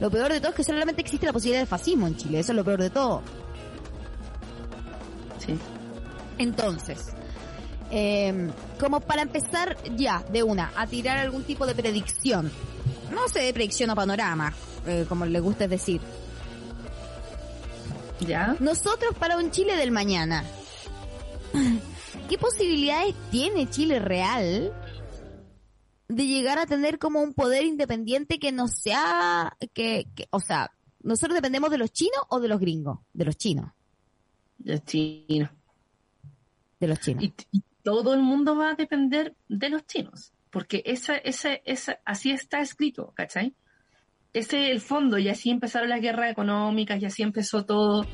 Lo 0.00 0.10
peor 0.10 0.32
de 0.32 0.40
todo 0.40 0.50
es 0.50 0.56
que 0.56 0.64
solamente 0.64 1.02
existe 1.02 1.26
la 1.26 1.32
posibilidad 1.34 1.60
del 1.60 1.68
fascismo 1.68 2.06
en 2.06 2.16
Chile, 2.16 2.38
eso 2.38 2.52
es 2.52 2.56
lo 2.56 2.64
peor 2.64 2.80
de 2.80 2.88
todo. 2.88 3.20
Sí. 5.38 5.54
Entonces, 6.38 7.12
eh, 7.94 8.50
como 8.80 9.00
para 9.00 9.20
empezar 9.20 9.76
ya, 9.94 10.24
de 10.32 10.42
una, 10.42 10.72
a 10.74 10.86
tirar 10.86 11.18
algún 11.18 11.44
tipo 11.44 11.66
de 11.66 11.74
predicción. 11.74 12.50
No 13.12 13.28
sé, 13.28 13.40
de 13.40 13.52
predicción 13.52 13.90
o 13.90 13.94
panorama, 13.94 14.54
eh, 14.86 15.04
como 15.06 15.26
le 15.26 15.40
gusta 15.40 15.68
decir. 15.68 16.00
¿Ya? 18.26 18.56
Nosotros 18.60 19.14
para 19.18 19.36
un 19.36 19.50
Chile 19.50 19.76
del 19.76 19.90
mañana. 19.90 20.42
¿Qué 22.30 22.38
posibilidades 22.38 23.14
tiene 23.30 23.68
Chile 23.68 23.98
real 23.98 24.72
de 26.08 26.26
llegar 26.26 26.58
a 26.58 26.66
tener 26.66 26.98
como 26.98 27.20
un 27.20 27.34
poder 27.34 27.64
independiente 27.64 28.38
que 28.38 28.52
no 28.52 28.68
sea, 28.68 29.54
que, 29.74 30.06
que 30.14 30.28
o 30.30 30.40
sea, 30.40 30.72
nosotros 31.02 31.34
dependemos 31.34 31.70
de 31.70 31.76
los 31.76 31.92
chinos 31.92 32.22
o 32.30 32.40
de 32.40 32.48
los 32.48 32.58
gringos? 32.58 33.00
De 33.12 33.26
los 33.26 33.36
chinos. 33.36 33.70
De 34.56 34.72
los 34.72 34.84
chinos. 34.86 35.50
De 36.80 36.88
los 36.88 36.98
chinos 36.98 37.34
todo 37.82 38.14
el 38.14 38.20
mundo 38.20 38.56
va 38.56 38.70
a 38.70 38.74
depender 38.74 39.34
de 39.48 39.68
los 39.68 39.86
chinos, 39.86 40.32
porque 40.50 40.82
esa, 40.86 41.16
esa, 41.16 41.54
esa, 41.64 41.98
así 42.04 42.30
está 42.30 42.60
escrito, 42.60 43.12
¿cachai? 43.14 43.54
Ese 44.32 44.64
es 44.64 44.70
el 44.70 44.80
fondo, 44.80 45.18
y 45.18 45.28
así 45.28 45.50
empezaron 45.50 45.90
las 45.90 46.00
guerras 46.00 46.30
económicas, 46.30 47.00
y 47.02 47.04
así 47.06 47.22
empezó 47.22 47.64
todo. 47.64 48.06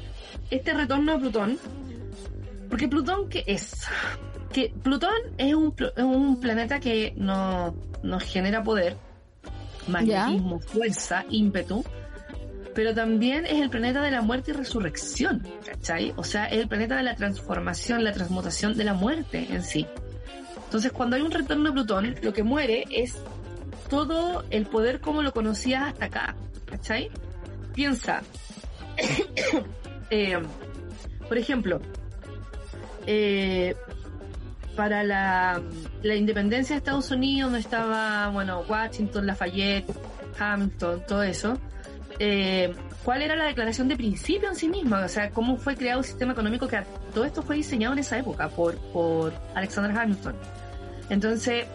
Este 0.50 0.74
retorno 0.74 1.12
a 1.12 1.18
Plutón, 1.18 1.58
porque 2.68 2.88
Plutón, 2.88 3.28
¿qué 3.28 3.44
es? 3.46 3.86
Que 4.52 4.72
Plutón 4.82 5.12
es 5.36 5.54
un, 5.54 5.74
un 5.98 6.40
planeta 6.40 6.80
que 6.80 7.14
no, 7.16 7.74
nos 8.02 8.22
genera 8.24 8.62
poder, 8.62 8.96
magnetismo, 9.86 10.60
fuerza, 10.60 11.24
ímpetu, 11.30 11.84
pero 12.78 12.94
también 12.94 13.44
es 13.44 13.54
el 13.54 13.70
planeta 13.70 14.00
de 14.00 14.12
la 14.12 14.22
muerte 14.22 14.52
y 14.52 14.54
resurrección, 14.54 15.44
¿cachai? 15.66 16.14
O 16.14 16.22
sea, 16.22 16.44
es 16.44 16.60
el 16.60 16.68
planeta 16.68 16.96
de 16.96 17.02
la 17.02 17.16
transformación, 17.16 18.04
la 18.04 18.12
transmutación 18.12 18.76
de 18.76 18.84
la 18.84 18.94
muerte 18.94 19.48
en 19.50 19.64
sí. 19.64 19.84
Entonces, 20.62 20.92
cuando 20.92 21.16
hay 21.16 21.22
un 21.22 21.32
retorno 21.32 21.64
de 21.64 21.72
Plutón, 21.72 22.14
lo 22.22 22.32
que 22.32 22.44
muere 22.44 22.84
es 22.88 23.20
todo 23.90 24.44
el 24.50 24.66
poder 24.66 25.00
como 25.00 25.22
lo 25.22 25.32
conocías 25.32 25.88
hasta 25.88 26.04
acá, 26.04 26.36
¿cachai? 26.66 27.10
Piensa, 27.74 28.22
eh, 30.10 30.38
por 31.26 31.36
ejemplo, 31.36 31.80
eh, 33.08 33.74
para 34.76 35.02
la, 35.02 35.60
la 36.04 36.14
independencia 36.14 36.76
de 36.76 36.78
Estados 36.78 37.10
Unidos, 37.10 37.50
donde 37.50 37.58
estaba, 37.58 38.28
bueno, 38.28 38.60
Washington, 38.68 39.26
Lafayette, 39.26 39.92
Hamilton, 40.38 41.02
todo 41.08 41.24
eso, 41.24 41.58
eh, 42.18 42.74
¿cuál 43.04 43.22
era 43.22 43.36
la 43.36 43.44
declaración 43.44 43.88
de 43.88 43.96
principio 43.96 44.48
en 44.48 44.56
sí 44.56 44.68
misma? 44.68 45.04
O 45.04 45.08
sea, 45.08 45.30
¿cómo 45.30 45.56
fue 45.56 45.76
creado 45.76 46.00
el 46.00 46.04
sistema 46.04 46.32
económico 46.32 46.66
que 46.68 46.78
todo 47.14 47.24
esto 47.24 47.42
fue 47.42 47.56
diseñado 47.56 47.92
en 47.94 48.00
esa 48.00 48.18
época 48.18 48.48
por, 48.48 48.76
por 48.92 49.32
Alexander 49.54 49.96
Hamilton? 49.96 50.34
Entonces, 51.10 51.66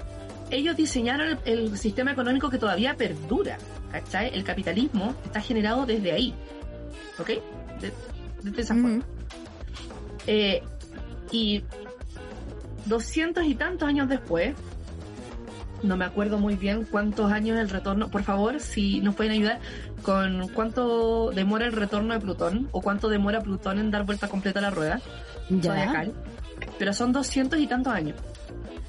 ellos 0.51 0.75
diseñaron 0.75 1.37
el, 1.45 1.59
el 1.59 1.77
sistema 1.77 2.11
económico 2.11 2.49
que 2.49 2.57
todavía 2.57 2.95
perdura, 2.95 3.57
¿cachai? 3.91 4.31
El 4.33 4.43
capitalismo 4.43 5.15
está 5.25 5.41
generado 5.41 5.85
desde 5.85 6.11
ahí, 6.11 6.33
¿ok? 7.19 7.27
De- 7.81 7.93
desde 8.43 8.61
esa 8.61 8.73
forma. 8.75 9.03
Eh, 10.27 10.61
y 11.31 11.63
doscientos 12.85 13.45
y 13.45 13.55
tantos 13.55 13.87
años 13.87 14.07
después, 14.09 14.53
no 15.81 15.97
me 15.97 16.05
acuerdo 16.05 16.37
muy 16.37 16.55
bien 16.55 16.85
cuántos 16.89 17.31
años 17.31 17.59
el 17.59 17.69
retorno, 17.69 18.09
por 18.09 18.23
favor, 18.23 18.59
si 18.59 18.99
nos 19.01 19.15
pueden 19.15 19.33
ayudar 19.33 19.59
con 20.03 20.47
cuánto 20.49 21.31
demora 21.31 21.65
el 21.65 21.71
retorno 21.71 22.13
de 22.13 22.19
Plutón 22.19 22.67
o 22.71 22.81
cuánto 22.81 23.09
demora 23.09 23.41
Plutón 23.41 23.79
en 23.79 23.89
dar 23.91 24.03
vuelta 24.03 24.27
completa 24.27 24.59
a 24.59 24.63
la 24.63 24.69
rueda 24.69 25.01
Ya. 25.49 25.71
zodiacal. 25.71 26.13
Pero 26.77 26.93
son 26.93 27.11
doscientos 27.11 27.59
y 27.59 27.67
tantos 27.67 27.93
años. 27.93 28.17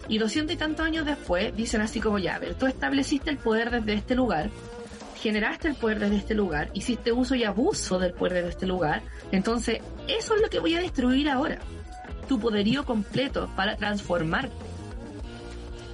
Y 0.08 0.18
doscientos 0.18 0.54
y 0.54 0.58
tantos 0.58 0.84
años 0.84 1.06
después 1.06 1.56
dicen 1.56 1.80
así 1.80 2.00
como 2.00 2.18
ya, 2.18 2.34
a 2.34 2.38
ver, 2.38 2.54
tú 2.54 2.66
estableciste 2.66 3.30
el 3.30 3.38
poder 3.38 3.70
desde 3.70 3.94
este 3.94 4.14
lugar, 4.14 4.50
generaste 5.20 5.68
el 5.68 5.74
poder 5.76 5.98
desde 5.98 6.16
este 6.16 6.34
lugar, 6.34 6.68
hiciste 6.74 7.10
uso 7.10 7.34
y 7.34 7.44
abuso 7.44 7.98
del 7.98 8.12
poder 8.12 8.34
desde 8.34 8.48
este 8.50 8.66
lugar, 8.66 9.02
entonces 9.32 9.78
eso 10.06 10.34
es 10.34 10.42
lo 10.42 10.50
que 10.50 10.58
voy 10.60 10.74
a 10.74 10.80
destruir 10.80 11.30
ahora. 11.30 11.58
Tu 12.28 12.38
poderío 12.38 12.84
completo 12.84 13.48
para 13.56 13.76
transformar. 13.76 14.50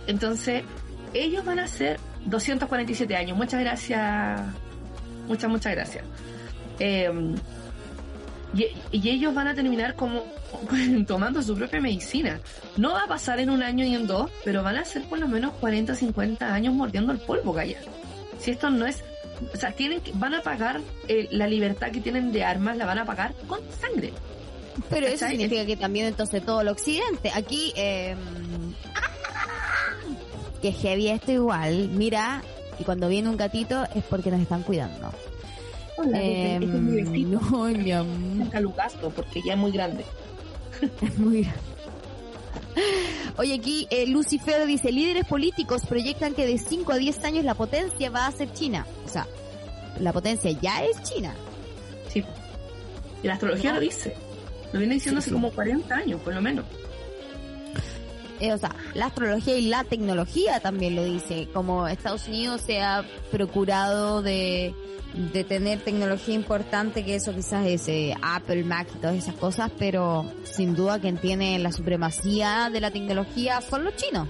Entonces, 0.06 0.64
ellos 1.14 1.44
van 1.44 1.58
a 1.60 1.66
ser 1.66 1.98
247 2.26 3.16
años. 3.16 3.36
Muchas 3.36 3.60
gracias. 3.60 4.40
Muchas, 5.30 5.48
muchas 5.48 5.72
gracias. 5.76 6.04
Eh, 6.80 7.08
y, 8.52 8.66
y 8.90 9.10
ellos 9.10 9.32
van 9.32 9.46
a 9.46 9.54
terminar 9.54 9.94
como 9.94 10.24
tomando 11.06 11.40
su 11.40 11.54
propia 11.54 11.80
medicina. 11.80 12.40
No 12.76 12.94
va 12.94 13.04
a 13.04 13.06
pasar 13.06 13.38
en 13.38 13.48
un 13.48 13.62
año 13.62 13.84
y 13.84 13.94
en 13.94 14.08
dos, 14.08 14.28
pero 14.44 14.64
van 14.64 14.76
a 14.76 14.84
ser 14.84 15.04
por 15.04 15.20
lo 15.20 15.28
menos 15.28 15.52
40, 15.60 15.94
50 15.94 16.52
años 16.52 16.74
mordiendo 16.74 17.12
el 17.12 17.18
polvo, 17.18 17.52
Gaya. 17.52 17.78
Si 18.40 18.50
esto 18.50 18.70
no 18.70 18.86
es... 18.86 19.04
O 19.54 19.56
sea, 19.56 19.70
tienen 19.70 20.00
que, 20.00 20.10
van 20.16 20.34
a 20.34 20.42
pagar 20.42 20.80
eh, 21.06 21.28
la 21.30 21.46
libertad 21.46 21.92
que 21.92 22.00
tienen 22.00 22.32
de 22.32 22.42
armas, 22.42 22.76
la 22.76 22.86
van 22.86 22.98
a 22.98 23.04
pagar 23.04 23.32
con 23.46 23.60
sangre. 23.80 24.12
Pero 24.88 25.06
eso 25.06 25.28
significa 25.28 25.64
que 25.64 25.76
también 25.76 26.06
entonces 26.06 26.44
todo 26.44 26.62
el 26.62 26.68
occidente. 26.68 27.30
Aquí, 27.32 27.72
eh, 27.76 28.16
que 30.60 30.72
heavy 30.72 31.08
esto 31.08 31.30
igual. 31.30 31.88
Mira, 31.90 32.42
y 32.80 32.84
cuando 32.84 33.08
viene 33.08 33.28
un 33.28 33.36
gatito 33.36 33.84
es 33.94 34.02
porque 34.04 34.30
nos 34.30 34.40
están 34.40 34.62
cuidando. 34.62 35.12
Eh, 36.14 36.54
este 36.60 36.64
es 36.64 36.70
mi 36.80 37.02
vecino. 37.02 37.40
no, 37.50 37.64
mi 37.78 37.92
amor. 37.92 38.48
Calugasto, 38.50 39.10
porque 39.10 39.42
ya 39.44 39.52
es 39.52 39.58
muy 39.58 39.70
grande. 39.70 40.04
Es 41.02 41.18
muy 41.18 41.42
grande. 41.42 41.60
Oye, 43.36 43.54
aquí 43.54 43.86
eh, 43.90 44.06
Lucifer 44.06 44.66
dice, 44.66 44.92
líderes 44.92 45.24
políticos 45.26 45.82
proyectan 45.86 46.34
que 46.34 46.46
de 46.46 46.58
5 46.58 46.92
a 46.92 46.96
10 46.96 47.24
años 47.24 47.44
la 47.44 47.54
potencia 47.54 48.10
va 48.10 48.26
a 48.26 48.32
ser 48.32 48.52
China. 48.52 48.86
O 49.04 49.08
sea, 49.08 49.26
la 49.98 50.12
potencia 50.12 50.50
ya 50.52 50.82
es 50.84 51.02
China. 51.02 51.34
Sí. 52.08 52.24
Y 53.22 53.26
la 53.26 53.34
astrología 53.34 53.70
No. 53.70 53.76
lo 53.76 53.80
dice. 53.82 54.14
Lo 54.72 54.78
viene 54.78 54.94
diciendo 54.94 55.20
Sí, 55.20 55.24
hace 55.24 55.30
sí. 55.30 55.34
como 55.34 55.50
40 55.52 55.94
años, 55.94 56.20
por 56.22 56.34
lo 56.34 56.40
menos. 56.40 56.64
Eh, 58.40 58.52
o 58.54 58.58
sea, 58.58 58.74
la 58.94 59.06
astrología 59.06 59.56
y 59.56 59.66
la 59.66 59.84
tecnología 59.84 60.60
también 60.60 60.96
lo 60.96 61.04
dice. 61.04 61.48
Como 61.52 61.86
Estados 61.86 62.26
Unidos 62.26 62.62
se 62.62 62.80
ha 62.80 63.04
procurado 63.30 64.22
de, 64.22 64.74
de 65.14 65.44
tener 65.44 65.80
tecnología 65.80 66.34
importante, 66.34 67.04
que 67.04 67.16
eso 67.16 67.34
quizás 67.34 67.66
es 67.66 67.88
eh, 67.88 68.14
Apple, 68.22 68.64
Mac 68.64 68.88
y 68.94 68.98
todas 68.98 69.16
esas 69.16 69.34
cosas, 69.34 69.70
pero 69.78 70.24
sin 70.44 70.74
duda 70.74 70.98
quien 71.00 71.18
tiene 71.18 71.58
la 71.58 71.72
supremacía 71.72 72.70
de 72.72 72.80
la 72.80 72.90
tecnología 72.90 73.60
son 73.60 73.84
los 73.84 73.94
chinos. 73.96 74.28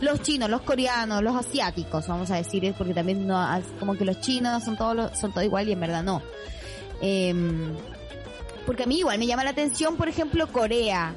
Los 0.00 0.22
chinos, 0.22 0.50
los 0.50 0.62
coreanos, 0.62 1.22
los 1.22 1.36
asiáticos, 1.36 2.08
vamos 2.08 2.30
a 2.32 2.36
decir, 2.36 2.64
es 2.64 2.74
porque 2.74 2.94
también 2.94 3.26
no, 3.26 3.46
como 3.78 3.94
que 3.94 4.04
los 4.04 4.20
chinos 4.20 4.64
son 4.64 4.76
todos 4.76 5.16
son 5.16 5.32
todo 5.32 5.44
igual 5.44 5.68
y 5.68 5.72
en 5.72 5.80
verdad 5.80 6.02
no. 6.02 6.22
Em, 7.00 7.72
porque 8.66 8.84
a 8.84 8.86
mí 8.86 8.98
igual 8.98 9.18
me 9.18 9.26
llama 9.26 9.44
la 9.44 9.50
atención, 9.50 9.96
por 9.96 10.08
ejemplo, 10.08 10.48
Corea. 10.48 11.14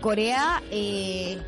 Corea 0.00 0.62
eh, 0.70 1.38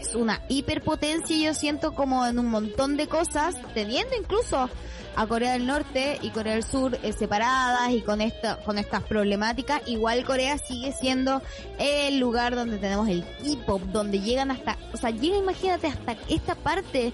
es 0.00 0.14
una 0.14 0.40
hiperpotencia, 0.48 1.36
yo 1.36 1.54
siento 1.54 1.94
como 1.94 2.26
en 2.26 2.38
un 2.38 2.46
montón 2.46 2.96
de 2.96 3.06
cosas, 3.06 3.56
teniendo 3.74 4.14
incluso 4.16 4.68
a 5.16 5.26
Corea 5.26 5.52
del 5.52 5.66
Norte 5.66 6.18
y 6.22 6.30
Corea 6.30 6.54
del 6.54 6.62
Sur 6.62 6.98
eh, 7.02 7.12
separadas 7.12 7.90
y 7.90 8.02
con 8.02 8.20
esta, 8.20 8.58
con 8.58 8.78
estas 8.78 9.02
problemáticas, 9.02 9.82
igual 9.86 10.24
Corea 10.24 10.58
sigue 10.58 10.92
siendo 10.92 11.42
el 11.78 12.20
lugar 12.20 12.54
donde 12.54 12.78
tenemos 12.78 13.08
el 13.08 13.24
K-pop, 13.24 13.82
donde 13.82 14.20
llegan 14.20 14.50
hasta, 14.50 14.78
o 14.92 14.96
sea, 14.96 15.10
llega 15.10 15.36
imagínate 15.36 15.88
hasta 15.88 16.16
esta 16.28 16.54
parte 16.54 17.12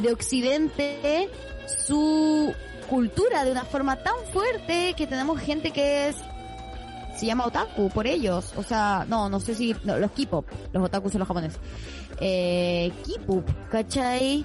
de 0.00 0.12
Occidente 0.12 1.30
su 1.66 2.54
cultura 2.90 3.44
de 3.44 3.52
una 3.52 3.64
forma 3.64 3.96
tan 3.96 4.14
fuerte 4.32 4.94
que 4.94 5.06
tenemos 5.06 5.40
gente 5.40 5.70
que 5.70 6.08
es 6.08 6.16
se 7.18 7.26
llama 7.26 7.46
otaku 7.46 7.88
por 7.90 8.06
ellos. 8.06 8.52
O 8.56 8.62
sea, 8.62 9.04
no, 9.08 9.28
no 9.28 9.40
sé 9.40 9.54
si 9.54 9.74
no, 9.84 9.98
los 9.98 10.10
K-pop, 10.12 10.46
los 10.72 10.84
otakus 10.84 11.12
son 11.12 11.20
los 11.20 11.28
japoneses. 11.28 11.58
Eh, 12.20 12.92
K-pop, 13.06 13.48
¿cachai? 13.70 14.44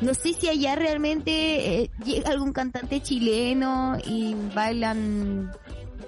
No 0.00 0.12
sé 0.14 0.32
si 0.34 0.48
allá 0.48 0.74
realmente 0.74 1.82
eh, 1.82 1.90
llega 2.04 2.30
algún 2.30 2.52
cantante 2.52 3.00
chileno 3.00 3.96
y 4.04 4.34
bailan. 4.54 5.52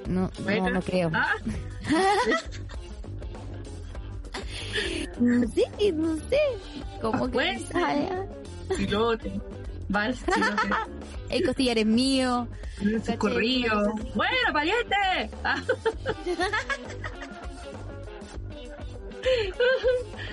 No, 0.09 0.31
no, 0.47 0.71
no 0.71 0.83
creo. 0.83 1.11
Ah, 1.15 1.35
No 5.19 5.47
sé, 5.49 5.93
no 5.93 6.17
sé. 6.29 6.39
Como 7.01 7.31
que 7.31 7.41
allá, 7.75 8.27
chilote, 8.77 9.41
vals, 9.89 10.19
chilote, 10.27 10.69
el 11.31 11.45
costillar 11.45 11.79
es 11.79 11.87
mío. 11.87 12.49
sus 13.05 13.17
corridos. 13.17 13.89
Bueno, 14.15 14.53
pariente. 14.53 15.31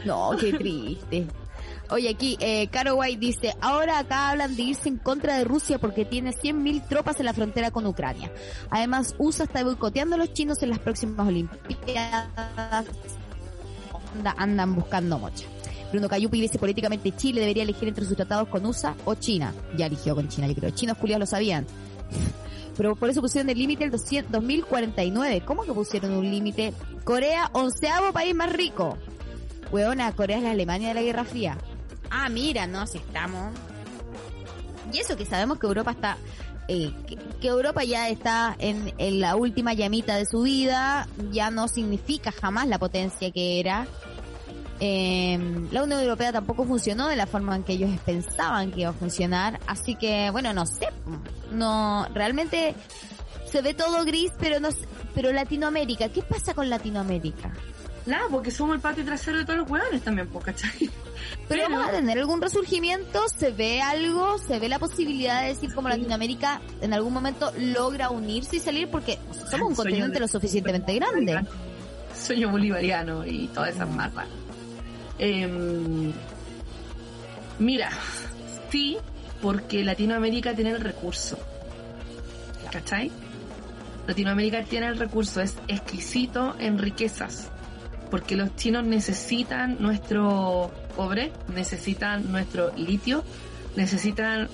No, 0.05 0.31
qué 0.39 0.53
triste. 0.53 1.27
Oye, 1.89 2.09
aquí, 2.09 2.37
eh, 2.39 2.67
Caro 2.69 2.95
White 2.95 3.19
dice, 3.19 3.53
ahora 3.61 3.99
acá 3.99 4.29
hablan 4.31 4.55
de 4.55 4.63
irse 4.63 4.89
en 4.89 4.97
contra 4.97 5.37
de 5.37 5.43
Rusia 5.43 5.77
porque 5.79 6.05
tiene 6.05 6.31
100.000 6.31 6.87
tropas 6.87 7.19
en 7.19 7.25
la 7.25 7.33
frontera 7.33 7.71
con 7.71 7.85
Ucrania. 7.85 8.31
Además, 8.69 9.15
USA 9.19 9.43
está 9.43 9.63
boicoteando 9.63 10.15
a 10.15 10.17
los 10.17 10.33
chinos 10.33 10.63
en 10.63 10.69
las 10.69 10.79
próximas 10.79 11.27
Olimpiadas. 11.27 12.27
Anda- 14.15 14.35
andan 14.37 14.75
buscando 14.75 15.19
mocha. 15.19 15.45
Bruno 15.93 16.09
Cayupi 16.09 16.41
dice, 16.41 16.57
políticamente 16.57 17.15
Chile 17.15 17.41
debería 17.41 17.61
elegir 17.61 17.87
entre 17.87 18.03
sus 18.03 18.15
tratados 18.15 18.47
con 18.47 18.65
USA 18.65 18.95
o 19.05 19.13
China. 19.13 19.53
Ya 19.77 19.85
eligió 19.85 20.15
con 20.15 20.27
China, 20.27 20.47
yo 20.47 20.55
creo. 20.55 20.71
Chinos 20.71 20.97
culiados 20.97 21.19
lo 21.19 21.25
sabían. 21.27 21.67
Pero 22.75 22.95
por 22.95 23.11
eso 23.11 23.21
pusieron 23.21 23.47
el 23.51 23.59
límite 23.59 23.83
el 23.83 23.91
200 23.91 24.31
2049. 24.31 25.43
¿Cómo 25.45 25.61
que 25.61 25.71
pusieron 25.71 26.13
un 26.13 26.31
límite? 26.31 26.73
Corea, 27.03 27.47
onceavo 27.53 28.11
país 28.11 28.33
más 28.33 28.51
rico. 28.51 28.97
Weona, 29.71 30.11
Corea 30.13 30.37
es 30.37 30.43
la 30.43 30.49
Alemania 30.49 30.87
de 30.87 30.93
la 30.95 31.03
Guerra 31.03 31.25
Fría. 31.25 31.59
Ah, 32.09 32.27
mira, 32.27 32.65
no, 32.65 32.87
si 32.87 32.97
estamos. 32.97 33.53
Y 34.91 34.97
eso 34.97 35.15
que 35.15 35.27
sabemos 35.27 35.59
que 35.59 35.67
Europa 35.67 35.91
está, 35.91 36.17
eh, 36.69 36.91
que, 37.05 37.17
que 37.39 37.47
Europa 37.47 37.83
ya 37.83 38.09
está 38.09 38.55
en, 38.57 38.95
en 38.97 39.19
la 39.19 39.35
última 39.35 39.75
llamita 39.75 40.15
de 40.15 40.25
su 40.25 40.41
vida, 40.41 41.07
ya 41.31 41.51
no 41.51 41.67
significa 41.67 42.31
jamás 42.31 42.67
la 42.67 42.79
potencia 42.79 43.29
que 43.29 43.59
era. 43.59 43.85
Eh, 44.79 45.37
la 45.71 45.83
Unión 45.83 45.99
Europea 46.01 46.33
tampoco 46.33 46.65
funcionó 46.65 47.07
de 47.07 47.15
la 47.15 47.25
forma 47.27 47.55
en 47.55 47.63
que 47.63 47.73
ellos 47.73 47.89
pensaban 48.05 48.71
que 48.71 48.81
iba 48.81 48.89
a 48.89 48.93
funcionar, 48.93 49.59
así 49.67 49.95
que 49.95 50.29
bueno, 50.31 50.51
no 50.53 50.65
sé, 50.65 50.89
no, 51.51 52.05
realmente 52.13 52.75
se 53.49 53.61
ve 53.61 53.73
todo 53.73 54.03
gris, 54.03 54.31
pero 54.39 54.59
no, 54.59 54.69
pero 55.13 55.31
Latinoamérica, 55.31 56.09
¿qué 56.09 56.21
pasa 56.23 56.53
con 56.53 56.69
Latinoamérica? 56.69 57.53
Nada, 58.05 58.23
porque 58.29 58.51
somos 58.51 58.75
el 58.75 58.81
patio 58.81 59.05
trasero 59.05 59.37
de 59.37 59.45
todos 59.45 59.59
los 59.59 59.69
hueones 59.69 60.01
también, 60.01 60.27
pues, 60.27 60.43
¿cachai? 60.43 60.89
Pero 61.47 61.63
vamos 61.69 61.87
a 61.87 61.91
tener 61.91 62.17
algún 62.19 62.41
resurgimiento, 62.41 63.21
se 63.29 63.51
ve 63.51 63.79
algo, 63.81 64.37
se 64.39 64.59
ve 64.59 64.67
la 64.67 64.79
posibilidad 64.79 65.41
de 65.43 65.49
decir 65.49 65.73
como 65.73 65.87
Latinoamérica 65.87 66.59
en 66.81 66.91
algún 66.93 67.13
momento 67.13 67.53
logra 67.57 68.09
unirse 68.09 68.57
y 68.57 68.59
salir 68.59 68.89
porque 68.89 69.17
somos 69.49 69.69
un 69.69 69.75
continente 69.75 70.15
de- 70.15 70.19
lo 70.19 70.27
suficientemente 70.27 70.93
grande. 70.95 71.45
Sueño 72.19 72.49
bolivariano 72.51 73.25
y 73.25 73.47
todas 73.47 73.69
esas 73.75 73.89
marras. 73.89 74.27
Em, 75.19 76.11
mira, 77.59 77.89
sí, 78.71 78.97
porque 79.41 79.83
Latinoamérica 79.83 80.53
tiene 80.53 80.71
el 80.71 80.79
recurso. 80.79 81.37
¿Cachai? 82.71 83.11
Latinoamérica 84.07 84.63
tiene 84.63 84.87
el 84.87 84.97
recurso, 84.97 85.41
es 85.41 85.55
exquisito 85.67 86.55
en 86.59 86.77
riquezas, 86.77 87.49
porque 88.11 88.35
los 88.35 88.55
chinos 88.55 88.83
necesitan 88.83 89.77
nuestro 89.79 90.71
cobre, 90.95 91.31
necesitan 91.53 92.31
nuestro 92.31 92.73
litio, 92.75 93.23
necesitan 93.75 94.49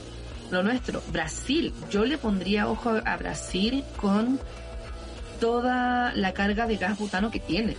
lo 0.52 0.64
nuestro. 0.64 1.02
Brasil, 1.12 1.74
yo 1.90 2.06
le 2.06 2.18
pondría 2.18 2.68
ojo 2.68 3.00
a 3.04 3.18
Brasil 3.18 3.84
con 3.98 4.40
toda 5.40 6.14
la 6.14 6.34
carga 6.34 6.68
de 6.68 6.78
gas 6.78 6.98
butano 7.00 7.32
que 7.32 7.40
tiene, 7.40 7.76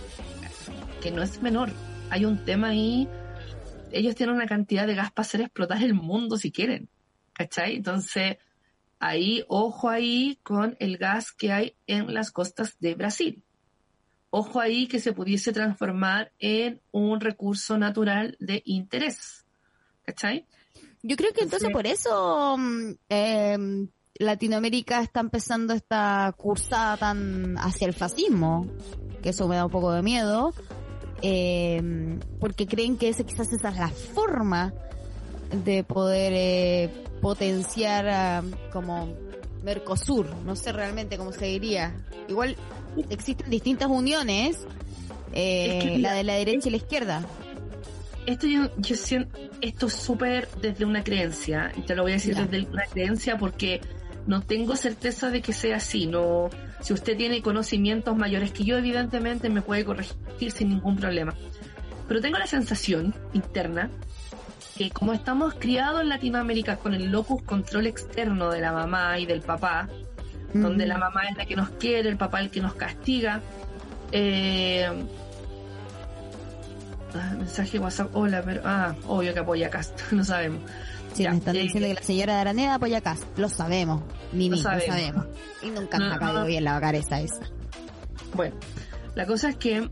que 1.01 1.11
no 1.11 1.21
es 1.21 1.41
menor. 1.41 1.69
Hay 2.11 2.25
un 2.25 2.43
tema 2.43 2.67
ahí, 2.67 3.07
ellos 3.93 4.15
tienen 4.15 4.35
una 4.35 4.45
cantidad 4.45 4.85
de 4.85 4.95
gas 4.95 5.11
para 5.13 5.25
hacer 5.25 5.39
explotar 5.39 5.81
el 5.81 5.93
mundo 5.93 6.37
si 6.37 6.51
quieren, 6.51 6.89
¿cachai? 7.31 7.77
Entonces, 7.77 8.37
ahí, 8.99 9.45
ojo 9.47 9.89
ahí 9.89 10.37
con 10.43 10.75
el 10.79 10.97
gas 10.97 11.31
que 11.31 11.53
hay 11.53 11.75
en 11.87 12.13
las 12.13 12.31
costas 12.31 12.75
de 12.81 12.95
Brasil. 12.95 13.41
Ojo 14.29 14.59
ahí 14.59 14.87
que 14.87 14.99
se 14.99 15.13
pudiese 15.13 15.53
transformar 15.53 16.33
en 16.37 16.81
un 16.91 17.21
recurso 17.21 17.77
natural 17.77 18.35
de 18.41 18.61
interés. 18.65 19.45
¿Cachai? 20.05 20.45
Yo 21.03 21.15
creo 21.15 21.31
que 21.31 21.43
entonces 21.43 21.69
por 21.71 21.87
eso 21.87 22.57
mm, 22.57 22.91
em, 23.07 23.87
Latinoamérica 24.15 25.01
está 25.01 25.21
empezando 25.21 25.73
esta 25.73 26.33
cursada 26.37 26.97
tan 26.97 27.55
hacia 27.57 27.87
el 27.87 27.93
fascismo, 27.93 28.67
que 29.23 29.29
eso 29.29 29.47
me 29.47 29.55
da 29.55 29.65
un 29.65 29.71
poco 29.71 29.93
de 29.93 30.01
miedo, 30.01 30.53
em, 31.21 32.19
porque 32.39 32.65
creen 32.67 32.97
que 32.97 33.09
ese 33.09 33.23
quizás 33.23 33.51
esa 33.53 33.69
es 33.69 33.77
la 33.77 33.89
forma 33.89 34.73
de 35.65 35.83
poder 35.83 36.33
eh, 36.35 36.89
potenciar 37.21 38.43
como 38.71 39.13
Mercosur, 39.63 40.33
no 40.45 40.55
sé 40.55 40.71
realmente 40.71 41.17
cómo 41.17 41.31
se 41.31 41.45
diría. 41.45 41.93
Igual 42.27 42.55
existen 43.09 43.49
distintas 43.49 43.89
uniones, 43.89 44.59
eh, 45.33 45.97
la 45.99 46.13
de 46.13 46.23
la 46.23 46.35
derecha 46.35 46.67
y 46.69 46.71
la 46.71 46.77
izquierda. 46.77 47.25
Esto 48.25 48.47
yo, 48.47 48.69
yo 48.77 48.95
siento, 48.95 49.37
esto 49.61 49.87
es 49.87 49.93
súper 49.93 50.47
desde 50.61 50.85
una 50.85 51.03
creencia, 51.03 51.71
y 51.75 51.81
te 51.81 51.95
lo 51.95 52.03
voy 52.03 52.11
a 52.11 52.15
decir 52.15 52.35
desde 52.35 52.67
una 52.69 52.85
creencia 52.85 53.37
porque 53.37 53.81
no 54.27 54.41
tengo 54.41 54.75
certeza 54.75 55.29
de 55.29 55.41
que 55.41 55.53
sea 55.53 55.77
así, 55.77 56.07
no, 56.07 56.49
si 56.81 56.93
usted 56.93 57.17
tiene 57.17 57.41
conocimientos 57.41 58.15
mayores 58.15 58.51
que 58.51 58.63
yo, 58.63 58.77
evidentemente 58.77 59.49
me 59.49 59.61
puede 59.61 59.85
corregir 59.85 60.51
sin 60.51 60.69
ningún 60.69 60.97
problema. 60.97 61.33
Pero 62.07 62.21
tengo 62.21 62.37
la 62.37 62.47
sensación 62.47 63.13
interna 63.33 63.89
que 64.77 64.89
como 64.89 65.13
estamos 65.13 65.53
criados 65.55 66.01
en 66.01 66.09
Latinoamérica 66.09 66.77
con 66.77 66.93
el 66.93 67.11
locus 67.11 67.43
control 67.43 67.87
externo 67.87 68.49
de 68.51 68.61
la 68.61 68.71
mamá 68.71 69.19
y 69.19 69.25
del 69.25 69.41
papá, 69.41 69.89
donde 70.53 70.85
la 70.85 70.97
mamá 70.97 71.21
es 71.29 71.37
la 71.37 71.45
que 71.45 71.55
nos 71.55 71.69
quiere, 71.71 72.09
el 72.09 72.17
papá 72.17 72.41
el 72.41 72.49
que 72.49 72.61
nos 72.61 72.73
castiga, 72.73 73.41
eh, 74.11 74.89
mensaje 77.13 77.79
WhatsApp, 77.79 78.15
hola, 78.15 78.41
pero, 78.43 78.61
ah, 78.65 78.95
obvio 79.07 79.33
que 79.33 79.39
apoya 79.39 79.69
Cast, 79.69 80.11
no 80.11 80.23
sabemos. 80.25 80.61
Sí, 81.13 81.27
me 81.27 81.37
están 81.37 81.53
diciendo 81.53 81.89
que 81.89 81.93
la 81.95 82.03
señora 82.03 82.35
de 82.35 82.39
Araneda 82.41 82.75
apoya 82.75 83.01
Cast, 83.01 83.37
lo 83.37 83.49
sabemos, 83.49 84.01
ni 84.31 84.49
lo, 84.49 84.57
sabemos. 84.57 85.25
Y 85.61 85.69
nunca 85.69 85.97
me 85.97 86.13
ha 86.13 86.17
caído 86.17 86.45
bien 86.45 86.63
la 86.63 86.79
cabeza 86.79 87.19
esa. 87.19 87.41
Bueno, 88.33 88.55
la 89.15 89.25
cosa 89.25 89.49
es 89.49 89.57
que 89.57 89.89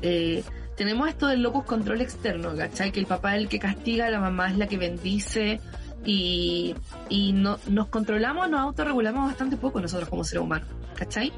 eh, 0.00 0.42
tenemos 0.76 1.08
esto 1.08 1.26
del 1.26 1.42
locus 1.42 1.64
control 1.64 2.00
externo, 2.00 2.56
¿cachai? 2.56 2.90
Que 2.90 3.00
el 3.00 3.06
papá 3.06 3.36
es 3.36 3.42
el 3.42 3.48
que 3.48 3.58
castiga, 3.58 4.08
la 4.10 4.20
mamá 4.20 4.50
es 4.50 4.56
la 4.56 4.66
que 4.66 4.78
bendice 4.78 5.60
y, 6.04 6.74
y 7.08 7.32
no, 7.32 7.58
nos 7.68 7.88
controlamos, 7.88 8.48
nos 8.50 8.60
autorregulamos 8.60 9.28
bastante 9.28 9.56
poco 9.56 9.80
nosotros 9.80 10.08
como 10.08 10.24
seres 10.24 10.42
humanos, 10.42 10.68
¿cachai? 10.94 11.32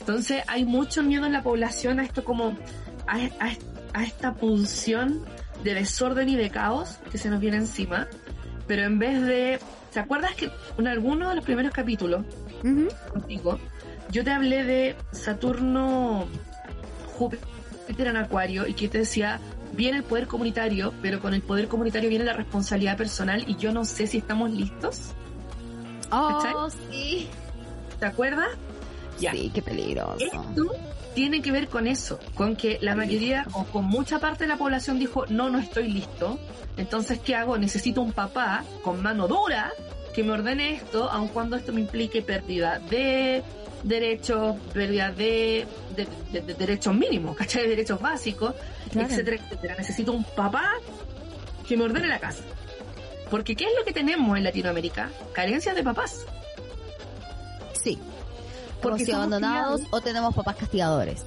Entonces 0.00 0.42
hay 0.46 0.64
mucho 0.64 1.02
miedo 1.02 1.26
en 1.26 1.32
la 1.32 1.42
población 1.42 2.00
a 2.00 2.04
esto 2.04 2.24
como, 2.24 2.56
a, 3.06 3.16
a, 3.16 3.52
esta 3.94 4.34
pulsión 4.34 5.24
de 5.64 5.74
desorden 5.74 6.28
y 6.28 6.36
de 6.36 6.50
caos 6.50 6.98
que 7.10 7.18
se 7.18 7.28
nos 7.28 7.40
viene 7.40 7.58
encima, 7.58 8.06
pero 8.66 8.84
en 8.84 8.98
vez 8.98 9.22
de, 9.22 9.58
¿te 9.92 10.00
acuerdas 10.00 10.34
que 10.34 10.50
en 10.78 10.86
alguno 10.86 11.28
de 11.30 11.36
los 11.36 11.44
primeros 11.44 11.72
capítulos, 11.72 12.24
contigo, 13.12 13.58
yo 14.10 14.24
te 14.24 14.30
hablé 14.30 14.64
de 14.64 14.96
Saturno, 15.12 16.26
Júpiter, 17.14 18.06
en 18.06 18.16
Acuario 18.16 18.66
y 18.66 18.74
que 18.74 18.88
te 18.88 18.98
decía, 18.98 19.40
viene 19.72 19.98
el 19.98 20.04
poder 20.04 20.26
comunitario, 20.26 20.94
pero 21.02 21.20
con 21.20 21.34
el 21.34 21.42
poder 21.42 21.68
comunitario 21.68 22.08
viene 22.08 22.24
la 22.24 22.32
responsabilidad 22.32 22.96
personal 22.96 23.44
y 23.46 23.56
yo 23.56 23.72
no 23.72 23.84
sé 23.84 24.06
si 24.06 24.18
estamos 24.18 24.50
listos. 24.50 25.12
Oh, 26.12 26.68
sí. 26.90 27.28
¿Te 27.98 28.06
acuerdas? 28.06 28.48
Ya. 29.18 29.32
Sí, 29.32 29.50
qué 29.52 29.62
peligroso. 29.62 30.18
Esto 30.18 30.72
tiene 31.14 31.42
que 31.42 31.52
ver 31.52 31.68
con 31.68 31.86
eso, 31.86 32.20
con 32.34 32.56
que 32.56 32.78
la 32.80 32.94
mayoría 32.94 33.46
o 33.52 33.64
con 33.64 33.84
mucha 33.84 34.18
parte 34.18 34.44
de 34.44 34.48
la 34.48 34.56
población 34.56 34.98
dijo, 34.98 35.26
no, 35.28 35.50
no 35.50 35.58
estoy 35.58 35.90
listo. 35.90 36.38
Entonces, 36.76 37.18
¿qué 37.18 37.34
hago? 37.34 37.58
Necesito 37.58 38.00
un 38.00 38.12
papá 38.12 38.64
con 38.82 39.02
mano 39.02 39.28
dura 39.28 39.72
que 40.14 40.24
me 40.24 40.32
ordene 40.32 40.72
esto, 40.72 41.10
aun 41.10 41.28
cuando 41.28 41.56
esto 41.56 41.72
me 41.72 41.80
implique 41.80 42.22
pérdida 42.22 42.78
de 42.78 43.42
derechos, 43.82 44.56
pérdida 44.72 45.10
de, 45.10 45.66
de, 45.96 46.40
derechos 46.54 46.94
mínimos, 46.94 47.36
¿cachai? 47.36 47.62
De 47.62 47.68
derechos 47.70 48.00
básicos, 48.00 48.54
etcétera, 48.94 49.36
etcétera. 49.36 49.74
Necesito 49.78 50.12
un 50.12 50.24
papá 50.24 50.74
que 51.66 51.76
me 51.76 51.84
ordene 51.84 52.08
la 52.08 52.18
casa. 52.18 52.42
Porque 53.30 53.54
¿qué 53.54 53.64
es 53.64 53.70
lo 53.78 53.84
que 53.84 53.92
tenemos 53.92 54.36
en 54.36 54.44
Latinoamérica? 54.44 55.10
Carencias 55.32 55.74
de 55.74 55.82
papás. 55.82 56.26
Sí. 57.82 57.98
Porque 58.82 59.04
si 59.04 59.12
abandonados 59.12 59.82
o 59.90 60.00
tenemos 60.00 60.34
papás 60.34 60.56
castigadores. 60.56 61.24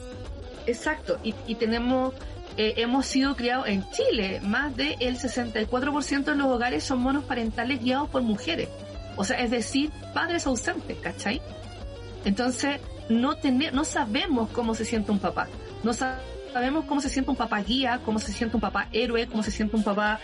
Exacto, 0.65 1.19
y, 1.23 1.35
y 1.45 1.55
tenemos, 1.55 2.13
eh, 2.57 2.75
hemos 2.77 3.05
sido 3.05 3.35
criados 3.35 3.67
en 3.67 3.85
Chile, 3.91 4.39
más 4.41 4.75
del 4.75 4.97
64% 4.97 6.23
de 6.23 6.35
los 6.35 6.47
hogares 6.47 6.83
son 6.83 6.99
monoparentales 6.99 7.81
guiados 7.81 8.09
por 8.09 8.21
mujeres. 8.21 8.69
O 9.15 9.23
sea, 9.23 9.39
es 9.39 9.51
decir, 9.51 9.91
padres 10.13 10.47
ausentes, 10.47 10.97
¿cachai? 10.99 11.41
Entonces, 12.25 12.79
no, 13.09 13.35
tener, 13.35 13.73
no 13.73 13.83
sabemos 13.83 14.49
cómo 14.49 14.73
se 14.75 14.85
siente 14.85 15.11
un 15.11 15.19
papá. 15.19 15.47
No 15.83 15.93
sabemos 15.93 16.85
cómo 16.85 17.01
se 17.01 17.09
siente 17.09 17.29
un 17.29 17.37
papá 17.37 17.61
guía, 17.61 17.99
cómo 18.05 18.19
se 18.19 18.31
siente 18.31 18.55
un 18.55 18.61
papá 18.61 18.87
héroe, 18.91 19.27
cómo 19.27 19.43
se 19.43 19.51
siente 19.51 19.75
un 19.75 19.83
papá 19.83 20.19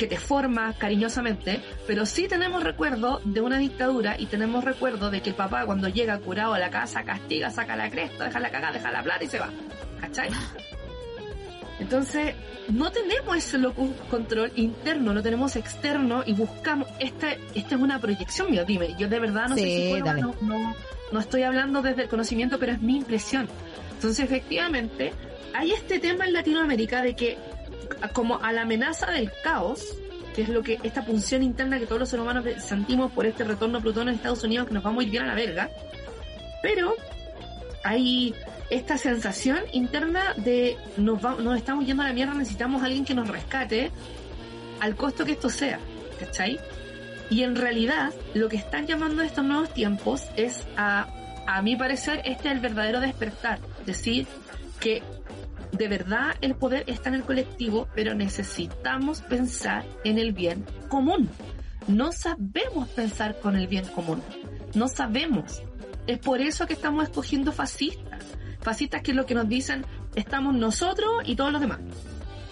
que 0.00 0.06
te 0.06 0.16
forma 0.16 0.72
cariñosamente, 0.78 1.60
pero 1.86 2.06
sí 2.06 2.26
tenemos 2.26 2.64
recuerdo 2.64 3.20
de 3.22 3.42
una 3.42 3.58
dictadura 3.58 4.18
y 4.18 4.24
tenemos 4.24 4.64
recuerdo 4.64 5.10
de 5.10 5.20
que 5.20 5.28
el 5.28 5.36
papá 5.36 5.66
cuando 5.66 5.88
llega 5.88 6.18
curado 6.20 6.54
a 6.54 6.58
la 6.58 6.70
casa 6.70 7.04
castiga, 7.04 7.50
saca 7.50 7.76
la 7.76 7.90
cresta, 7.90 8.24
deja 8.24 8.40
la 8.40 8.50
cagada, 8.50 8.72
deja 8.72 8.90
la 8.90 9.02
plata 9.02 9.24
y 9.24 9.26
se 9.26 9.38
va. 9.38 9.50
¿Cachai? 10.00 10.30
Entonces, 11.80 12.34
no 12.70 12.90
tenemos 12.90 13.36
ese 13.36 13.58
locus 13.58 13.90
control 14.10 14.50
interno, 14.56 15.12
lo 15.12 15.22
tenemos 15.22 15.54
externo 15.56 16.22
y 16.24 16.32
buscamos, 16.32 16.88
esta, 16.98 17.32
esta 17.54 17.74
es 17.74 17.80
una 17.82 18.00
proyección 18.00 18.50
mía, 18.50 18.64
dime, 18.64 18.94
yo 18.98 19.06
de 19.06 19.18
verdad 19.18 19.48
no 19.50 19.54
sé 19.54 19.64
si 19.64 20.00
no, 20.00 20.74
no 21.12 21.20
estoy 21.20 21.42
hablando 21.42 21.82
desde 21.82 22.04
el 22.04 22.08
conocimiento, 22.08 22.58
pero 22.58 22.72
es 22.72 22.80
mi 22.80 22.96
impresión. 22.96 23.50
Entonces, 23.96 24.24
efectivamente, 24.24 25.12
hay 25.52 25.72
este 25.72 25.98
tema 25.98 26.24
en 26.24 26.32
Latinoamérica 26.32 27.02
de 27.02 27.14
que, 27.14 27.36
como 28.12 28.42
a 28.42 28.52
la 28.52 28.62
amenaza 28.62 29.10
del 29.10 29.30
caos, 29.42 29.84
que 30.34 30.42
es 30.42 30.48
lo 30.48 30.62
que 30.62 30.78
esta 30.82 31.04
punción 31.04 31.42
interna 31.42 31.78
que 31.78 31.86
todos 31.86 32.00
los 32.00 32.08
seres 32.08 32.22
humanos 32.22 32.44
sentimos 32.62 33.10
por 33.12 33.26
este 33.26 33.44
retorno 33.44 33.78
a 33.78 33.80
Plutón 33.80 34.08
en 34.08 34.14
Estados 34.14 34.44
Unidos, 34.44 34.68
que 34.68 34.74
nos 34.74 34.82
vamos 34.82 35.00
a 35.00 35.04
ir 35.04 35.10
bien 35.10 35.24
a 35.24 35.26
la 35.28 35.34
verga, 35.34 35.70
pero 36.62 36.94
hay 37.82 38.34
esta 38.68 38.96
sensación 38.98 39.60
interna 39.72 40.34
de 40.36 40.76
nos, 40.96 41.20
nos 41.22 41.56
estamos 41.56 41.86
yendo 41.86 42.02
a 42.02 42.06
la 42.06 42.12
mierda, 42.12 42.34
necesitamos 42.34 42.82
alguien 42.82 43.04
que 43.04 43.14
nos 43.14 43.28
rescate 43.28 43.90
al 44.80 44.96
costo 44.96 45.24
que 45.24 45.32
esto 45.32 45.50
sea, 45.50 45.78
¿cachai? 46.18 46.58
Y 47.30 47.44
en 47.44 47.54
realidad, 47.54 48.12
lo 48.34 48.48
que 48.48 48.56
están 48.56 48.86
llamando 48.86 49.22
estos 49.22 49.44
nuevos 49.44 49.72
tiempos 49.72 50.22
es, 50.36 50.66
a, 50.76 51.08
a 51.46 51.62
mi 51.62 51.76
parecer, 51.76 52.22
este 52.24 52.48
es 52.48 52.54
el 52.54 52.60
verdadero 52.60 53.00
despertar. 53.00 53.60
Decir 53.86 54.26
que 54.80 55.02
de 55.80 55.88
verdad 55.88 56.34
el 56.42 56.56
poder 56.56 56.84
está 56.88 57.08
en 57.08 57.14
el 57.14 57.22
colectivo, 57.22 57.88
pero 57.94 58.14
necesitamos 58.14 59.22
pensar 59.22 59.86
en 60.04 60.18
el 60.18 60.34
bien 60.34 60.66
común. 60.90 61.30
No 61.88 62.12
sabemos 62.12 62.90
pensar 62.90 63.40
con 63.40 63.56
el 63.56 63.66
bien 63.66 63.86
común. 63.86 64.22
No 64.74 64.88
sabemos. 64.88 65.62
Es 66.06 66.18
por 66.18 66.42
eso 66.42 66.66
que 66.66 66.74
estamos 66.74 67.04
escogiendo 67.04 67.50
fascistas. 67.50 68.22
Fascistas 68.60 69.00
que 69.00 69.12
es 69.12 69.16
lo 69.16 69.24
que 69.24 69.34
nos 69.34 69.48
dicen 69.48 69.86
estamos 70.14 70.54
nosotros 70.54 71.10
y 71.24 71.34
todos 71.34 71.50
los 71.50 71.62
demás. 71.62 71.78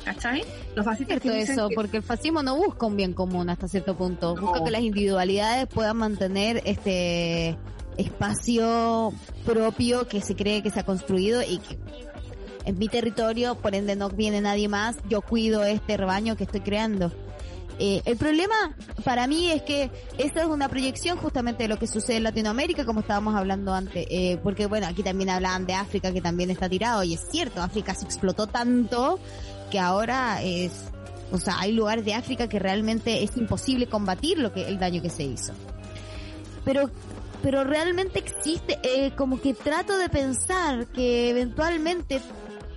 ¿Cachai? 0.07 0.43
Los 0.74 0.87
fascistas 0.87 1.22
eso, 1.22 1.68
porque 1.74 1.99
el 1.99 2.03
fascismo 2.03 2.43
no 2.43 2.57
busca 2.57 2.87
un 2.87 2.97
bien 2.97 3.12
común 3.12 3.51
hasta 3.51 3.68
cierto 3.68 3.95
punto. 3.95 4.37
Busca 4.37 4.64
que 4.64 4.70
las 4.70 4.81
individualidades 4.81 5.66
puedan 5.66 5.99
mantener 5.99 6.62
este 6.64 7.59
espacio 7.99 9.12
propio 9.45 10.09
que 10.09 10.22
se 10.22 10.35
cree 10.35 10.62
que 10.62 10.70
se 10.70 10.81
ha 10.81 10.85
construido 10.85 11.43
y 11.43 11.59
que 11.59 11.76
en 12.69 12.79
mi 12.79 12.89
territorio, 12.89 13.55
por 13.55 13.75
ende 13.75 13.97
no 13.97 14.11
viene 14.11 14.43
nadie 14.43 14.69
más, 14.69 14.97
yo 15.09 15.23
cuido 15.23 15.64
este 15.64 15.97
rebaño 15.97 16.37
que 16.37 16.45
estoy 16.45 16.61
creando. 16.61 17.11
Eh, 17.79 18.03
el 18.05 18.19
problema 18.19 18.77
para 19.05 19.27
mí 19.27 19.51
es 19.51 19.62
que 19.62 19.91
esta 20.19 20.43
es 20.43 20.47
una 20.47 20.69
proyección 20.69 21.16
justamente 21.16 21.62
de 21.62 21.71
lo 21.71 21.79
que 21.79 21.87
sucede 21.87 22.19
en 22.19 22.25
Latinoamérica, 22.25 22.85
como 22.85 23.01
estábamos 23.01 23.35
hablando 23.37 23.73
antes, 23.73 24.07
eh, 24.11 24.39
porque 24.43 24.66
bueno, 24.66 24.87
aquí 24.87 25.03
también 25.03 25.31
hablaban 25.31 25.64
de 25.64 25.73
África 25.73 26.12
que 26.12 26.21
también 26.21 26.51
está 26.51 26.69
tirado 26.69 27.03
y 27.05 27.14
es 27.14 27.23
cierto, 27.31 27.62
África 27.62 27.95
se 27.95 28.05
explotó 28.05 28.49
tanto 28.49 29.19
que 29.71 29.79
ahora 29.79 30.43
es, 30.43 30.73
o 31.33 31.39
sea, 31.39 31.61
hay 31.61 31.73
lugares 31.73 32.05
de 32.05 32.12
África 32.12 32.51
que 32.51 32.59
realmente 32.59 33.23
es 33.23 33.35
imposible 33.39 33.87
combatir 33.87 34.39
lo 34.39 34.53
que 34.53 34.69
el 34.69 34.79
daño 34.79 35.01
que 35.01 35.09
se 35.11 35.23
hizo. 35.23 35.55
Pero 36.66 36.91
pero 37.43 37.64
realmente 37.64 38.19
existe, 38.19 38.79
eh, 38.83 39.12
como 39.16 39.41
que 39.41 39.55
trato 39.55 39.97
de 39.97 40.09
pensar 40.09 40.87
que 40.87 41.31
eventualmente, 41.31 42.21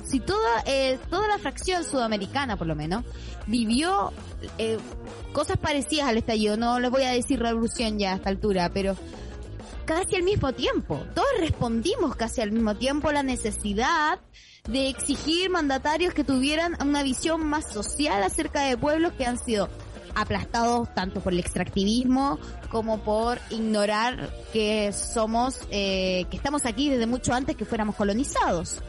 si 0.04 0.20
toda, 0.20 0.64
eh, 0.66 0.99
toda 1.10 1.28
la 1.28 1.38
fracción 1.38 1.84
sudamericana 1.84 2.58
por 2.58 2.68
lo 2.68 2.76
menos, 2.76 3.04
vivió 3.47 4.12
eh, 4.58 4.78
cosas 5.34 5.58
parecidas 5.58 6.08
al 6.08 6.18
estallido, 6.18 6.58
no 6.58 6.80
les 6.80 6.91
voy 6.91 7.04
a 7.04 7.12
decir 7.12 7.39
revolución 7.39 7.99
ya 7.99 8.14
a 8.14 8.16
esta 8.16 8.30
altura, 8.30 8.70
pero 8.74 8.95
casi 9.86 10.16
al 10.16 10.24
mismo 10.24 10.54
tiempo, 10.54 10.99
todos 11.14 11.28
respondimos 11.39 12.16
casi 12.16 12.41
al 12.41 12.52
mismo 12.52 12.76
tiempo 12.76 13.12
la 13.12 13.24
necesidad 13.24 14.20
de 14.68 14.89
exigir 14.89 15.49
mandatarios 15.49 16.14
que 16.14 16.24
tuvieran 16.24 16.78
una 16.82 17.04
visión 17.04 17.45
más 17.45 17.72
social 17.72 18.22
acerca 18.24 18.62
de 18.62 18.78
pueblos 18.78 19.14
que 19.14 19.26
han 19.26 19.38
sido 19.38 19.70
aplastados 20.16 20.93
tanto 20.93 21.22
por 21.22 21.34
el 21.34 21.39
extractivismo 21.39 22.39
como 22.70 22.99
por 22.99 23.39
ignorar 23.49 24.30
que 24.54 24.93
somos, 24.93 25.62
eh, 25.72 26.26
que 26.30 26.38
estamos 26.38 26.66
aquí 26.66 26.89
desde 26.89 27.08
mucho 27.08 27.34
antes 27.34 27.56
que 27.56 27.66
fuéramos 27.66 27.95
colonizados. 27.95 28.82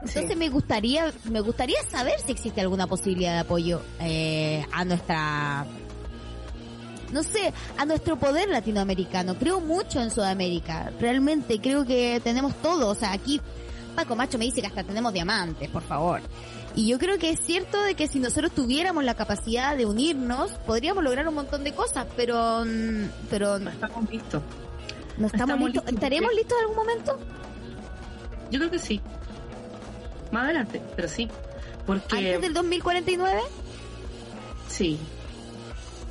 Entonces 0.00 0.36
me 0.36 0.48
gustaría, 0.48 1.12
me 1.24 1.40
gustaría 1.40 1.78
saber 1.90 2.14
si 2.24 2.32
existe 2.32 2.60
alguna 2.60 2.86
posibilidad 2.86 3.32
de 3.32 3.38
apoyo 3.40 3.82
eh, 4.00 4.64
a 4.72 4.84
nuestra, 4.84 5.66
no 7.12 7.22
sé, 7.22 7.52
a 7.76 7.84
nuestro 7.84 8.18
poder 8.18 8.48
latinoamericano. 8.48 9.36
Creo 9.36 9.60
mucho 9.60 10.00
en 10.00 10.10
Sudamérica, 10.10 10.92
realmente 11.00 11.60
creo 11.60 11.84
que 11.84 12.20
tenemos 12.22 12.54
todo. 12.62 12.88
O 12.88 12.94
sea, 12.94 13.12
aquí 13.12 13.40
Paco 13.96 14.14
Macho 14.14 14.38
me 14.38 14.44
dice 14.44 14.60
que 14.60 14.68
hasta 14.68 14.84
tenemos 14.84 15.12
diamantes, 15.12 15.68
por 15.68 15.82
favor. 15.82 16.20
Y 16.76 16.86
yo 16.86 16.98
creo 16.98 17.18
que 17.18 17.30
es 17.30 17.40
cierto 17.40 17.82
de 17.82 17.94
que 17.94 18.06
si 18.06 18.20
nosotros 18.20 18.52
tuviéramos 18.52 19.02
la 19.02 19.14
capacidad 19.14 19.76
de 19.76 19.84
unirnos, 19.84 20.52
podríamos 20.64 21.02
lograr 21.02 21.26
un 21.26 21.34
montón 21.34 21.64
de 21.64 21.72
cosas, 21.72 22.06
pero... 22.16 22.64
pero 23.28 23.58
no 23.58 23.70
estamos 23.70 24.08
listos. 24.08 24.42
No 25.16 25.26
estamos, 25.26 25.58
listos. 25.58 25.92
¿Estaremos 25.92 26.32
listos 26.32 26.56
en 26.56 26.62
algún 26.62 26.76
momento? 26.76 27.18
Yo 28.52 28.60
creo 28.60 28.70
que 28.70 28.78
sí. 28.78 29.00
Más 30.30 30.44
adelante, 30.44 30.80
pero 30.96 31.08
sí. 31.08 31.28
Porque... 31.86 32.16
¿Antes 32.16 32.40
del 32.42 32.54
2049? 32.54 33.40
Sí. 34.68 34.98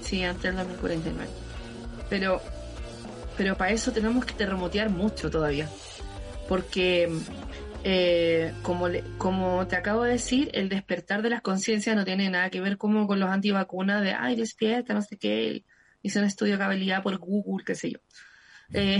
Sí, 0.01 0.23
antes 0.23 0.43
del 0.43 0.55
2049. 0.55 1.29
Pero, 2.09 2.41
pero 3.37 3.55
para 3.55 3.71
eso 3.71 3.91
tenemos 3.91 4.25
que 4.25 4.33
terremotear 4.33 4.89
mucho 4.89 5.29
todavía. 5.29 5.69
Porque 6.47 7.09
eh, 7.83 8.53
como, 8.63 8.87
como 9.17 9.67
te 9.67 9.75
acabo 9.75 10.03
de 10.03 10.13
decir, 10.13 10.49
el 10.53 10.69
despertar 10.69 11.21
de 11.21 11.29
las 11.29 11.41
conciencias 11.41 11.95
no 11.95 12.05
tiene 12.05 12.29
nada 12.29 12.49
que 12.49 12.61
ver 12.61 12.77
como 12.77 13.07
con 13.07 13.19
los 13.19 13.29
antivacunas 13.29 14.01
de, 14.01 14.11
ay, 14.11 14.35
despierta, 14.35 14.93
no 14.93 15.01
sé 15.01 15.17
qué, 15.17 15.63
hice 16.01 16.19
un 16.19 16.25
estudio 16.25 16.53
de 16.53 16.59
cabalidad 16.59 17.03
por 17.03 17.17
Google, 17.17 17.63
qué 17.65 17.75
sé 17.75 17.91
yo. 17.91 17.99
Eh, 18.73 18.99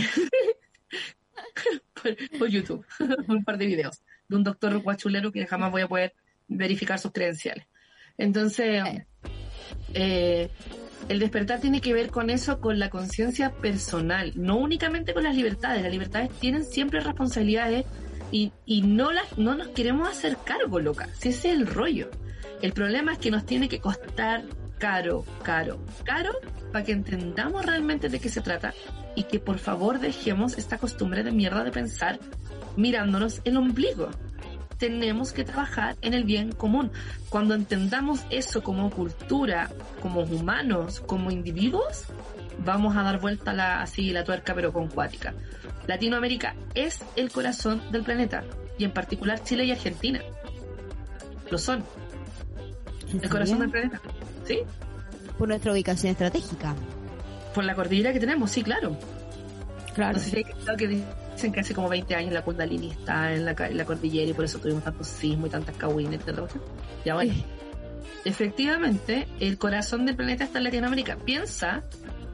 por, 2.40 2.48
YouTube, 2.48 2.86
un 3.28 3.44
par 3.44 3.58
de 3.58 3.66
videos 3.66 4.02
de 4.28 4.36
un 4.36 4.44
doctor 4.44 4.78
guachulero 4.80 5.32
que 5.32 5.46
jamás 5.46 5.72
voy 5.72 5.82
a 5.84 5.88
poder 5.88 6.14
verificar 6.48 7.00
sus 7.00 7.12
credenciales. 7.12 7.66
Entonces, 8.18 8.84
eh, 9.94 10.50
el 11.10 11.20
despertar 11.20 11.60
tiene 11.60 11.82
que 11.82 11.94
ver 11.94 12.10
con 12.10 12.30
eso, 12.30 12.60
con 12.60 12.80
la 12.80 12.90
conciencia 12.90 13.52
personal, 13.54 14.34
no 14.36 14.58
únicamente 14.58 15.14
con 15.14 15.24
las 15.24 15.36
libertades. 15.36 15.84
Las 15.84 15.92
libertades 15.92 16.32
tienen 16.40 16.66
siempre 16.66 17.00
responsabilidades 17.00 17.86
y, 18.32 18.52
y 18.66 18.82
no, 18.82 19.12
las, 19.12 19.38
no 19.38 19.56
nos 19.56 19.70
queremos 19.70 20.10
hacer 20.10 20.38
cargo, 20.44 20.80
loca. 20.80 21.08
Si 21.18 21.30
ese 21.30 21.52
es 21.52 21.56
el 21.58 21.68
rollo. 21.68 22.10
El 22.62 22.74
problema 22.74 23.14
es 23.14 23.20
que 23.20 23.32
nos 23.32 23.46
tiene 23.46 23.70
que 23.70 23.80
costar 23.80 24.44
caro, 24.80 25.26
caro, 25.44 25.80
caro 26.04 26.34
para 26.72 26.84
que 26.84 26.92
entendamos 26.92 27.66
realmente 27.66 28.10
de 28.10 28.20
qué 28.20 28.30
se 28.30 28.42
trata 28.42 28.74
y 29.16 29.24
que 29.24 29.40
por 29.40 29.58
favor 29.60 30.00
dejemos 30.00 30.58
esta 30.58 30.78
costumbre 30.78 31.24
de 31.24 31.32
mierda 31.32 31.64
de 31.64 31.72
pensar 31.72 32.20
mirándonos 32.78 33.42
el 33.44 33.58
ombligo. 33.58 34.10
Tenemos 34.78 35.34
que 35.34 35.44
trabajar 35.44 35.98
en 36.02 36.14
el 36.14 36.24
bien 36.24 36.52
común. 36.52 36.92
Cuando 37.30 37.56
entendamos 37.56 38.24
eso 38.30 38.64
como 38.64 38.90
cultura, 38.92 39.70
como 40.02 40.22
humanos, 40.22 41.02
como 41.02 41.32
individuos, 41.32 42.06
vamos 42.64 42.96
a 42.96 43.02
dar 43.02 43.20
vuelta 43.20 43.54
la, 43.54 43.82
así 43.82 44.12
la 44.12 44.24
tuerca 44.24 44.54
pero 44.54 44.72
con 44.72 44.88
cuática. 44.88 45.34
Latinoamérica 45.88 46.56
es 46.76 47.04
el 47.16 47.32
corazón 47.32 47.82
del 47.92 48.04
planeta 48.04 48.44
y 48.78 48.84
en 48.84 48.92
particular 48.92 49.44
Chile 49.44 49.66
y 49.66 49.72
Argentina. 49.72 50.22
Lo 51.50 51.58
son. 51.58 51.84
El 53.12 53.30
corazón 53.30 53.60
del 53.60 53.72
planeta. 53.72 54.00
¿Sí? 54.46 54.60
Por 55.40 55.48
nuestra 55.48 55.72
ubicación 55.72 56.12
estratégica. 56.12 56.76
Por 57.56 57.64
la 57.64 57.74
cordillera 57.74 58.14
que 58.14 58.20
tenemos, 58.20 58.52
sí, 58.52 58.62
claro. 58.64 58.98
Claro. 59.96 60.18
No 60.18 60.20
sé 60.20 60.30
si 60.30 60.38
hay 60.38 60.44
que 60.44 61.06
dicen 61.38 61.52
que 61.52 61.60
hace 61.60 61.76
como 61.76 61.88
20 61.88 62.16
años 62.16 62.34
la 62.34 62.42
Kundalini 62.42 62.90
está 62.90 63.32
en 63.32 63.46
la, 63.46 63.52
en 63.52 63.78
la 63.78 63.86
cordillera 63.86 64.32
y 64.32 64.34
por 64.34 64.46
eso 64.46 64.58
tuvimos 64.58 64.84
tantos 64.84 65.08
sismos 65.08 65.50
y 65.50 65.52
tantas 65.52 65.78
cahuines, 65.78 66.20
Ya 67.06 67.14
bueno. 67.14 67.34
Efectivamente, 68.26 69.28
el 69.40 69.60
corazón 69.60 70.08
del 70.08 70.16
planeta 70.16 70.46
está 70.46 70.58
en 70.58 70.64
Latinoamérica. 70.64 71.16
Piensa 71.18 71.84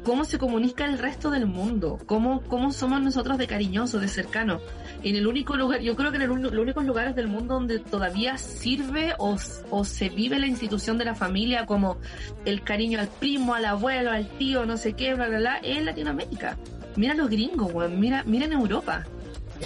cómo 0.05 0.23
se 0.23 0.37
comunica 0.37 0.85
el 0.85 0.97
resto 0.97 1.31
del 1.31 1.47
mundo, 1.47 1.99
cómo, 2.05 2.41
cómo 2.43 2.71
somos 2.71 3.01
nosotros 3.01 3.37
de 3.37 3.45
cariñosos, 3.45 3.99
de 3.99 4.07
cercanos. 4.07 4.61
En 5.03 5.17
el 5.17 5.27
único 5.27 5.57
lugar, 5.57 5.81
yo 5.81 5.97
creo 5.97 6.11
que 6.11 6.17
en 6.17 6.23
el, 6.23 6.29
los 6.29 6.53
únicos 6.53 6.85
lugares 6.85 7.13
del 7.13 7.27
mundo 7.27 7.55
donde 7.55 7.79
todavía 7.79 8.37
sirve 8.37 9.15
o, 9.19 9.35
o, 9.69 9.83
se 9.83 10.07
vive 10.07 10.39
la 10.39 10.47
institución 10.47 10.97
de 10.97 11.03
la 11.03 11.13
familia 11.13 11.65
como 11.65 11.97
el 12.45 12.63
cariño 12.63 13.01
al 13.01 13.09
primo, 13.09 13.53
al 13.53 13.65
abuelo, 13.65 14.11
al 14.11 14.29
tío, 14.37 14.65
no 14.65 14.77
sé 14.77 14.93
qué, 14.93 15.13
bla, 15.13 15.27
bla, 15.27 15.39
bla, 15.39 15.57
es 15.57 15.83
Latinoamérica. 15.83 16.57
Mira 16.95 17.13
los 17.13 17.29
gringos, 17.29 17.71
weón, 17.73 17.99
mira, 17.99 18.23
mira 18.25 18.45
en 18.45 18.53
Europa. 18.53 19.03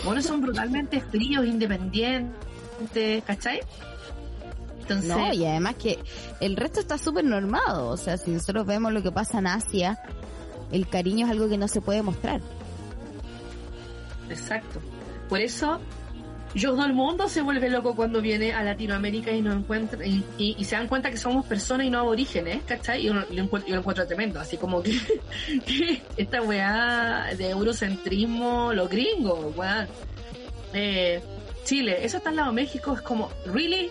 Bueno, 0.05 0.21
son 0.21 0.41
brutalmente 0.41 1.01
fríos, 1.01 1.45
independientes, 1.45 3.23
¿cachai? 3.25 3.61
Entonces... 4.82 5.09
No, 5.09 5.34
y 5.34 5.45
además 5.45 5.75
que 5.75 5.99
el 6.39 6.55
resto 6.55 6.80
está 6.80 6.97
súper 6.97 7.25
normado. 7.25 7.89
O 7.89 7.97
sea, 7.97 8.17
si 8.17 8.32
nosotros 8.32 8.65
vemos 8.65 8.93
lo 8.93 9.03
que 9.03 9.11
pasa 9.11 9.39
en 9.39 9.47
Asia, 9.47 9.99
el 10.71 10.88
cariño 10.88 11.25
es 11.25 11.32
algo 11.32 11.49
que 11.49 11.57
no 11.57 11.67
se 11.67 11.82
puede 11.82 12.01
mostrar. 12.01 12.41
Exacto. 14.30 14.80
Por 15.30 15.41
eso, 15.41 15.80
todo 16.61 16.85
el 16.85 16.93
mundo 16.93 17.27
se 17.29 17.41
vuelve 17.41 17.69
loco 17.69 17.95
cuando 17.95 18.21
viene 18.21 18.53
a 18.53 18.63
Latinoamérica 18.63 19.31
y 19.31 19.41
nos 19.41 19.55
encuentra 19.57 20.05
y, 20.05 20.55
se 20.63 20.75
dan 20.75 20.87
cuenta 20.87 21.11
que 21.11 21.17
somos 21.17 21.45
personas 21.45 21.87
y 21.87 21.89
no 21.89 21.99
aborígenes, 21.99 22.63
¿cachai? 22.63 23.01
Y 23.01 23.05
yo, 23.05 23.13
lo 23.13 23.77
encuentro 23.77 24.07
tremendo, 24.07 24.39
así 24.39 24.57
como 24.57 24.81
que, 24.83 26.01
esta 26.17 26.41
weá 26.41 27.29
de 27.37 27.49
eurocentrismo, 27.49 28.73
los 28.73 28.89
gringos, 28.89 29.55
weá. 29.55 29.87
Eh, 30.73 31.21
Chile, 31.63 31.97
eso 32.01 32.17
está 32.17 32.29
al 32.29 32.37
lado 32.37 32.49
de 32.49 32.55
México, 32.55 32.93
es 32.93 33.01
como, 33.01 33.29
¿really? 33.45 33.89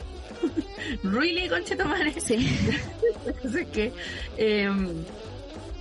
¿really, 1.02 1.48
conchetomare? 1.48 2.18
Sí. 2.20 2.48
Entonces 3.26 3.66
que, 3.68 3.92
eh, 4.36 4.70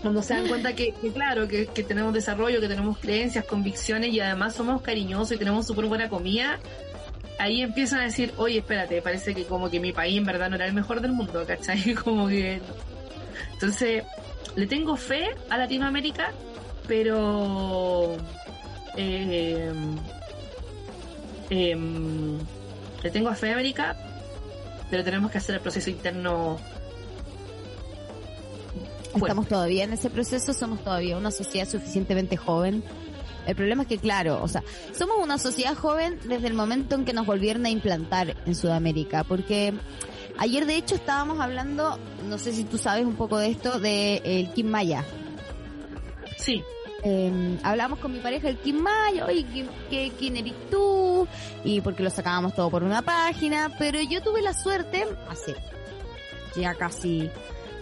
cuando 0.05 0.21
se 0.21 0.35
dan 0.35 0.47
cuenta 0.47 0.73
que, 0.75 0.93
claro, 1.13 1.47
que, 1.47 1.65
tenemos 1.65 2.13
desarrollo, 2.13 2.61
que 2.61 2.67
tenemos 2.67 2.99
creencias, 2.99 3.43
convicciones 3.43 4.13
y 4.13 4.19
además 4.19 4.53
somos 4.53 4.83
cariñosos 4.83 5.31
y 5.31 5.39
tenemos 5.39 5.65
súper 5.65 5.85
buena 5.85 6.09
comida, 6.09 6.59
ahí 7.39 7.63
empiezan 7.63 8.01
a 8.01 8.03
decir, 8.03 8.31
oye, 8.37 8.59
espérate, 8.59 9.01
parece 9.01 9.33
que 9.33 9.45
como 9.45 9.67
que 9.71 9.79
mi 9.79 9.93
país 9.93 10.15
en 10.19 10.25
verdad 10.25 10.51
no 10.51 10.57
era 10.57 10.67
el 10.67 10.73
mejor 10.73 11.01
del 11.01 11.11
mundo, 11.11 11.43
¿cachai? 11.47 11.95
Como 12.03 12.27
que... 12.27 12.61
Entonces, 13.53 14.03
le 14.55 14.67
tengo 14.67 14.95
fe 14.95 15.29
a 15.49 15.57
Latinoamérica, 15.57 16.31
pero... 16.87 18.15
Eh, 18.97 19.71
le 21.49 23.09
tengo 23.11 23.33
fe 23.33 23.49
a 23.49 23.53
América, 23.53 23.95
pero 24.91 25.03
tenemos 25.03 25.31
que 25.31 25.39
hacer 25.39 25.55
el 25.55 25.61
proceso 25.61 25.89
interno 25.89 26.59
Estamos 29.15 29.47
todavía 29.47 29.83
en 29.83 29.93
ese 29.93 30.09
proceso, 30.09 30.53
somos 30.53 30.83
todavía 30.83 31.17
una 31.17 31.31
sociedad 31.31 31.67
suficientemente 31.67 32.37
joven. 32.37 32.83
El 33.45 33.55
problema 33.55 33.83
es 33.83 33.87
que, 33.87 33.97
claro, 33.97 34.41
o 34.41 34.47
sea, 34.47 34.63
somos 34.97 35.17
una 35.21 35.37
sociedad 35.37 35.75
joven 35.75 36.19
desde 36.27 36.47
el 36.47 36.53
momento 36.53 36.95
en 36.95 37.05
que 37.05 37.13
nos 37.13 37.25
volvieron 37.25 37.65
a 37.65 37.69
implantar 37.69 38.35
en 38.45 38.55
Sudamérica, 38.55 39.23
porque 39.23 39.73
ayer 40.37 40.65
de 40.65 40.75
hecho 40.77 40.95
estábamos 40.95 41.39
hablando, 41.39 41.99
no 42.27 42.37
sé 42.37 42.53
si 42.53 42.63
tú 42.63 42.77
sabes 42.77 43.05
un 43.05 43.15
poco 43.15 43.37
de 43.37 43.49
esto, 43.49 43.79
de 43.79 44.21
el 44.25 44.51
Kim 44.51 44.67
Maya. 44.67 45.05
Sí. 46.37 46.63
Eh, 47.03 47.59
hablamos 47.61 47.99
con 47.99 48.11
mi 48.11 48.19
pareja 48.19 48.49
el 48.49 48.57
Kim 48.57 48.77
Maya, 48.77 49.27
oye, 49.27 49.45
¿qué, 49.91 50.11
¿quién 50.17 50.37
eres 50.37 50.55
tú? 50.71 51.27
Y 51.63 51.81
porque 51.81 52.01
lo 52.01 52.09
sacábamos 52.09 52.55
todo 52.55 52.71
por 52.71 52.83
una 52.83 53.03
página, 53.03 53.71
pero 53.77 54.01
yo 54.01 54.23
tuve 54.23 54.41
la 54.41 54.55
suerte, 54.55 55.05
hace 55.29 55.55
ya 56.55 56.73
casi 56.73 57.29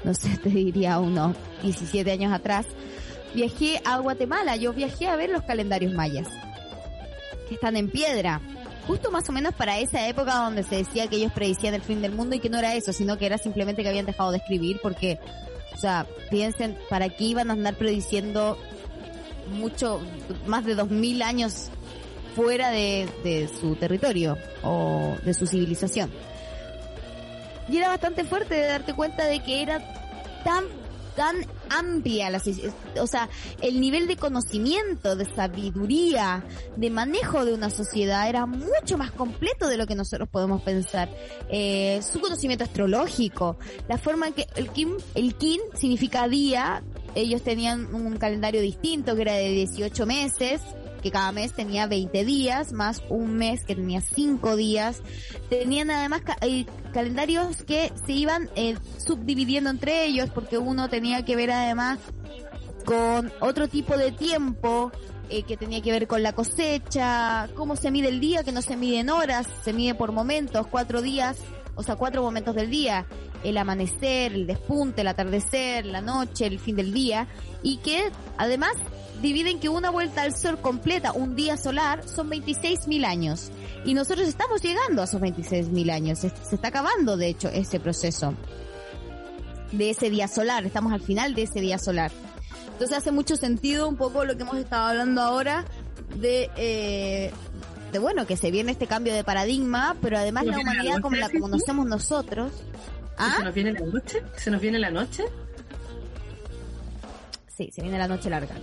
no 0.03 0.13
sé, 0.13 0.37
te 0.37 0.49
diría 0.49 0.99
unos 0.99 1.35
17 1.61 2.11
años 2.11 2.33
atrás, 2.33 2.65
viajé 3.33 3.81
a 3.85 3.97
Guatemala. 3.99 4.55
Yo 4.55 4.73
viajé 4.73 5.07
a 5.07 5.15
ver 5.15 5.29
los 5.29 5.43
calendarios 5.43 5.93
mayas, 5.93 6.27
que 7.47 7.55
están 7.55 7.75
en 7.77 7.89
piedra. 7.89 8.41
Justo 8.87 9.11
más 9.11 9.27
o 9.29 9.31
menos 9.31 9.53
para 9.53 9.79
esa 9.79 10.07
época 10.09 10.35
donde 10.35 10.63
se 10.63 10.75
decía 10.75 11.07
que 11.07 11.15
ellos 11.15 11.31
predicían 11.31 11.73
el 11.73 11.81
fin 11.81 12.01
del 12.01 12.11
mundo 12.11 12.35
y 12.35 12.39
que 12.39 12.49
no 12.49 12.59
era 12.59 12.75
eso, 12.75 12.91
sino 12.91 13.17
que 13.17 13.25
era 13.25 13.37
simplemente 13.37 13.81
que 13.81 13.89
habían 13.89 14.05
dejado 14.05 14.31
de 14.31 14.37
escribir 14.37 14.79
porque, 14.81 15.19
o 15.73 15.77
sea, 15.77 16.05
piensen, 16.29 16.77
¿para 16.89 17.07
qué 17.07 17.23
iban 17.23 17.49
a 17.49 17.53
andar 17.53 17.75
prediciendo 17.75 18.57
mucho, 19.51 20.01
más 20.47 20.65
de 20.65 20.75
dos 20.75 20.89
mil 20.89 21.21
años 21.21 21.69
fuera 22.35 22.71
de, 22.71 23.07
de 23.23 23.49
su 23.59 23.77
territorio 23.77 24.37
o 24.63 25.15
de 25.23 25.33
su 25.33 25.47
civilización? 25.47 26.11
Y 27.69 27.77
era 27.77 27.89
bastante 27.89 28.23
fuerte 28.23 28.55
de 28.55 28.67
darte 28.67 28.93
cuenta 28.93 29.25
de 29.25 29.41
que 29.41 29.61
era 29.61 29.79
tan 30.43 30.65
tan 31.15 31.35
amplia 31.69 32.29
la 32.29 32.41
o 32.99 33.07
sea 33.07 33.29
el 33.61 33.79
nivel 33.79 34.07
de 34.07 34.17
conocimiento 34.17 35.15
de 35.15 35.25
sabiduría 35.25 36.43
de 36.75 36.89
manejo 36.89 37.45
de 37.45 37.53
una 37.53 37.69
sociedad 37.69 38.27
era 38.27 38.45
mucho 38.45 38.97
más 38.97 39.11
completo 39.11 39.67
de 39.67 39.77
lo 39.77 39.85
que 39.85 39.95
nosotros 39.95 40.27
podemos 40.29 40.61
pensar. 40.61 41.09
Eh, 41.49 42.01
su 42.01 42.19
conocimiento 42.19 42.63
astrológico 42.63 43.57
la 43.87 43.97
forma 43.97 44.31
que 44.31 44.47
el 44.55 44.69
kim 44.69 44.97
el 45.15 45.35
kin 45.35 45.59
significa 45.75 46.27
día 46.27 46.83
ellos 47.15 47.43
tenían 47.43 47.93
un 47.93 48.17
calendario 48.17 48.61
distinto 48.61 49.15
que 49.15 49.21
era 49.21 49.33
de 49.33 49.49
18 49.49 50.05
meses 50.05 50.61
que 51.03 51.11
cada 51.11 51.31
mes 51.33 51.53
tenía 51.53 51.85
20 51.85 52.23
días, 52.23 52.71
más 52.71 53.03
un 53.09 53.35
mes 53.35 53.65
que 53.65 53.75
tenía 53.75 54.01
5 54.01 54.55
días. 54.55 55.01
Tenían 55.49 55.91
además 55.91 56.21
eh, 56.41 56.65
calendarios 56.93 57.63
que 57.63 57.91
se 58.05 58.13
iban 58.13 58.49
eh, 58.55 58.77
subdividiendo 58.97 59.69
entre 59.69 60.05
ellos 60.05 60.29
porque 60.33 60.57
uno 60.57 60.89
tenía 60.89 61.25
que 61.25 61.35
ver 61.35 61.51
además 61.51 61.99
con 62.85 63.31
otro 63.41 63.67
tipo 63.67 63.97
de 63.97 64.11
tiempo 64.11 64.91
eh, 65.29 65.43
que 65.43 65.57
tenía 65.57 65.81
que 65.81 65.91
ver 65.91 66.07
con 66.07 66.23
la 66.23 66.33
cosecha, 66.33 67.49
cómo 67.55 67.75
se 67.75 67.91
mide 67.91 68.07
el 68.07 68.19
día, 68.19 68.43
que 68.43 68.51
no 68.51 68.61
se 68.61 68.77
mide 68.77 68.99
en 68.99 69.09
horas, 69.09 69.47
se 69.63 69.73
mide 69.73 69.95
por 69.95 70.13
momentos, 70.13 70.67
cuatro 70.67 71.01
días, 71.01 71.37
o 71.75 71.83
sea, 71.83 71.95
cuatro 71.95 72.21
momentos 72.21 72.55
del 72.55 72.69
día, 72.69 73.05
el 73.43 73.57
amanecer, 73.57 74.33
el 74.33 74.47
despunte, 74.47 75.01
el 75.01 75.07
atardecer, 75.07 75.85
la 75.85 76.01
noche, 76.01 76.45
el 76.45 76.59
fin 76.59 76.75
del 76.75 76.93
día, 76.93 77.27
y 77.61 77.77
que 77.77 78.11
además 78.37 78.73
dividen 79.21 79.59
que 79.59 79.69
una 79.69 79.89
vuelta 79.89 80.23
al 80.23 80.35
sol 80.35 80.59
completa, 80.59 81.13
un 81.13 81.35
día 81.35 81.57
solar, 81.57 82.07
son 82.07 82.29
26.000 82.29 83.05
años. 83.05 83.51
Y 83.85 83.93
nosotros 83.93 84.27
estamos 84.27 84.61
llegando 84.61 85.01
a 85.01 85.05
esos 85.05 85.21
26.000 85.21 85.91
años. 85.91 86.19
Se, 86.19 86.29
se, 86.29 86.55
está 86.55 86.69
acabando, 86.69 87.17
de 87.17 87.27
hecho, 87.27 87.49
ese 87.49 87.79
proceso 87.79 88.33
de 89.71 89.89
ese 89.89 90.09
día 90.09 90.27
solar. 90.27 90.65
Estamos 90.65 90.93
al 90.93 91.01
final 91.01 91.35
de 91.35 91.43
ese 91.43 91.59
día 91.61 91.77
solar. 91.77 92.11
Entonces 92.73 92.97
hace 92.97 93.11
mucho 93.11 93.35
sentido 93.35 93.87
un 93.87 93.95
poco 93.95 94.25
lo 94.25 94.35
que 94.35 94.43
hemos 94.43 94.57
estado 94.57 94.87
hablando 94.87 95.21
ahora 95.21 95.65
de, 96.15 96.49
eh, 96.57 97.31
de 97.91 97.99
bueno, 97.99 98.25
que 98.25 98.37
se 98.37 98.51
viene 98.51 98.71
este 98.71 98.87
cambio 98.87 99.13
de 99.13 99.23
paradigma, 99.23 99.95
pero 100.01 100.17
además 100.17 100.45
la 100.45 100.57
humanidad 100.59 101.01
como 101.01 101.15
la 101.15 101.29
conocemos 101.29 101.85
nosotros. 101.85 102.51
¿Ah? 103.17 103.35
¿Se 103.37 103.43
nos 103.43 103.53
viene 103.53 103.73
la 103.73 103.79
noche? 103.79 104.23
¿Se 104.35 104.51
nos 104.51 104.61
viene 104.61 104.79
la 104.79 104.91
noche? 104.91 105.23
Sí, 107.47 107.69
se 107.71 107.81
viene 107.81 107.97
la 107.97 108.07
noche 108.07 108.29
larga 108.29 108.55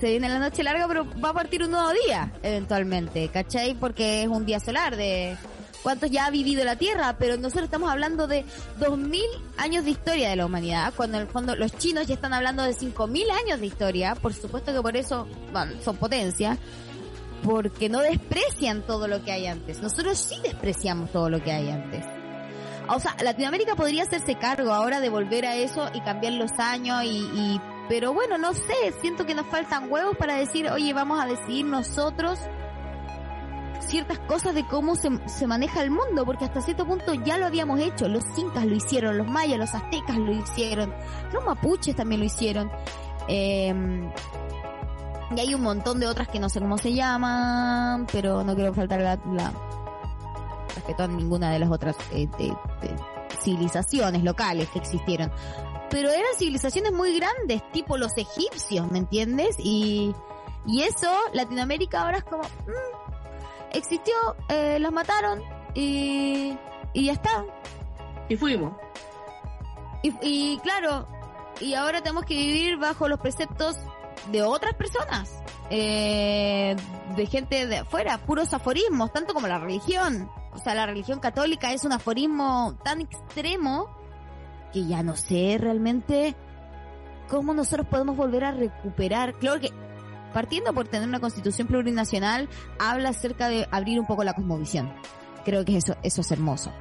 se 0.00 0.10
viene 0.10 0.28
la 0.30 0.38
noche 0.38 0.62
larga, 0.62 0.88
pero 0.88 1.06
va 1.20 1.28
a 1.28 1.34
partir 1.34 1.62
un 1.62 1.72
nuevo 1.72 1.90
día, 2.06 2.32
eventualmente, 2.42 3.28
¿cachai? 3.28 3.74
Porque 3.74 4.22
es 4.22 4.28
un 4.28 4.46
día 4.46 4.58
solar 4.58 4.96
de 4.96 5.36
cuántos 5.82 6.10
ya 6.10 6.26
ha 6.26 6.30
vivido 6.30 6.64
la 6.64 6.76
Tierra, 6.76 7.16
pero 7.18 7.36
nosotros 7.36 7.64
estamos 7.64 7.90
hablando 7.90 8.26
de 8.26 8.46
2000 8.78 9.22
años 9.58 9.84
de 9.84 9.90
historia 9.90 10.30
de 10.30 10.36
la 10.36 10.46
humanidad, 10.46 10.94
cuando 10.96 11.18
en 11.18 11.24
el 11.24 11.28
fondo 11.28 11.54
los 11.54 11.76
chinos 11.76 12.06
ya 12.06 12.14
están 12.14 12.32
hablando 12.32 12.62
de 12.62 12.72
5000 12.72 13.30
años 13.30 13.60
de 13.60 13.66
historia, 13.66 14.14
por 14.14 14.32
supuesto 14.32 14.72
que 14.72 14.80
por 14.80 14.96
eso 14.96 15.28
bueno, 15.52 15.72
son 15.84 15.96
potencia, 15.98 16.56
porque 17.42 17.88
no 17.88 18.00
desprecian 18.00 18.82
todo 18.82 19.08
lo 19.08 19.22
que 19.22 19.32
hay 19.32 19.46
antes. 19.46 19.80
Nosotros 19.80 20.18
sí 20.18 20.36
despreciamos 20.42 21.10
todo 21.10 21.30
lo 21.30 21.42
que 21.42 21.52
hay 21.52 21.70
antes. 21.70 22.04
O 22.88 22.98
sea, 22.98 23.16
Latinoamérica 23.22 23.76
podría 23.76 24.02
hacerse 24.02 24.34
cargo 24.34 24.72
ahora 24.72 25.00
de 25.00 25.08
volver 25.08 25.46
a 25.46 25.54
eso 25.54 25.88
y 25.94 26.00
cambiar 26.00 26.32
los 26.34 26.52
años 26.58 27.04
y, 27.04 27.60
pero 27.88 28.12
bueno, 28.12 28.36
no 28.36 28.52
sé, 28.52 28.92
siento 29.00 29.26
que 29.26 29.34
nos 29.34 29.46
faltan 29.46 29.90
huevos 29.90 30.16
para 30.16 30.34
decir, 30.34 30.68
oye, 30.68 30.92
vamos 30.92 31.20
a 31.20 31.26
decidir 31.26 31.66
nosotros 31.66 32.40
ciertas 33.80 34.18
cosas 34.20 34.54
de 34.54 34.66
cómo 34.66 34.94
se, 34.96 35.08
se, 35.26 35.46
maneja 35.46 35.82
el 35.82 35.90
mundo, 35.90 36.24
porque 36.24 36.44
hasta 36.44 36.60
cierto 36.60 36.86
punto 36.86 37.14
ya 37.14 37.38
lo 37.38 37.46
habíamos 37.46 37.80
hecho. 37.80 38.08
Los 38.08 38.24
incas 38.36 38.64
lo 38.66 38.74
hicieron, 38.74 39.18
los 39.18 39.26
mayas, 39.26 39.58
los 39.58 39.74
aztecas 39.74 40.16
lo 40.16 40.32
hicieron, 40.32 40.92
los 41.32 41.44
mapuches 41.44 41.96
también 41.96 42.20
lo 42.20 42.26
hicieron. 42.26 42.70
Eh, 43.28 43.72
y 45.34 45.40
hay 45.40 45.54
un 45.54 45.62
montón 45.62 46.00
de 46.00 46.06
otras 46.06 46.28
que 46.28 46.38
no 46.38 46.48
sé 46.48 46.60
cómo 46.60 46.78
se 46.78 46.92
llaman, 46.92 48.06
pero 48.10 48.42
no 48.44 48.54
quiero 48.54 48.74
faltar 48.74 49.00
la, 49.00 49.18
la 49.32 49.52
respeto 50.74 51.04
a 51.04 51.08
ninguna 51.08 51.50
de 51.50 51.58
las 51.58 51.70
otras 51.70 51.96
eh, 52.12 52.28
civilizaciones 53.42 54.22
locales 54.22 54.68
que 54.70 54.78
existieron 54.80 55.30
pero 55.90 56.08
eran 56.08 56.32
civilizaciones 56.38 56.92
muy 56.92 57.18
grandes, 57.18 57.68
tipo 57.72 57.98
los 57.98 58.16
egipcios, 58.16 58.90
¿me 58.90 58.98
entiendes? 58.98 59.56
Y, 59.58 60.14
y 60.64 60.82
eso, 60.82 61.12
Latinoamérica 61.32 62.02
ahora 62.02 62.18
es 62.18 62.24
como, 62.24 62.44
mmm, 62.44 63.72
existió, 63.72 64.14
eh, 64.48 64.78
los 64.78 64.92
mataron 64.92 65.42
y, 65.74 66.56
y 66.92 67.06
ya 67.06 67.12
está. 67.12 67.44
Y 68.28 68.36
fuimos. 68.36 68.72
Y, 70.02 70.14
y 70.22 70.58
claro, 70.60 71.06
y 71.60 71.74
ahora 71.74 72.00
tenemos 72.02 72.24
que 72.24 72.34
vivir 72.34 72.78
bajo 72.78 73.08
los 73.08 73.18
preceptos 73.18 73.76
de 74.30 74.42
otras 74.42 74.74
personas, 74.74 75.42
eh, 75.70 76.76
de 77.16 77.26
gente 77.26 77.66
de 77.66 77.78
afuera, 77.78 78.18
puros 78.18 78.52
aforismos, 78.54 79.12
tanto 79.12 79.34
como 79.34 79.46
la 79.46 79.58
religión. 79.58 80.30
O 80.52 80.58
sea, 80.58 80.74
la 80.74 80.86
religión 80.86 81.20
católica 81.20 81.72
es 81.72 81.84
un 81.84 81.92
aforismo 81.92 82.76
tan 82.82 83.00
extremo 83.00 83.88
que 84.72 84.86
ya 84.86 85.02
no 85.02 85.16
sé 85.16 85.58
realmente 85.60 86.34
cómo 87.28 87.54
nosotros 87.54 87.86
podemos 87.86 88.16
volver 88.16 88.44
a 88.44 88.52
recuperar. 88.52 89.34
Claro 89.38 89.60
que 89.60 89.70
partiendo 90.32 90.72
por 90.72 90.88
tener 90.88 91.08
una 91.08 91.20
constitución 91.20 91.66
plurinacional, 91.68 92.48
habla 92.78 93.10
acerca 93.10 93.48
de 93.48 93.68
abrir 93.70 93.98
un 93.98 94.06
poco 94.06 94.24
la 94.24 94.34
cosmovisión. 94.34 94.92
Creo 95.44 95.64
que 95.64 95.76
eso, 95.76 95.96
eso 96.02 96.20
es 96.20 96.30
hermoso. 96.30 96.72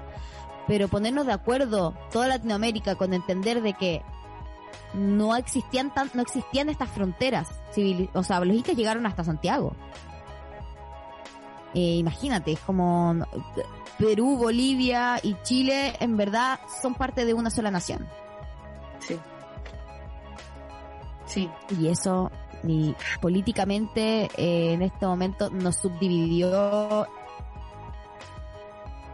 Pero 0.67 0.87
ponernos 0.87 1.25
de 1.25 1.33
acuerdo 1.33 1.95
toda 2.11 2.27
Latinoamérica 2.27 2.95
con 2.95 3.13
entender 3.13 3.61
de 3.61 3.73
que 3.73 4.03
no 4.93 5.35
existían 5.35 5.93
tan, 5.93 6.09
no 6.13 6.21
existían 6.21 6.69
estas 6.69 6.89
fronteras 6.89 7.47
civil, 7.71 8.09
o 8.13 8.23
sea, 8.23 8.39
los 8.39 8.55
incas 8.55 8.75
llegaron 8.75 9.05
hasta 9.05 9.23
Santiago. 9.23 9.75
Eh, 11.73 11.97
imagínate, 11.97 12.53
es 12.53 12.59
como 12.59 13.15
Perú, 13.97 14.37
Bolivia 14.37 15.19
y 15.21 15.35
Chile 15.43 15.95
en 15.99 16.17
verdad 16.17 16.59
son 16.81 16.95
parte 16.95 17.25
de 17.25 17.33
una 17.33 17.49
sola 17.51 17.69
nación. 17.69 18.07
Sí. 18.99 19.19
Sí. 21.25 21.49
Y 21.79 21.89
eso 21.89 22.31
ni 22.63 22.95
políticamente 23.21 24.29
eh, 24.35 24.73
en 24.73 24.81
este 24.81 25.05
momento 25.05 25.49
nos 25.49 25.77
subdividió 25.77 27.07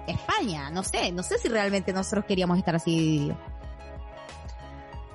España, 0.08 0.70
no 0.70 0.84
sé, 0.84 1.12
no 1.12 1.24
sé 1.24 1.38
si 1.38 1.47
realmente 1.47 1.91
nosotros 1.91 2.26
queríamos 2.26 2.58
estar 2.58 2.76
así 2.76 2.95
divididos. 2.95 3.38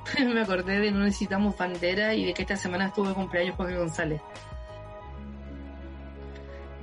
Me 0.19 0.41
acordé 0.41 0.81
de 0.81 0.91
No 0.91 1.01
Necesitamos 1.01 1.57
Bandera 1.57 2.15
y 2.15 2.25
de 2.25 2.35
que 2.35 2.43
esta 2.43 2.57
semana 2.57 2.87
estuvo 2.87 3.09
de 3.09 3.15
cumpleaños 3.15 3.57
Jorge 3.57 3.77
González. 3.77 4.21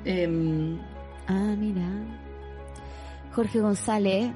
Eh, 0.06 0.78
ah, 1.28 1.56
mira. 1.58 1.88
Jorge 3.34 3.60
González, 3.60 4.32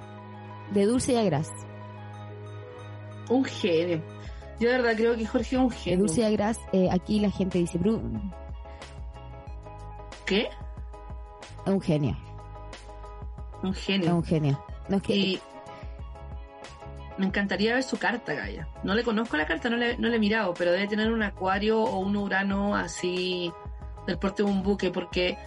de 0.73 0.85
Dulce 0.85 1.13
y 1.13 1.15
Agras. 1.15 1.49
Un 3.29 3.45
genio. 3.45 4.01
Yo 4.59 4.69
de 4.69 4.77
verdad 4.77 4.93
creo 4.95 5.15
que 5.15 5.25
Jorge 5.25 5.55
es 5.55 5.61
un 5.61 5.71
genio. 5.71 5.97
De 5.97 6.01
Dulce 6.05 6.21
y 6.21 6.23
Agras, 6.25 6.59
eh, 6.73 6.89
aquí 6.91 7.19
la 7.19 7.31
gente 7.31 7.57
dice, 7.57 7.79
¿qué? 10.25 10.49
Es 11.65 11.71
un 11.73 11.81
genio. 11.81 12.17
Un 13.63 13.73
genio. 13.73 14.07
Es 14.07 14.13
un 14.13 14.23
genio. 14.23 14.65
No 14.89 14.97
es 14.97 15.03
que... 15.03 15.15
Y 15.15 15.41
me 17.21 17.27
encantaría 17.27 17.73
ver 17.73 17.83
su 17.83 17.97
carta, 17.97 18.33
Gaia. 18.33 18.67
No 18.83 18.93
le 18.93 19.03
conozco 19.03 19.37
la 19.37 19.45
carta, 19.45 19.69
no 19.69 19.77
le, 19.77 19.97
no 19.97 20.09
le 20.09 20.17
he 20.17 20.19
mirado, 20.19 20.53
pero 20.53 20.73
debe 20.73 20.87
tener 20.87 21.11
un 21.11 21.23
acuario 21.23 21.81
o 21.81 21.99
un 21.99 22.17
urano 22.17 22.75
así 22.75 23.51
del 24.05 24.17
porte 24.17 24.43
de 24.43 24.49
un 24.49 24.61
buque, 24.61 24.91
porque 24.91 25.37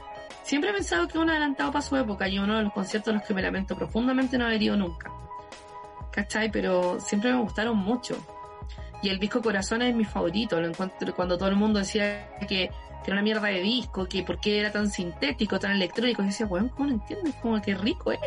Siempre 0.44 0.70
he 0.70 0.74
pensado 0.74 1.08
que 1.08 1.18
un 1.18 1.30
adelantado 1.30 1.72
para 1.72 1.82
su 1.82 1.96
época 1.96 2.28
y 2.28 2.38
uno 2.38 2.58
de 2.58 2.64
los 2.64 2.72
conciertos 2.74 3.08
en 3.08 3.18
los 3.18 3.26
que 3.26 3.32
me 3.32 3.40
lamento 3.40 3.74
profundamente 3.74 4.36
no 4.36 4.44
haber 4.44 4.62
ido 4.62 4.76
nunca. 4.76 5.10
¿Cachai? 6.12 6.50
Pero 6.50 7.00
siempre 7.00 7.32
me 7.32 7.40
gustaron 7.40 7.78
mucho. 7.78 8.14
Y 9.02 9.08
el 9.08 9.18
disco 9.18 9.40
Corazones 9.40 9.88
es 9.88 9.96
mi 9.96 10.04
favorito. 10.04 10.60
Lo 10.60 10.68
encuentro 10.68 11.14
cuando 11.14 11.38
todo 11.38 11.48
el 11.48 11.56
mundo 11.56 11.78
decía 11.78 12.28
que, 12.46 12.70
era 13.06 13.12
una 13.14 13.22
mierda 13.22 13.48
de 13.48 13.60
disco, 13.60 14.06
que 14.06 14.22
por 14.22 14.38
qué 14.38 14.60
era 14.60 14.70
tan 14.70 14.90
sintético, 14.90 15.58
tan 15.58 15.72
electrónico. 15.72 16.22
Y 16.22 16.26
decía, 16.26 16.44
bueno, 16.44 16.70
¿cómo 16.74 16.90
lo 16.90 16.94
entiendes? 16.94 17.34
Como 17.36 17.60
que 17.62 17.74
rico 17.74 18.12
es. 18.12 18.20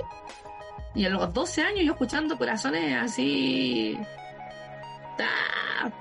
Y 0.98 1.06
a 1.06 1.10
los 1.10 1.32
12 1.32 1.62
años 1.62 1.86
yo 1.86 1.92
escuchando 1.92 2.38
corazones 2.38 2.98
así. 3.00 3.98
¡Ah! 5.20 5.92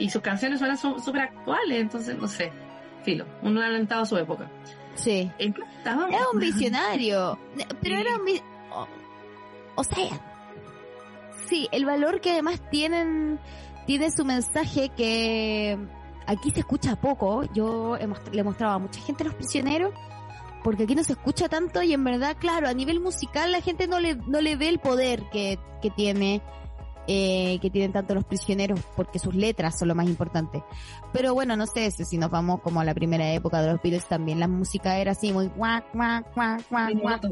Y 0.00 0.10
sus 0.10 0.20
canciones 0.20 0.58
suenan 0.58 0.76
súper 0.76 1.22
actuales, 1.22 1.80
entonces 1.80 2.18
no 2.18 2.26
sé. 2.26 2.50
Filo, 3.04 3.24
uno 3.42 3.62
ha 3.62 3.66
alentado 3.66 4.02
a 4.02 4.06
su 4.06 4.16
época. 4.16 4.50
Sí. 4.96 5.30
¿En 5.38 5.52
qué 5.52 5.62
estábamos? 5.78 6.12
Era 6.12 6.24
un 6.32 6.40
visionario. 6.40 7.38
Pero 7.80 7.96
era 7.96 8.16
un 8.16 8.22
o, 8.72 8.88
o 9.76 9.84
sea, 9.84 10.20
sí, 11.48 11.68
el 11.70 11.84
valor 11.84 12.20
que 12.20 12.32
además 12.32 12.60
tienen, 12.68 13.38
tiene 13.86 14.10
su 14.10 14.24
mensaje 14.24 14.88
que 14.88 15.78
aquí 16.26 16.50
se 16.50 16.60
escucha 16.60 16.96
poco. 16.96 17.44
Yo 17.54 17.96
le 18.32 18.42
mostraba 18.42 18.74
a 18.74 18.78
mucha 18.78 19.00
gente 19.02 19.22
los 19.22 19.34
prisioneros. 19.34 19.94
Porque 20.66 20.82
aquí 20.82 20.96
no 20.96 21.04
se 21.04 21.12
escucha 21.12 21.48
tanto 21.48 21.80
y 21.84 21.92
en 21.92 22.02
verdad, 22.02 22.36
claro, 22.40 22.66
a 22.66 22.72
nivel 22.74 22.98
musical 22.98 23.52
la 23.52 23.60
gente 23.60 23.86
no 23.86 24.00
le, 24.00 24.16
no 24.16 24.40
le 24.40 24.56
ve 24.56 24.68
el 24.68 24.80
poder 24.80 25.22
que, 25.30 25.60
que 25.80 25.90
tiene, 25.90 26.42
eh, 27.06 27.60
que 27.62 27.70
tienen 27.70 27.92
tanto 27.92 28.16
los 28.16 28.24
prisioneros, 28.24 28.80
porque 28.96 29.20
sus 29.20 29.32
letras 29.36 29.78
son 29.78 29.86
lo 29.86 29.94
más 29.94 30.08
importante. 30.08 30.64
Pero 31.12 31.34
bueno, 31.34 31.54
no 31.54 31.68
sé 31.68 31.92
si 31.92 32.18
nos 32.18 32.32
vamos 32.32 32.62
como 32.62 32.80
a 32.80 32.84
la 32.84 32.94
primera 32.94 33.32
época 33.32 33.62
de 33.62 33.70
los 33.70 33.80
Beatles 33.80 34.08
también, 34.08 34.40
la 34.40 34.48
música 34.48 34.98
era 34.98 35.12
así 35.12 35.32
muy 35.32 35.46
guac, 35.46 35.84
guac, 35.94 36.34
guac, 36.34 36.68
guac, 36.68 37.00
guac, 37.00 37.22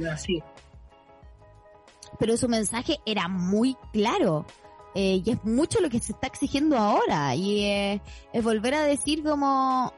pero 2.21 2.37
su 2.37 2.49
mensaje 2.49 3.01
era 3.05 3.27
muy 3.27 3.77
claro. 3.93 4.47
Eh, 4.95 5.23
y 5.25 5.31
es 5.33 5.45
mucho 5.45 5.81
lo 5.81 5.91
que 5.91 5.99
se 5.99 6.13
está 6.13 6.29
exigiendo 6.29 6.79
ahora. 6.79 7.35
Y 7.35 7.65
eh, 7.65 8.01
es 8.33 8.45
volver 8.45 8.75
a 8.75 8.85
decir 8.85 9.25
como, 9.25 9.93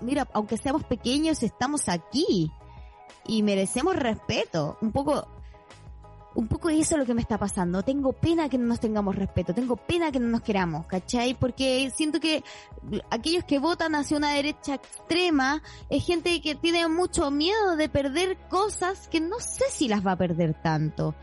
mira, 0.00 0.26
aunque 0.32 0.56
seamos 0.56 0.82
pequeños, 0.82 1.44
estamos 1.44 1.88
aquí. 1.88 2.50
Y 3.26 3.42
merecemos 3.42 3.96
respeto. 3.96 4.78
Un 4.80 4.92
poco, 4.92 5.26
un 6.34 6.48
poco 6.48 6.70
eso 6.70 6.94
es 6.94 6.98
lo 7.00 7.06
que 7.06 7.14
me 7.14 7.20
está 7.20 7.38
pasando. 7.38 7.82
Tengo 7.82 8.12
pena 8.12 8.48
que 8.48 8.58
no 8.58 8.66
nos 8.66 8.80
tengamos 8.80 9.16
respeto. 9.16 9.54
Tengo 9.54 9.76
pena 9.76 10.10
que 10.10 10.20
no 10.20 10.28
nos 10.28 10.42
queramos, 10.42 10.86
¿cachai? 10.86 11.34
Porque 11.34 11.90
siento 11.94 12.20
que 12.20 12.42
aquellos 13.10 13.44
que 13.44 13.58
votan 13.58 13.94
hacia 13.94 14.16
una 14.16 14.32
derecha 14.32 14.74
extrema 14.74 15.62
es 15.90 16.04
gente 16.04 16.40
que 16.40 16.54
tiene 16.54 16.88
mucho 16.88 17.30
miedo 17.30 17.76
de 17.76 17.88
perder 17.88 18.36
cosas 18.48 19.08
que 19.08 19.20
no 19.20 19.38
sé 19.40 19.64
si 19.70 19.88
las 19.88 20.06
va 20.06 20.12
a 20.12 20.16
perder 20.16 20.54
tanto. 20.54 21.14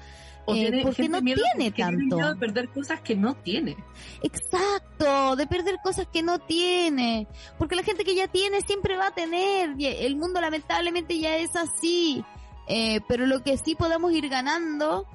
O 0.50 0.56
Eh, 0.56 0.60
tiene 0.62 0.84
porque 0.84 1.10
no 1.10 1.22
miedo- 1.22 1.42
tiene 1.56 1.72
tanto. 1.72 2.16
miedo 2.16 2.34
de 2.34 2.36
perder 2.40 2.70
cosas 2.70 3.02
que 3.02 3.16
no 3.16 3.36
tiene. 3.36 3.78
Exacto, 4.24 5.36
de 5.36 5.48
perder 5.48 5.78
cosas 5.84 6.08
que 6.08 6.24
no 6.24 6.40
tiene. 6.40 7.28
Porque 7.58 7.76
la 7.76 7.84
gente 7.84 8.04
que 8.04 8.16
ya 8.16 8.28
tiene 8.28 8.62
siempre 8.62 8.96
va 8.98 9.08
a 9.08 9.12
tener. 9.12 9.76
El 9.80 10.16
mundo 10.16 10.40
lamentablemente 10.42 11.20
ya 11.20 11.36
es 11.38 11.56
así. 11.56 12.24
Eh, 12.68 13.02
pero 13.08 13.26
lo 13.26 13.42
que 13.44 13.58
sí 13.58 13.76
podemos 13.76 14.12
ir 14.14 14.30
ganando 14.30 15.06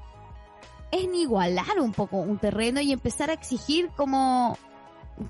es 0.90 1.04
igualar 1.14 1.80
un 1.80 1.92
poco 1.92 2.18
un 2.18 2.38
terreno 2.38 2.80
y 2.80 2.92
empezar 2.92 3.30
a 3.30 3.34
exigir 3.34 3.88
como 3.96 4.58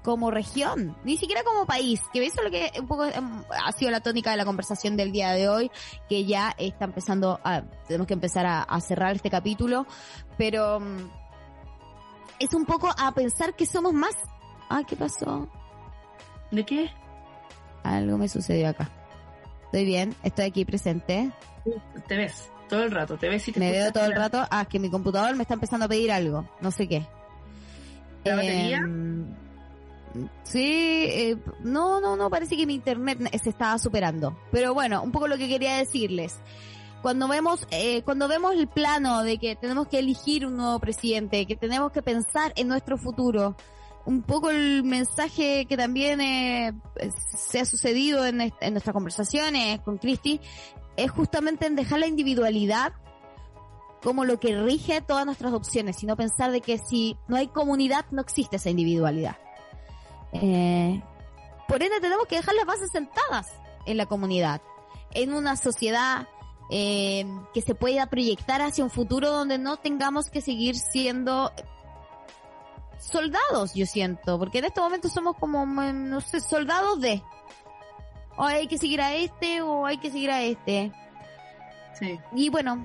como 0.03 0.30
región, 0.30 0.97
ni 1.05 1.16
siquiera 1.16 1.43
como 1.43 1.66
país, 1.66 2.01
que 2.12 2.24
eso 2.24 2.39
es 2.39 2.45
lo 2.45 2.51
que 2.51 2.72
un 2.80 2.87
poco 2.87 3.05
em, 3.05 3.43
ha 3.51 3.72
sido 3.72 3.91
la 3.91 4.01
tónica 4.01 4.30
de 4.30 4.37
la 4.37 4.45
conversación 4.45 4.97
del 4.97 5.12
día 5.12 5.32
de 5.32 5.49
hoy, 5.49 5.70
que 6.09 6.24
ya 6.24 6.55
está 6.59 6.87
empezando 6.87 7.41
a, 7.45 7.62
tenemos 7.87 8.07
que 8.07 8.14
empezar 8.14 8.47
a, 8.47 8.62
a 8.62 8.80
cerrar 8.80 9.14
este 9.14 9.30
capítulo, 9.30 9.87
pero 10.39 10.80
mm, 10.80 11.11
es 12.39 12.55
un 12.55 12.64
poco 12.64 12.91
a 12.97 13.12
pensar 13.12 13.55
que 13.55 13.66
somos 13.66 13.93
más. 13.93 14.14
Ah, 14.68 14.82
¿qué 14.87 14.97
pasó? 14.97 15.49
¿De 16.51 16.64
qué? 16.64 16.91
Algo 17.82 18.16
me 18.16 18.28
sucedió 18.28 18.68
acá. 18.68 18.91
Estoy 19.64 19.85
bien, 19.85 20.14
estoy 20.22 20.47
aquí 20.47 20.64
presente. 20.64 21.32
Te 22.07 22.16
ves 22.16 22.51
todo 22.68 22.85
el 22.85 22.91
rato, 22.91 23.16
te 23.16 23.28
ves 23.28 23.47
y 23.49 23.53
te 23.53 23.61
Me 23.61 23.70
veo 23.70 23.93
todo 23.93 24.05
el 24.05 24.14
rato. 24.14 24.45
Ah, 24.51 24.62
es 24.62 24.68
que 24.68 24.78
mi 24.78 24.91
computador 24.91 25.35
me 25.37 25.43
está 25.43 25.55
empezando 25.55 25.87
a 25.87 25.89
pedir 25.89 26.12
algo. 26.12 26.49
No 26.61 26.70
sé 26.70 26.89
qué. 26.89 27.07
¿La 28.24 28.37
batería? 28.37 28.80
Sí, 30.45 31.07
eh, 31.09 31.37
no, 31.61 32.01
no, 32.01 32.17
no, 32.17 32.31
parece 32.31 32.57
que 32.57 32.67
mi 32.67 32.75
internet 32.75 33.19
se 33.43 33.51
estaba 33.51 33.79
superando. 33.79 34.37
Pero 34.51 34.75
bueno, 34.75 35.03
un 35.03 35.12
poco 35.12 35.29
lo 35.29 35.37
que 35.37 35.49
quería 35.49 35.77
decirles. 35.77 36.39
Cuando 37.03 37.29
vemos, 37.29 37.67
eh, 37.71 38.03
cuando 38.03 38.29
vemos 38.29 38.55
el 38.55 38.67
plano 38.67 39.23
de 39.23 39.39
que 39.39 39.57
tenemos 39.57 39.89
que 39.89 39.99
elegir 39.99 40.47
un 40.47 40.57
nuevo 40.57 40.79
presidente, 40.79 41.47
que 41.47 41.57
tenemos 41.57 41.93
que 41.93 42.03
pensar 42.03 42.53
en 42.57 42.69
nuestro 42.69 42.97
futuro, 42.97 43.57
un 44.07 44.23
poco 44.23 44.51
el 44.51 44.85
mensaje 44.85 45.67
que 45.67 45.77
también 45.77 46.21
eh, 46.21 46.73
se 47.37 47.61
ha 47.61 47.65
sucedido 47.65 48.25
en 48.27 48.37
nuestras 48.39 48.93
conversaciones 48.93 49.81
con 49.81 49.99
Cristi 49.99 50.41
es 50.97 51.11
justamente 51.11 51.67
en 51.67 51.75
dejar 51.75 52.01
la 52.01 52.07
individualidad 52.07 52.93
como 54.03 54.25
lo 54.25 54.39
que 54.39 54.61
rige 54.61 55.01
todas 55.01 55.25
nuestras 55.25 55.55
opciones, 55.55 55.97
sino 55.97 56.17
pensar 56.17 56.53
de 56.53 56.61
que 56.61 56.79
si 56.79 57.17
no 57.27 57.37
hay 57.37 57.49
comunidad 57.49 58.05
no 58.11 58.21
existe 58.21 58.57
esa 58.57 58.71
individualidad. 58.71 59.37
Eh, 60.35 61.03
por 61.68 61.82
ende 61.82 62.01
tenemos 62.01 62.26
que 62.26 62.37
dejar 62.37 62.55
las 62.55 62.66
bases 62.66 62.91
sentadas 62.91 63.49
en 63.87 63.97
la 63.97 64.07
comunidad, 64.07 64.61
en 65.12 65.32
una 65.32 65.57
sociedad 65.57 66.28
eh, 66.70 67.24
que 67.53 67.62
se 67.62 67.74
pueda 67.74 68.07
proyectar 68.07 68.62
hacia 68.62 68.85
un 68.85 68.91
futuro 68.91 69.30
donde 69.30 69.59
no 69.59 69.76
tengamos 69.76 70.30
que 70.30 70.41
seguir 70.41 70.76
siendo 70.76 71.53
soldados, 72.99 73.74
yo 73.74 73.87
siento, 73.87 74.39
porque 74.39 74.59
en 74.59 74.66
este 74.66 74.80
momento 74.80 75.09
somos 75.09 75.37
como, 75.37 75.66
mm, 75.66 76.09
no 76.09 76.20
sé, 76.20 76.41
soldados 76.41 77.01
de, 77.01 77.22
o 78.37 78.45
hay 78.45 78.66
que 78.66 78.78
seguir 78.78 79.01
a 79.01 79.14
este 79.14 79.62
o 79.62 79.87
hay 79.87 79.99
que 79.99 80.11
seguir 80.11 80.30
a 80.30 80.43
este. 80.43 80.93
Sí. 81.99 82.18
Y 82.35 82.49
bueno, 82.49 82.85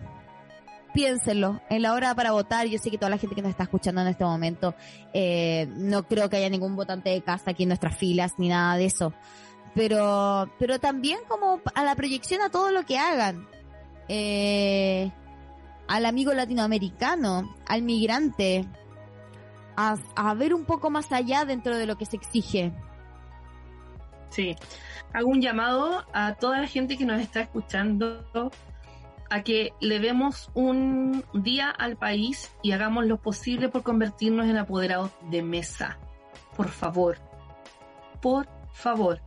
piénsenlo. 0.93 1.61
En 1.69 1.81
la 1.81 1.93
hora 1.93 2.13
para 2.15 2.31
votar, 2.31 2.67
yo 2.67 2.77
sé 2.79 2.91
que 2.91 2.97
toda 2.97 3.09
la 3.09 3.17
gente 3.17 3.35
que 3.35 3.41
nos 3.41 3.51
está 3.51 3.63
escuchando 3.63 4.01
en 4.01 4.07
este 4.07 4.23
momento, 4.23 4.75
eh, 5.13 5.67
no 5.75 6.03
creo 6.03 6.29
que 6.29 6.37
haya 6.37 6.49
ningún 6.49 6.75
votante 6.75 7.09
de 7.09 7.21
casa 7.21 7.51
aquí 7.51 7.63
en 7.63 7.69
nuestras 7.69 7.97
filas 7.97 8.33
ni 8.37 8.49
nada 8.49 8.75
de 8.77 8.85
eso. 8.85 9.13
Pero, 9.75 10.49
pero 10.57 10.79
también 10.79 11.19
como 11.27 11.61
a 11.75 11.83
la 11.83 11.95
proyección 11.95 12.41
a 12.41 12.49
todo 12.49 12.71
lo 12.71 12.85
que 12.85 12.97
hagan. 12.97 13.47
Eh, 14.07 15.11
al 15.87 16.05
amigo 16.05 16.33
latinoamericano, 16.33 17.55
al 17.67 17.81
migrante, 17.83 18.65
a, 19.75 19.95
a 20.15 20.33
ver 20.33 20.53
un 20.53 20.65
poco 20.65 20.89
más 20.89 21.11
allá 21.11 21.45
dentro 21.45 21.77
de 21.77 21.85
lo 21.85 21.97
que 21.97 22.05
se 22.05 22.17
exige. 22.17 22.73
Sí. 24.29 24.55
Hago 25.13 25.29
un 25.29 25.41
llamado 25.41 26.05
a 26.13 26.35
toda 26.35 26.59
la 26.59 26.67
gente 26.67 26.97
que 26.97 27.05
nos 27.05 27.19
está 27.19 27.41
escuchando 27.41 28.23
a 29.29 29.43
que 29.43 29.73
le 29.79 29.99
demos 29.99 30.49
un 30.53 31.23
día 31.33 31.69
al 31.69 31.97
país 31.97 32.51
y 32.63 32.71
hagamos 32.71 33.05
lo 33.05 33.17
posible 33.17 33.69
por 33.69 33.83
convertirnos 33.83 34.47
en 34.47 34.57
apoderados 34.57 35.11
de 35.29 35.41
mesa. 35.41 35.99
Por 36.55 36.69
favor. 36.69 37.17
Por 38.21 38.47
favor. 38.73 39.21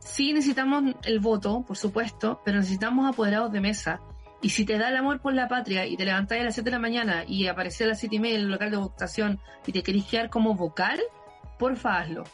Sí 0.00 0.32
necesitamos 0.32 0.94
el 1.04 1.20
voto, 1.20 1.64
por 1.66 1.76
supuesto, 1.76 2.40
pero 2.44 2.58
necesitamos 2.58 3.08
apoderados 3.08 3.52
de 3.52 3.60
mesa. 3.60 4.00
Y 4.42 4.50
si 4.50 4.66
te 4.66 4.76
da 4.76 4.90
el 4.90 4.96
amor 4.96 5.20
por 5.20 5.32
la 5.32 5.48
patria 5.48 5.86
y 5.86 5.96
te 5.96 6.04
levantás 6.04 6.38
a 6.38 6.44
las 6.44 6.54
7 6.54 6.66
de 6.66 6.76
la 6.76 6.78
mañana 6.78 7.24
y 7.26 7.46
aparece 7.46 7.84
a 7.84 7.86
las 7.86 8.00
7 8.00 8.16
y 8.16 8.18
media 8.18 8.34
en 8.34 8.42
el 8.42 8.50
local 8.50 8.70
de 8.70 8.76
votación 8.76 9.40
y 9.66 9.72
te 9.72 9.82
querés 9.82 10.04
quedar 10.04 10.28
como 10.28 10.54
vocal, 10.54 11.00
porfa 11.58 12.00
hazlo. 12.00 12.24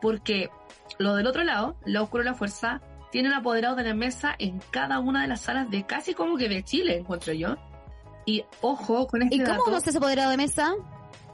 Porque 0.00 0.50
lo 0.98 1.16
del 1.16 1.26
otro 1.26 1.42
lado, 1.42 1.76
la 1.84 2.02
oscuro 2.02 2.22
la 2.22 2.34
fuerza, 2.34 2.80
tienen 3.10 3.32
apoderados 3.32 3.76
de 3.76 3.84
la 3.84 3.94
mesa 3.94 4.34
en 4.38 4.60
cada 4.70 4.98
una 4.98 5.22
de 5.22 5.28
las 5.28 5.42
salas 5.42 5.70
de 5.70 5.86
casi 5.86 6.14
como 6.14 6.36
que 6.36 6.48
de 6.48 6.62
Chile, 6.62 6.98
encuentro 6.98 7.32
yo. 7.32 7.56
Y 8.26 8.44
ojo 8.60 9.06
con 9.06 9.22
este 9.22 9.36
¿Y 9.36 9.40
cómo 9.40 9.70
dato, 9.70 9.76
ese 9.76 9.96
apoderado 9.96 10.30
de 10.30 10.36
mesa? 10.36 10.74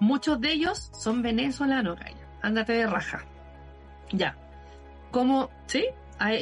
muchos 0.00 0.40
de 0.40 0.52
ellos 0.52 0.90
son 0.92 1.22
venezolanos, 1.22 1.98
Gaya. 1.98 2.28
Ándate 2.42 2.74
de 2.74 2.86
raja. 2.86 3.24
Ya. 4.12 4.36
¿Cómo, 5.10 5.48
sí? 5.66 5.86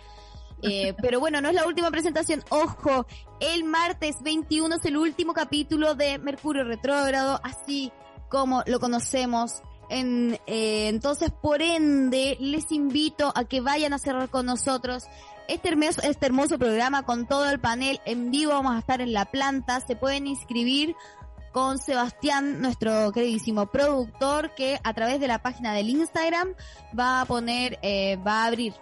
Eh, 0.61 0.93
pero 1.01 1.19
bueno, 1.19 1.39
no 1.41 1.49
es 1.49 1.55
la 1.55 1.65
última 1.65 1.89
presentación. 1.89 2.43
Ojo, 2.49 3.07
el 3.39 3.63
martes 3.63 4.17
21 4.23 4.75
es 4.75 4.85
el 4.85 4.97
último 4.97 5.33
capítulo 5.33 5.95
de 5.95 6.19
Mercurio 6.19 6.63
Retrógrado, 6.63 7.39
así 7.43 7.91
como 8.29 8.63
lo 8.67 8.79
conocemos. 8.79 9.61
En, 9.89 10.39
eh, 10.47 10.87
entonces, 10.89 11.31
por 11.31 11.61
ende, 11.61 12.37
les 12.39 12.71
invito 12.71 13.31
a 13.35 13.45
que 13.45 13.61
vayan 13.61 13.93
a 13.93 13.99
cerrar 13.99 14.29
con 14.29 14.45
nosotros 14.45 15.05
este 15.47 15.69
hermoso, 15.69 16.01
este 16.01 16.25
hermoso 16.25 16.57
programa 16.57 17.03
con 17.03 17.25
todo 17.25 17.49
el 17.49 17.59
panel 17.59 18.01
en 18.05 18.31
vivo. 18.31 18.51
Vamos 18.51 18.75
a 18.75 18.79
estar 18.79 19.01
en 19.01 19.13
la 19.13 19.25
planta. 19.25 19.79
Se 19.81 19.95
pueden 19.95 20.27
inscribir 20.27 20.95
con 21.51 21.79
Sebastián, 21.79 22.61
nuestro 22.61 23.11
queridísimo 23.11 23.65
productor, 23.67 24.53
que 24.53 24.79
a 24.83 24.93
través 24.93 25.19
de 25.19 25.27
la 25.27 25.41
página 25.41 25.73
del 25.73 25.89
Instagram 25.89 26.49
va 26.97 27.21
a 27.21 27.25
poner, 27.25 27.79
eh, 27.81 28.17
va 28.17 28.43
a 28.43 28.45
abrir, 28.45 28.73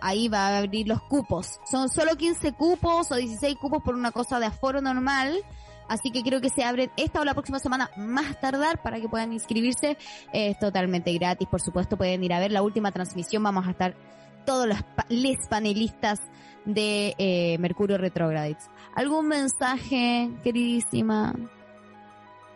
ahí 0.00 0.28
va 0.28 0.48
a 0.48 0.58
abrir 0.58 0.88
los 0.88 1.02
cupos. 1.02 1.60
Son 1.70 1.90
solo 1.90 2.16
15 2.16 2.52
cupos 2.52 3.10
o 3.10 3.16
16 3.16 3.56
cupos 3.56 3.82
por 3.82 3.94
una 3.94 4.12
cosa 4.12 4.38
de 4.38 4.46
aforo 4.46 4.80
normal. 4.80 5.44
Así 5.88 6.10
que 6.10 6.22
creo 6.22 6.40
que 6.40 6.48
se 6.48 6.64
abren 6.64 6.90
esta 6.96 7.20
o 7.20 7.24
la 7.24 7.34
próxima 7.34 7.58
semana 7.58 7.90
más 7.96 8.40
tardar 8.40 8.82
para 8.82 9.00
que 9.00 9.08
puedan 9.08 9.32
inscribirse. 9.32 9.96
Es 10.32 10.58
totalmente 10.58 11.12
gratis, 11.12 11.48
por 11.48 11.60
supuesto 11.60 11.96
pueden 11.96 12.22
ir 12.24 12.32
a 12.32 12.40
ver 12.40 12.52
la 12.52 12.62
última 12.62 12.92
transmisión. 12.92 13.42
Vamos 13.42 13.66
a 13.66 13.70
estar 13.70 13.94
todos 14.44 14.66
los 14.66 14.78
les 15.08 15.46
panelistas 15.48 16.20
de 16.64 17.14
eh, 17.18 17.58
Mercurio 17.58 17.98
Retrogrades. 17.98 18.70
¿Algún 18.94 19.28
mensaje, 19.28 20.30
queridísima? 20.42 21.34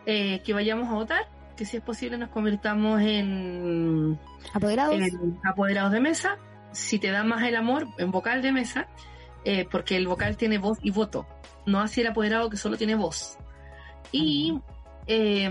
Eh, 0.06 0.40
que 0.44 0.54
vayamos 0.54 0.88
a 0.88 0.94
votar, 0.94 1.28
que 1.56 1.64
si 1.64 1.76
es 1.76 1.82
posible 1.82 2.16
nos 2.16 2.30
convirtamos 2.30 3.00
en, 3.02 4.18
¿Apoderados? 4.54 4.94
en 4.94 5.38
apoderados 5.44 5.92
de 5.92 6.00
mesa. 6.00 6.38
Si 6.72 6.98
te 6.98 7.10
da 7.10 7.24
más 7.24 7.42
el 7.42 7.56
amor, 7.56 7.86
en 7.98 8.10
vocal 8.10 8.42
de 8.42 8.52
mesa, 8.52 8.88
eh, 9.44 9.66
porque 9.70 9.96
el 9.96 10.06
vocal 10.06 10.36
tiene 10.36 10.58
voz 10.58 10.78
y 10.82 10.90
voto, 10.90 11.26
no 11.68 11.80
así 11.80 12.00
el 12.00 12.08
apoderado 12.08 12.50
que 12.50 12.56
solo 12.56 12.76
tiene 12.76 12.94
voz. 12.94 13.38
Y 14.10 14.60
eh, 15.06 15.50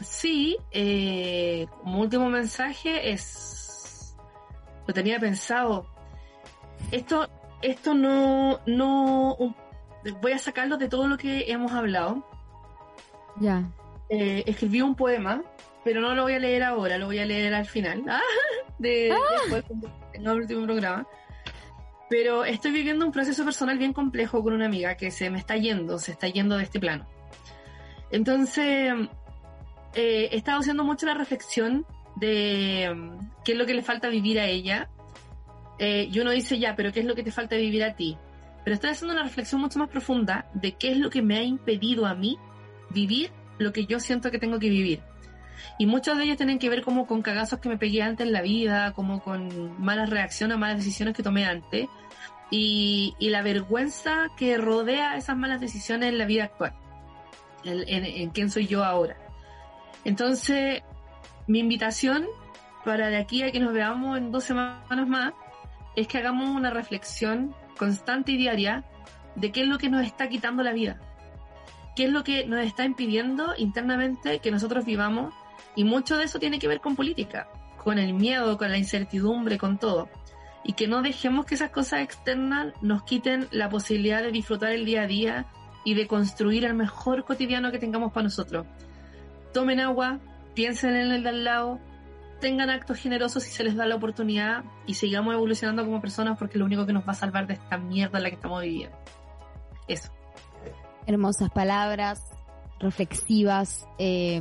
sí, 0.00 0.56
eh, 0.70 1.66
como 1.82 2.00
último 2.00 2.28
mensaje 2.28 3.10
es, 3.10 4.16
lo 4.86 4.94
tenía 4.94 5.18
pensado, 5.18 5.86
esto, 6.90 7.28
esto 7.62 7.94
no, 7.94 8.60
no, 8.66 9.36
voy 10.20 10.32
a 10.32 10.38
sacarlo 10.38 10.76
de 10.76 10.88
todo 10.88 11.08
lo 11.08 11.16
que 11.16 11.50
hemos 11.50 11.72
hablado. 11.72 12.26
Ya. 13.40 13.64
Eh, 14.08 14.44
escribí 14.46 14.80
un 14.80 14.94
poema, 14.94 15.42
pero 15.84 16.00
no 16.00 16.14
lo 16.14 16.22
voy 16.22 16.34
a 16.34 16.38
leer 16.38 16.62
ahora, 16.62 16.98
lo 16.98 17.06
voy 17.06 17.18
a 17.18 17.26
leer 17.26 17.54
al 17.54 17.66
final, 17.66 18.04
ah, 18.08 18.20
de, 18.78 19.14
después 19.40 19.64
cuando 19.64 19.90
tenga 20.12 20.32
el 20.32 20.40
último 20.40 20.64
programa. 20.64 21.06
Pero 22.08 22.44
estoy 22.44 22.70
viviendo 22.70 23.04
un 23.04 23.12
proceso 23.12 23.44
personal 23.44 23.78
bien 23.78 23.92
complejo 23.92 24.42
con 24.42 24.52
una 24.52 24.66
amiga 24.66 24.96
que 24.96 25.10
se 25.10 25.28
me 25.30 25.38
está 25.38 25.56
yendo, 25.56 25.98
se 25.98 26.12
está 26.12 26.28
yendo 26.28 26.56
de 26.56 26.64
este 26.64 26.78
plano. 26.78 27.06
Entonces, 28.10 28.92
eh, 29.94 30.28
he 30.30 30.36
estado 30.36 30.60
haciendo 30.60 30.84
mucho 30.84 31.06
la 31.06 31.14
reflexión 31.14 31.84
de 32.16 32.92
mm, 32.94 33.42
qué 33.44 33.52
es 33.52 33.58
lo 33.58 33.66
que 33.66 33.74
le 33.74 33.82
falta 33.82 34.08
vivir 34.08 34.38
a 34.38 34.46
ella. 34.46 34.88
Eh, 35.78 36.08
y 36.10 36.20
uno 36.20 36.30
dice, 36.30 36.58
ya, 36.58 36.76
pero 36.76 36.92
¿qué 36.92 37.00
es 37.00 37.06
lo 37.06 37.14
que 37.14 37.22
te 37.22 37.32
falta 37.32 37.56
vivir 37.56 37.82
a 37.82 37.96
ti? 37.96 38.16
Pero 38.64 38.74
estoy 38.74 38.90
haciendo 38.90 39.14
una 39.14 39.22
reflexión 39.22 39.60
mucho 39.60 39.78
más 39.78 39.88
profunda 39.88 40.48
de 40.54 40.72
qué 40.72 40.92
es 40.92 40.98
lo 40.98 41.10
que 41.10 41.22
me 41.22 41.36
ha 41.36 41.42
impedido 41.42 42.06
a 42.06 42.14
mí 42.14 42.38
vivir 42.90 43.30
lo 43.58 43.72
que 43.72 43.86
yo 43.86 44.00
siento 44.00 44.30
que 44.30 44.38
tengo 44.38 44.58
que 44.58 44.68
vivir. 44.68 45.00
Y 45.78 45.86
muchos 45.86 46.16
de 46.16 46.24
ellos 46.24 46.36
tienen 46.36 46.58
que 46.58 46.68
ver 46.68 46.82
como 46.82 47.06
con 47.06 47.22
cagazos 47.22 47.60
que 47.60 47.68
me 47.68 47.78
pegué 47.78 48.02
antes 48.02 48.26
en 48.26 48.32
la 48.32 48.42
vida, 48.42 48.92
como 48.92 49.20
con 49.20 49.80
malas 49.82 50.10
reacciones, 50.10 50.58
malas 50.58 50.78
decisiones 50.78 51.14
que 51.14 51.22
tomé 51.22 51.46
antes, 51.46 51.88
y, 52.50 53.14
y 53.18 53.30
la 53.30 53.42
vergüenza 53.42 54.28
que 54.36 54.56
rodea 54.56 55.16
esas 55.16 55.36
malas 55.36 55.60
decisiones 55.60 56.10
en 56.10 56.18
la 56.18 56.26
vida 56.26 56.44
actual, 56.44 56.74
en, 57.64 57.80
en, 57.88 58.04
en 58.04 58.30
quién 58.30 58.50
soy 58.50 58.66
yo 58.66 58.84
ahora. 58.84 59.16
Entonces, 60.04 60.82
mi 61.46 61.58
invitación 61.58 62.26
para 62.84 63.08
de 63.08 63.16
aquí 63.16 63.42
a 63.42 63.50
que 63.50 63.58
nos 63.58 63.72
veamos 63.72 64.16
en 64.16 64.30
dos 64.30 64.44
semanas 64.44 65.08
más 65.08 65.32
es 65.96 66.06
que 66.06 66.18
hagamos 66.18 66.48
una 66.50 66.70
reflexión 66.70 67.54
constante 67.76 68.32
y 68.32 68.36
diaria 68.36 68.84
de 69.34 69.50
qué 69.50 69.62
es 69.62 69.66
lo 69.66 69.78
que 69.78 69.88
nos 69.88 70.06
está 70.06 70.28
quitando 70.28 70.62
la 70.62 70.72
vida 70.72 71.00
qué 71.96 72.04
es 72.04 72.10
lo 72.10 72.22
que 72.22 72.46
nos 72.46 72.64
está 72.64 72.84
impidiendo 72.84 73.54
internamente 73.56 74.38
que 74.38 74.52
nosotros 74.52 74.84
vivamos 74.84 75.34
y 75.76 75.84
mucho 75.84 76.16
de 76.16 76.24
eso 76.24 76.40
tiene 76.40 76.58
que 76.58 76.66
ver 76.66 76.80
con 76.80 76.96
política, 76.96 77.48
con 77.76 77.98
el 77.98 78.14
miedo, 78.14 78.58
con 78.58 78.70
la 78.70 78.78
incertidumbre, 78.78 79.58
con 79.58 79.78
todo. 79.78 80.08
Y 80.64 80.72
que 80.72 80.88
no 80.88 81.02
dejemos 81.02 81.46
que 81.46 81.54
esas 81.54 81.70
cosas 81.70 82.00
externas 82.00 82.72
nos 82.80 83.04
quiten 83.04 83.46
la 83.52 83.68
posibilidad 83.68 84.22
de 84.22 84.32
disfrutar 84.32 84.72
el 84.72 84.84
día 84.84 85.02
a 85.02 85.06
día 85.06 85.46
y 85.84 85.94
de 85.94 86.08
construir 86.08 86.64
el 86.64 86.74
mejor 86.74 87.24
cotidiano 87.24 87.70
que 87.70 87.78
tengamos 87.78 88.12
para 88.12 88.24
nosotros. 88.24 88.66
Tomen 89.52 89.78
agua, 89.78 90.18
piensen 90.54 90.96
en 90.96 91.12
el 91.12 91.22
de 91.22 91.28
al 91.28 91.44
lado, 91.44 91.78
tengan 92.40 92.70
actos 92.70 92.98
generosos 92.98 93.44
si 93.44 93.50
se 93.52 93.62
les 93.62 93.76
da 93.76 93.86
la 93.86 93.94
oportunidad 93.94 94.64
y 94.86 94.94
sigamos 94.94 95.34
evolucionando 95.34 95.84
como 95.84 96.00
personas 96.00 96.38
porque 96.38 96.54
es 96.54 96.58
lo 96.58 96.64
único 96.64 96.86
que 96.86 96.92
nos 96.92 97.06
va 97.06 97.12
a 97.12 97.14
salvar 97.14 97.46
de 97.46 97.54
esta 97.54 97.76
mierda 97.76 98.18
en 98.18 98.24
la 98.24 98.30
que 98.30 98.36
estamos 98.36 98.62
viviendo. 98.62 98.96
Eso. 99.86 100.10
Hermosas 101.06 101.50
palabras, 101.50 102.24
reflexivas, 102.80 103.86
eh, 103.98 104.40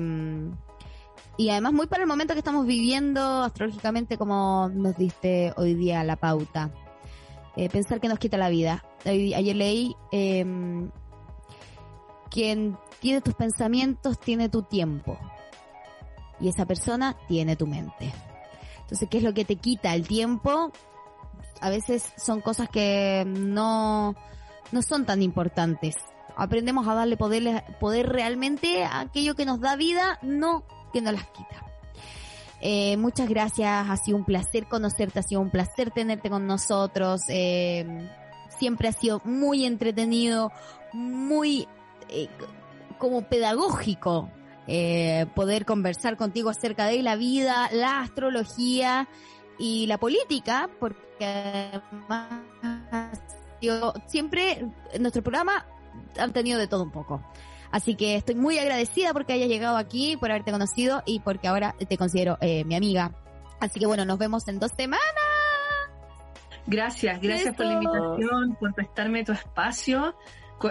y 1.37 1.49
además 1.49 1.73
muy 1.73 1.87
para 1.87 2.03
el 2.03 2.07
momento 2.07 2.33
que 2.33 2.39
estamos 2.39 2.65
viviendo 2.65 3.43
astrológicamente 3.43 4.17
como 4.17 4.69
nos 4.73 4.95
diste 4.97 5.53
hoy 5.57 5.73
día 5.73 6.03
la 6.03 6.15
pauta. 6.15 6.71
Eh, 7.57 7.69
pensar 7.69 8.01
que 8.01 8.07
nos 8.07 8.19
quita 8.19 8.37
la 8.37 8.49
vida. 8.49 8.83
Ayer 9.05 9.55
leí, 9.55 9.95
eh, 10.11 10.45
quien 12.29 12.77
tiene 12.99 13.21
tus 13.21 13.33
pensamientos 13.33 14.19
tiene 14.19 14.49
tu 14.49 14.63
tiempo. 14.63 15.17
Y 16.39 16.49
esa 16.49 16.65
persona 16.65 17.15
tiene 17.27 17.55
tu 17.55 17.65
mente. 17.65 18.13
Entonces, 18.81 19.07
¿qué 19.09 19.17
es 19.17 19.23
lo 19.23 19.33
que 19.33 19.45
te 19.45 19.55
quita 19.55 19.95
el 19.95 20.07
tiempo? 20.07 20.71
A 21.61 21.69
veces 21.69 22.11
son 22.17 22.41
cosas 22.41 22.69
que 22.69 23.23
no, 23.25 24.15
no 24.71 24.81
son 24.81 25.05
tan 25.05 25.21
importantes. 25.21 25.95
Aprendemos 26.35 26.87
a 26.87 26.93
darle 26.93 27.15
poder, 27.15 27.63
poder 27.79 28.09
realmente 28.09 28.83
a 28.83 28.99
aquello 28.99 29.35
que 29.35 29.45
nos 29.45 29.61
da 29.61 29.77
vida, 29.77 30.19
no 30.21 30.65
que 30.95 31.01
nos 31.01 31.13
las 31.13 31.25
quita. 31.25 31.65
Eh, 32.61 32.95
muchas 32.95 33.27
gracias, 33.27 33.89
ha 33.89 33.97
sido 33.97 34.15
un 34.15 34.23
placer 34.23 34.65
conocerte, 34.65 35.19
ha 35.19 35.23
sido 35.23 35.41
un 35.41 35.49
placer 35.49 35.91
tenerte 35.91 36.29
con 36.29 36.47
nosotros. 36.47 37.23
Eh, 37.27 37.85
siempre 38.57 38.87
ha 38.87 38.93
sido 38.93 39.21
muy 39.25 39.65
entretenido, 39.65 40.53
muy 40.93 41.67
eh, 42.07 42.29
como 42.97 43.23
pedagógico 43.23 44.29
eh, 44.67 45.25
poder 45.35 45.65
conversar 45.65 46.15
contigo 46.15 46.49
acerca 46.49 46.85
de 46.85 47.03
la 47.03 47.17
vida, 47.17 47.69
la 47.73 47.99
astrología 47.99 49.09
y 49.59 49.87
la 49.87 49.97
política, 49.97 50.69
porque 50.79 51.71
además 52.07 53.19
siempre 54.07 54.65
en 54.93 55.01
nuestro 55.01 55.21
programa 55.21 55.65
han 56.17 56.31
tenido 56.31 56.57
de 56.57 56.67
todo 56.67 56.83
un 56.83 56.91
poco. 56.91 57.21
Así 57.75 57.95
que 57.95 58.15
estoy 58.15 58.35
muy 58.35 58.57
agradecida 58.57 59.11
porque 59.11 59.33
hayas 59.33 59.49
llegado 59.49 59.75
aquí, 59.75 60.15
por 60.15 60.31
haberte 60.31 60.53
conocido 60.53 61.03
y 61.05 61.19
porque 61.19 61.49
ahora 61.49 61.75
te 61.77 61.97
considero 61.97 62.37
eh, 62.39 62.63
mi 62.63 62.73
amiga. 62.73 63.11
Así 63.59 63.81
que 63.81 63.85
bueno, 63.85 64.05
nos 64.05 64.17
vemos 64.17 64.47
en 64.47 64.59
dos 64.59 64.71
semanas. 64.71 65.03
Gracias, 66.67 67.19
gracias 67.19 67.53
por 67.53 67.65
la 67.65 67.73
invitación, 67.73 68.55
por 68.61 68.73
prestarme 68.73 69.25
tu 69.25 69.33
espacio, 69.33 70.15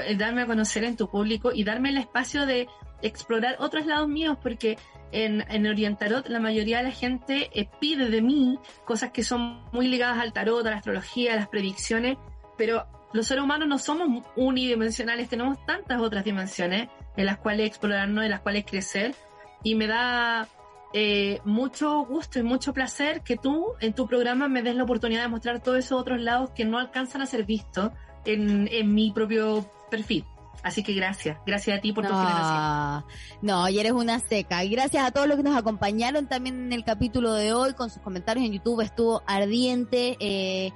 eh, 0.02 0.16
darme 0.16 0.44
a 0.44 0.46
conocer 0.46 0.82
en 0.84 0.96
tu 0.96 1.10
público 1.10 1.50
y 1.52 1.62
darme 1.62 1.90
el 1.90 1.98
espacio 1.98 2.46
de 2.46 2.68
explorar 3.02 3.56
otros 3.58 3.84
lados 3.84 4.08
míos, 4.08 4.38
porque 4.42 4.78
en, 5.12 5.44
en 5.50 5.66
Orientarot 5.66 6.26
la 6.28 6.40
mayoría 6.40 6.78
de 6.78 6.84
la 6.84 6.90
gente 6.90 7.50
eh, 7.52 7.68
pide 7.82 8.08
de 8.08 8.22
mí 8.22 8.58
cosas 8.86 9.10
que 9.10 9.24
son 9.24 9.62
muy 9.72 9.88
ligadas 9.88 10.20
al 10.20 10.32
tarot, 10.32 10.66
a 10.66 10.70
la 10.70 10.76
astrología, 10.76 11.34
a 11.34 11.36
las 11.36 11.48
predicciones, 11.48 12.16
pero 12.56 12.86
los 13.14 13.28
seres 13.28 13.44
humanos 13.44 13.68
no 13.68 13.78
somos 13.78 14.24
unidimensionales, 14.34 15.28
tenemos 15.28 15.64
tantas 15.64 16.00
otras 16.00 16.24
dimensiones 16.24 16.88
en 17.16 17.26
las 17.26 17.38
cuales 17.38 17.68
explorarnos, 17.68 18.24
en 18.24 18.30
las 18.30 18.40
cuales 18.40 18.64
crecer, 18.66 19.14
y 19.62 19.76
me 19.76 19.86
da 19.86 20.48
eh, 20.92 21.40
mucho 21.44 22.04
gusto 22.06 22.40
y 22.40 22.42
mucho 22.42 22.74
placer 22.74 23.22
que 23.22 23.36
tú 23.36 23.74
en 23.80 23.94
tu 23.94 24.08
programa 24.08 24.48
me 24.48 24.62
des 24.62 24.74
la 24.74 24.82
oportunidad 24.82 25.22
de 25.22 25.28
mostrar 25.28 25.60
todos 25.60 25.78
esos 25.78 26.00
otros 26.00 26.20
lados 26.20 26.50
que 26.56 26.64
no 26.64 26.76
alcanzan 26.76 27.22
a 27.22 27.26
ser 27.26 27.44
vistos 27.44 27.92
en, 28.24 28.68
en 28.72 28.92
mi 28.92 29.12
propio 29.12 29.64
perfil. 29.92 30.24
Así 30.64 30.82
que 30.82 30.92
gracias, 30.92 31.38
gracias 31.46 31.78
a 31.78 31.80
ti 31.80 31.92
por 31.92 32.04
tu 32.04 32.12
generación. 32.12 33.04
No, 33.42 33.60
no, 33.60 33.68
y 33.68 33.78
eres 33.78 33.92
una 33.92 34.18
seca. 34.18 34.64
Y 34.64 34.70
gracias 34.70 35.04
a 35.04 35.12
todos 35.12 35.28
los 35.28 35.36
que 35.36 35.42
nos 35.44 35.56
acompañaron 35.56 36.26
también 36.26 36.56
en 36.56 36.72
el 36.72 36.84
capítulo 36.84 37.34
de 37.34 37.52
hoy 37.52 37.74
con 37.74 37.90
sus 37.90 38.02
comentarios 38.02 38.44
en 38.46 38.54
YouTube. 38.54 38.80
Estuvo 38.80 39.22
ardiente. 39.26 40.16
Eh, 40.18 40.72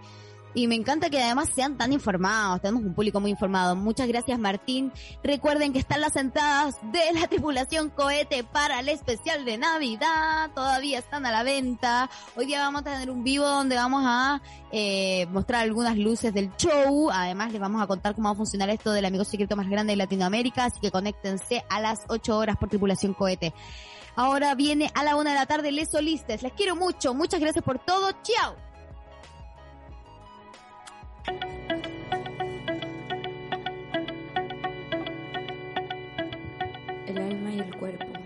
Y 0.54 0.66
me 0.66 0.74
encanta 0.74 1.10
que 1.10 1.22
además 1.22 1.50
sean 1.54 1.76
tan 1.76 1.92
informados, 1.92 2.60
tenemos 2.60 2.82
un 2.82 2.94
público 2.94 3.20
muy 3.20 3.30
informado. 3.30 3.76
Muchas 3.76 4.08
gracias 4.08 4.38
Martín. 4.38 4.92
Recuerden 5.22 5.72
que 5.72 5.78
están 5.78 6.00
las 6.00 6.16
entradas 6.16 6.76
de 6.90 7.12
la 7.12 7.28
tripulación 7.28 7.90
cohete 7.90 8.44
para 8.44 8.80
el 8.80 8.88
especial 8.88 9.44
de 9.44 9.58
Navidad, 9.58 10.50
todavía 10.54 10.98
están 10.98 11.26
a 11.26 11.30
la 11.30 11.42
venta. 11.42 12.10
Hoy 12.36 12.46
día 12.46 12.60
vamos 12.60 12.80
a 12.82 12.84
tener 12.84 13.10
un 13.10 13.24
vivo 13.24 13.46
donde 13.46 13.76
vamos 13.76 14.02
a 14.06 14.40
eh, 14.72 15.26
mostrar 15.30 15.62
algunas 15.62 15.96
luces 15.96 16.32
del 16.32 16.50
show. 16.56 17.10
Además 17.12 17.52
les 17.52 17.60
vamos 17.60 17.82
a 17.82 17.86
contar 17.86 18.14
cómo 18.14 18.28
va 18.28 18.32
a 18.32 18.36
funcionar 18.36 18.70
esto 18.70 18.92
del 18.92 19.04
amigo 19.04 19.24
secreto 19.24 19.54
más 19.56 19.68
grande 19.68 19.92
de 19.92 19.96
Latinoamérica, 19.96 20.64
así 20.64 20.80
que 20.80 20.90
conéctense 20.90 21.64
a 21.68 21.80
las 21.80 22.00
8 22.08 22.36
horas 22.36 22.56
por 22.56 22.68
tripulación 22.68 23.14
cohete. 23.14 23.52
Ahora 24.16 24.56
viene 24.56 24.90
a 24.94 25.04
la 25.04 25.14
una 25.14 25.30
de 25.30 25.36
la 25.36 25.46
tarde 25.46 25.70
Les 25.70 25.90
Solistes. 25.90 26.42
Les 26.42 26.52
quiero 26.52 26.74
mucho. 26.74 27.14
Muchas 27.14 27.38
gracias 27.38 27.64
por 27.64 27.78
todo. 27.78 28.10
Chao. 28.22 28.67
El 37.06 37.18
alma 37.18 37.52
y 37.52 37.60
el 37.60 37.74
cuerpo 37.76 38.17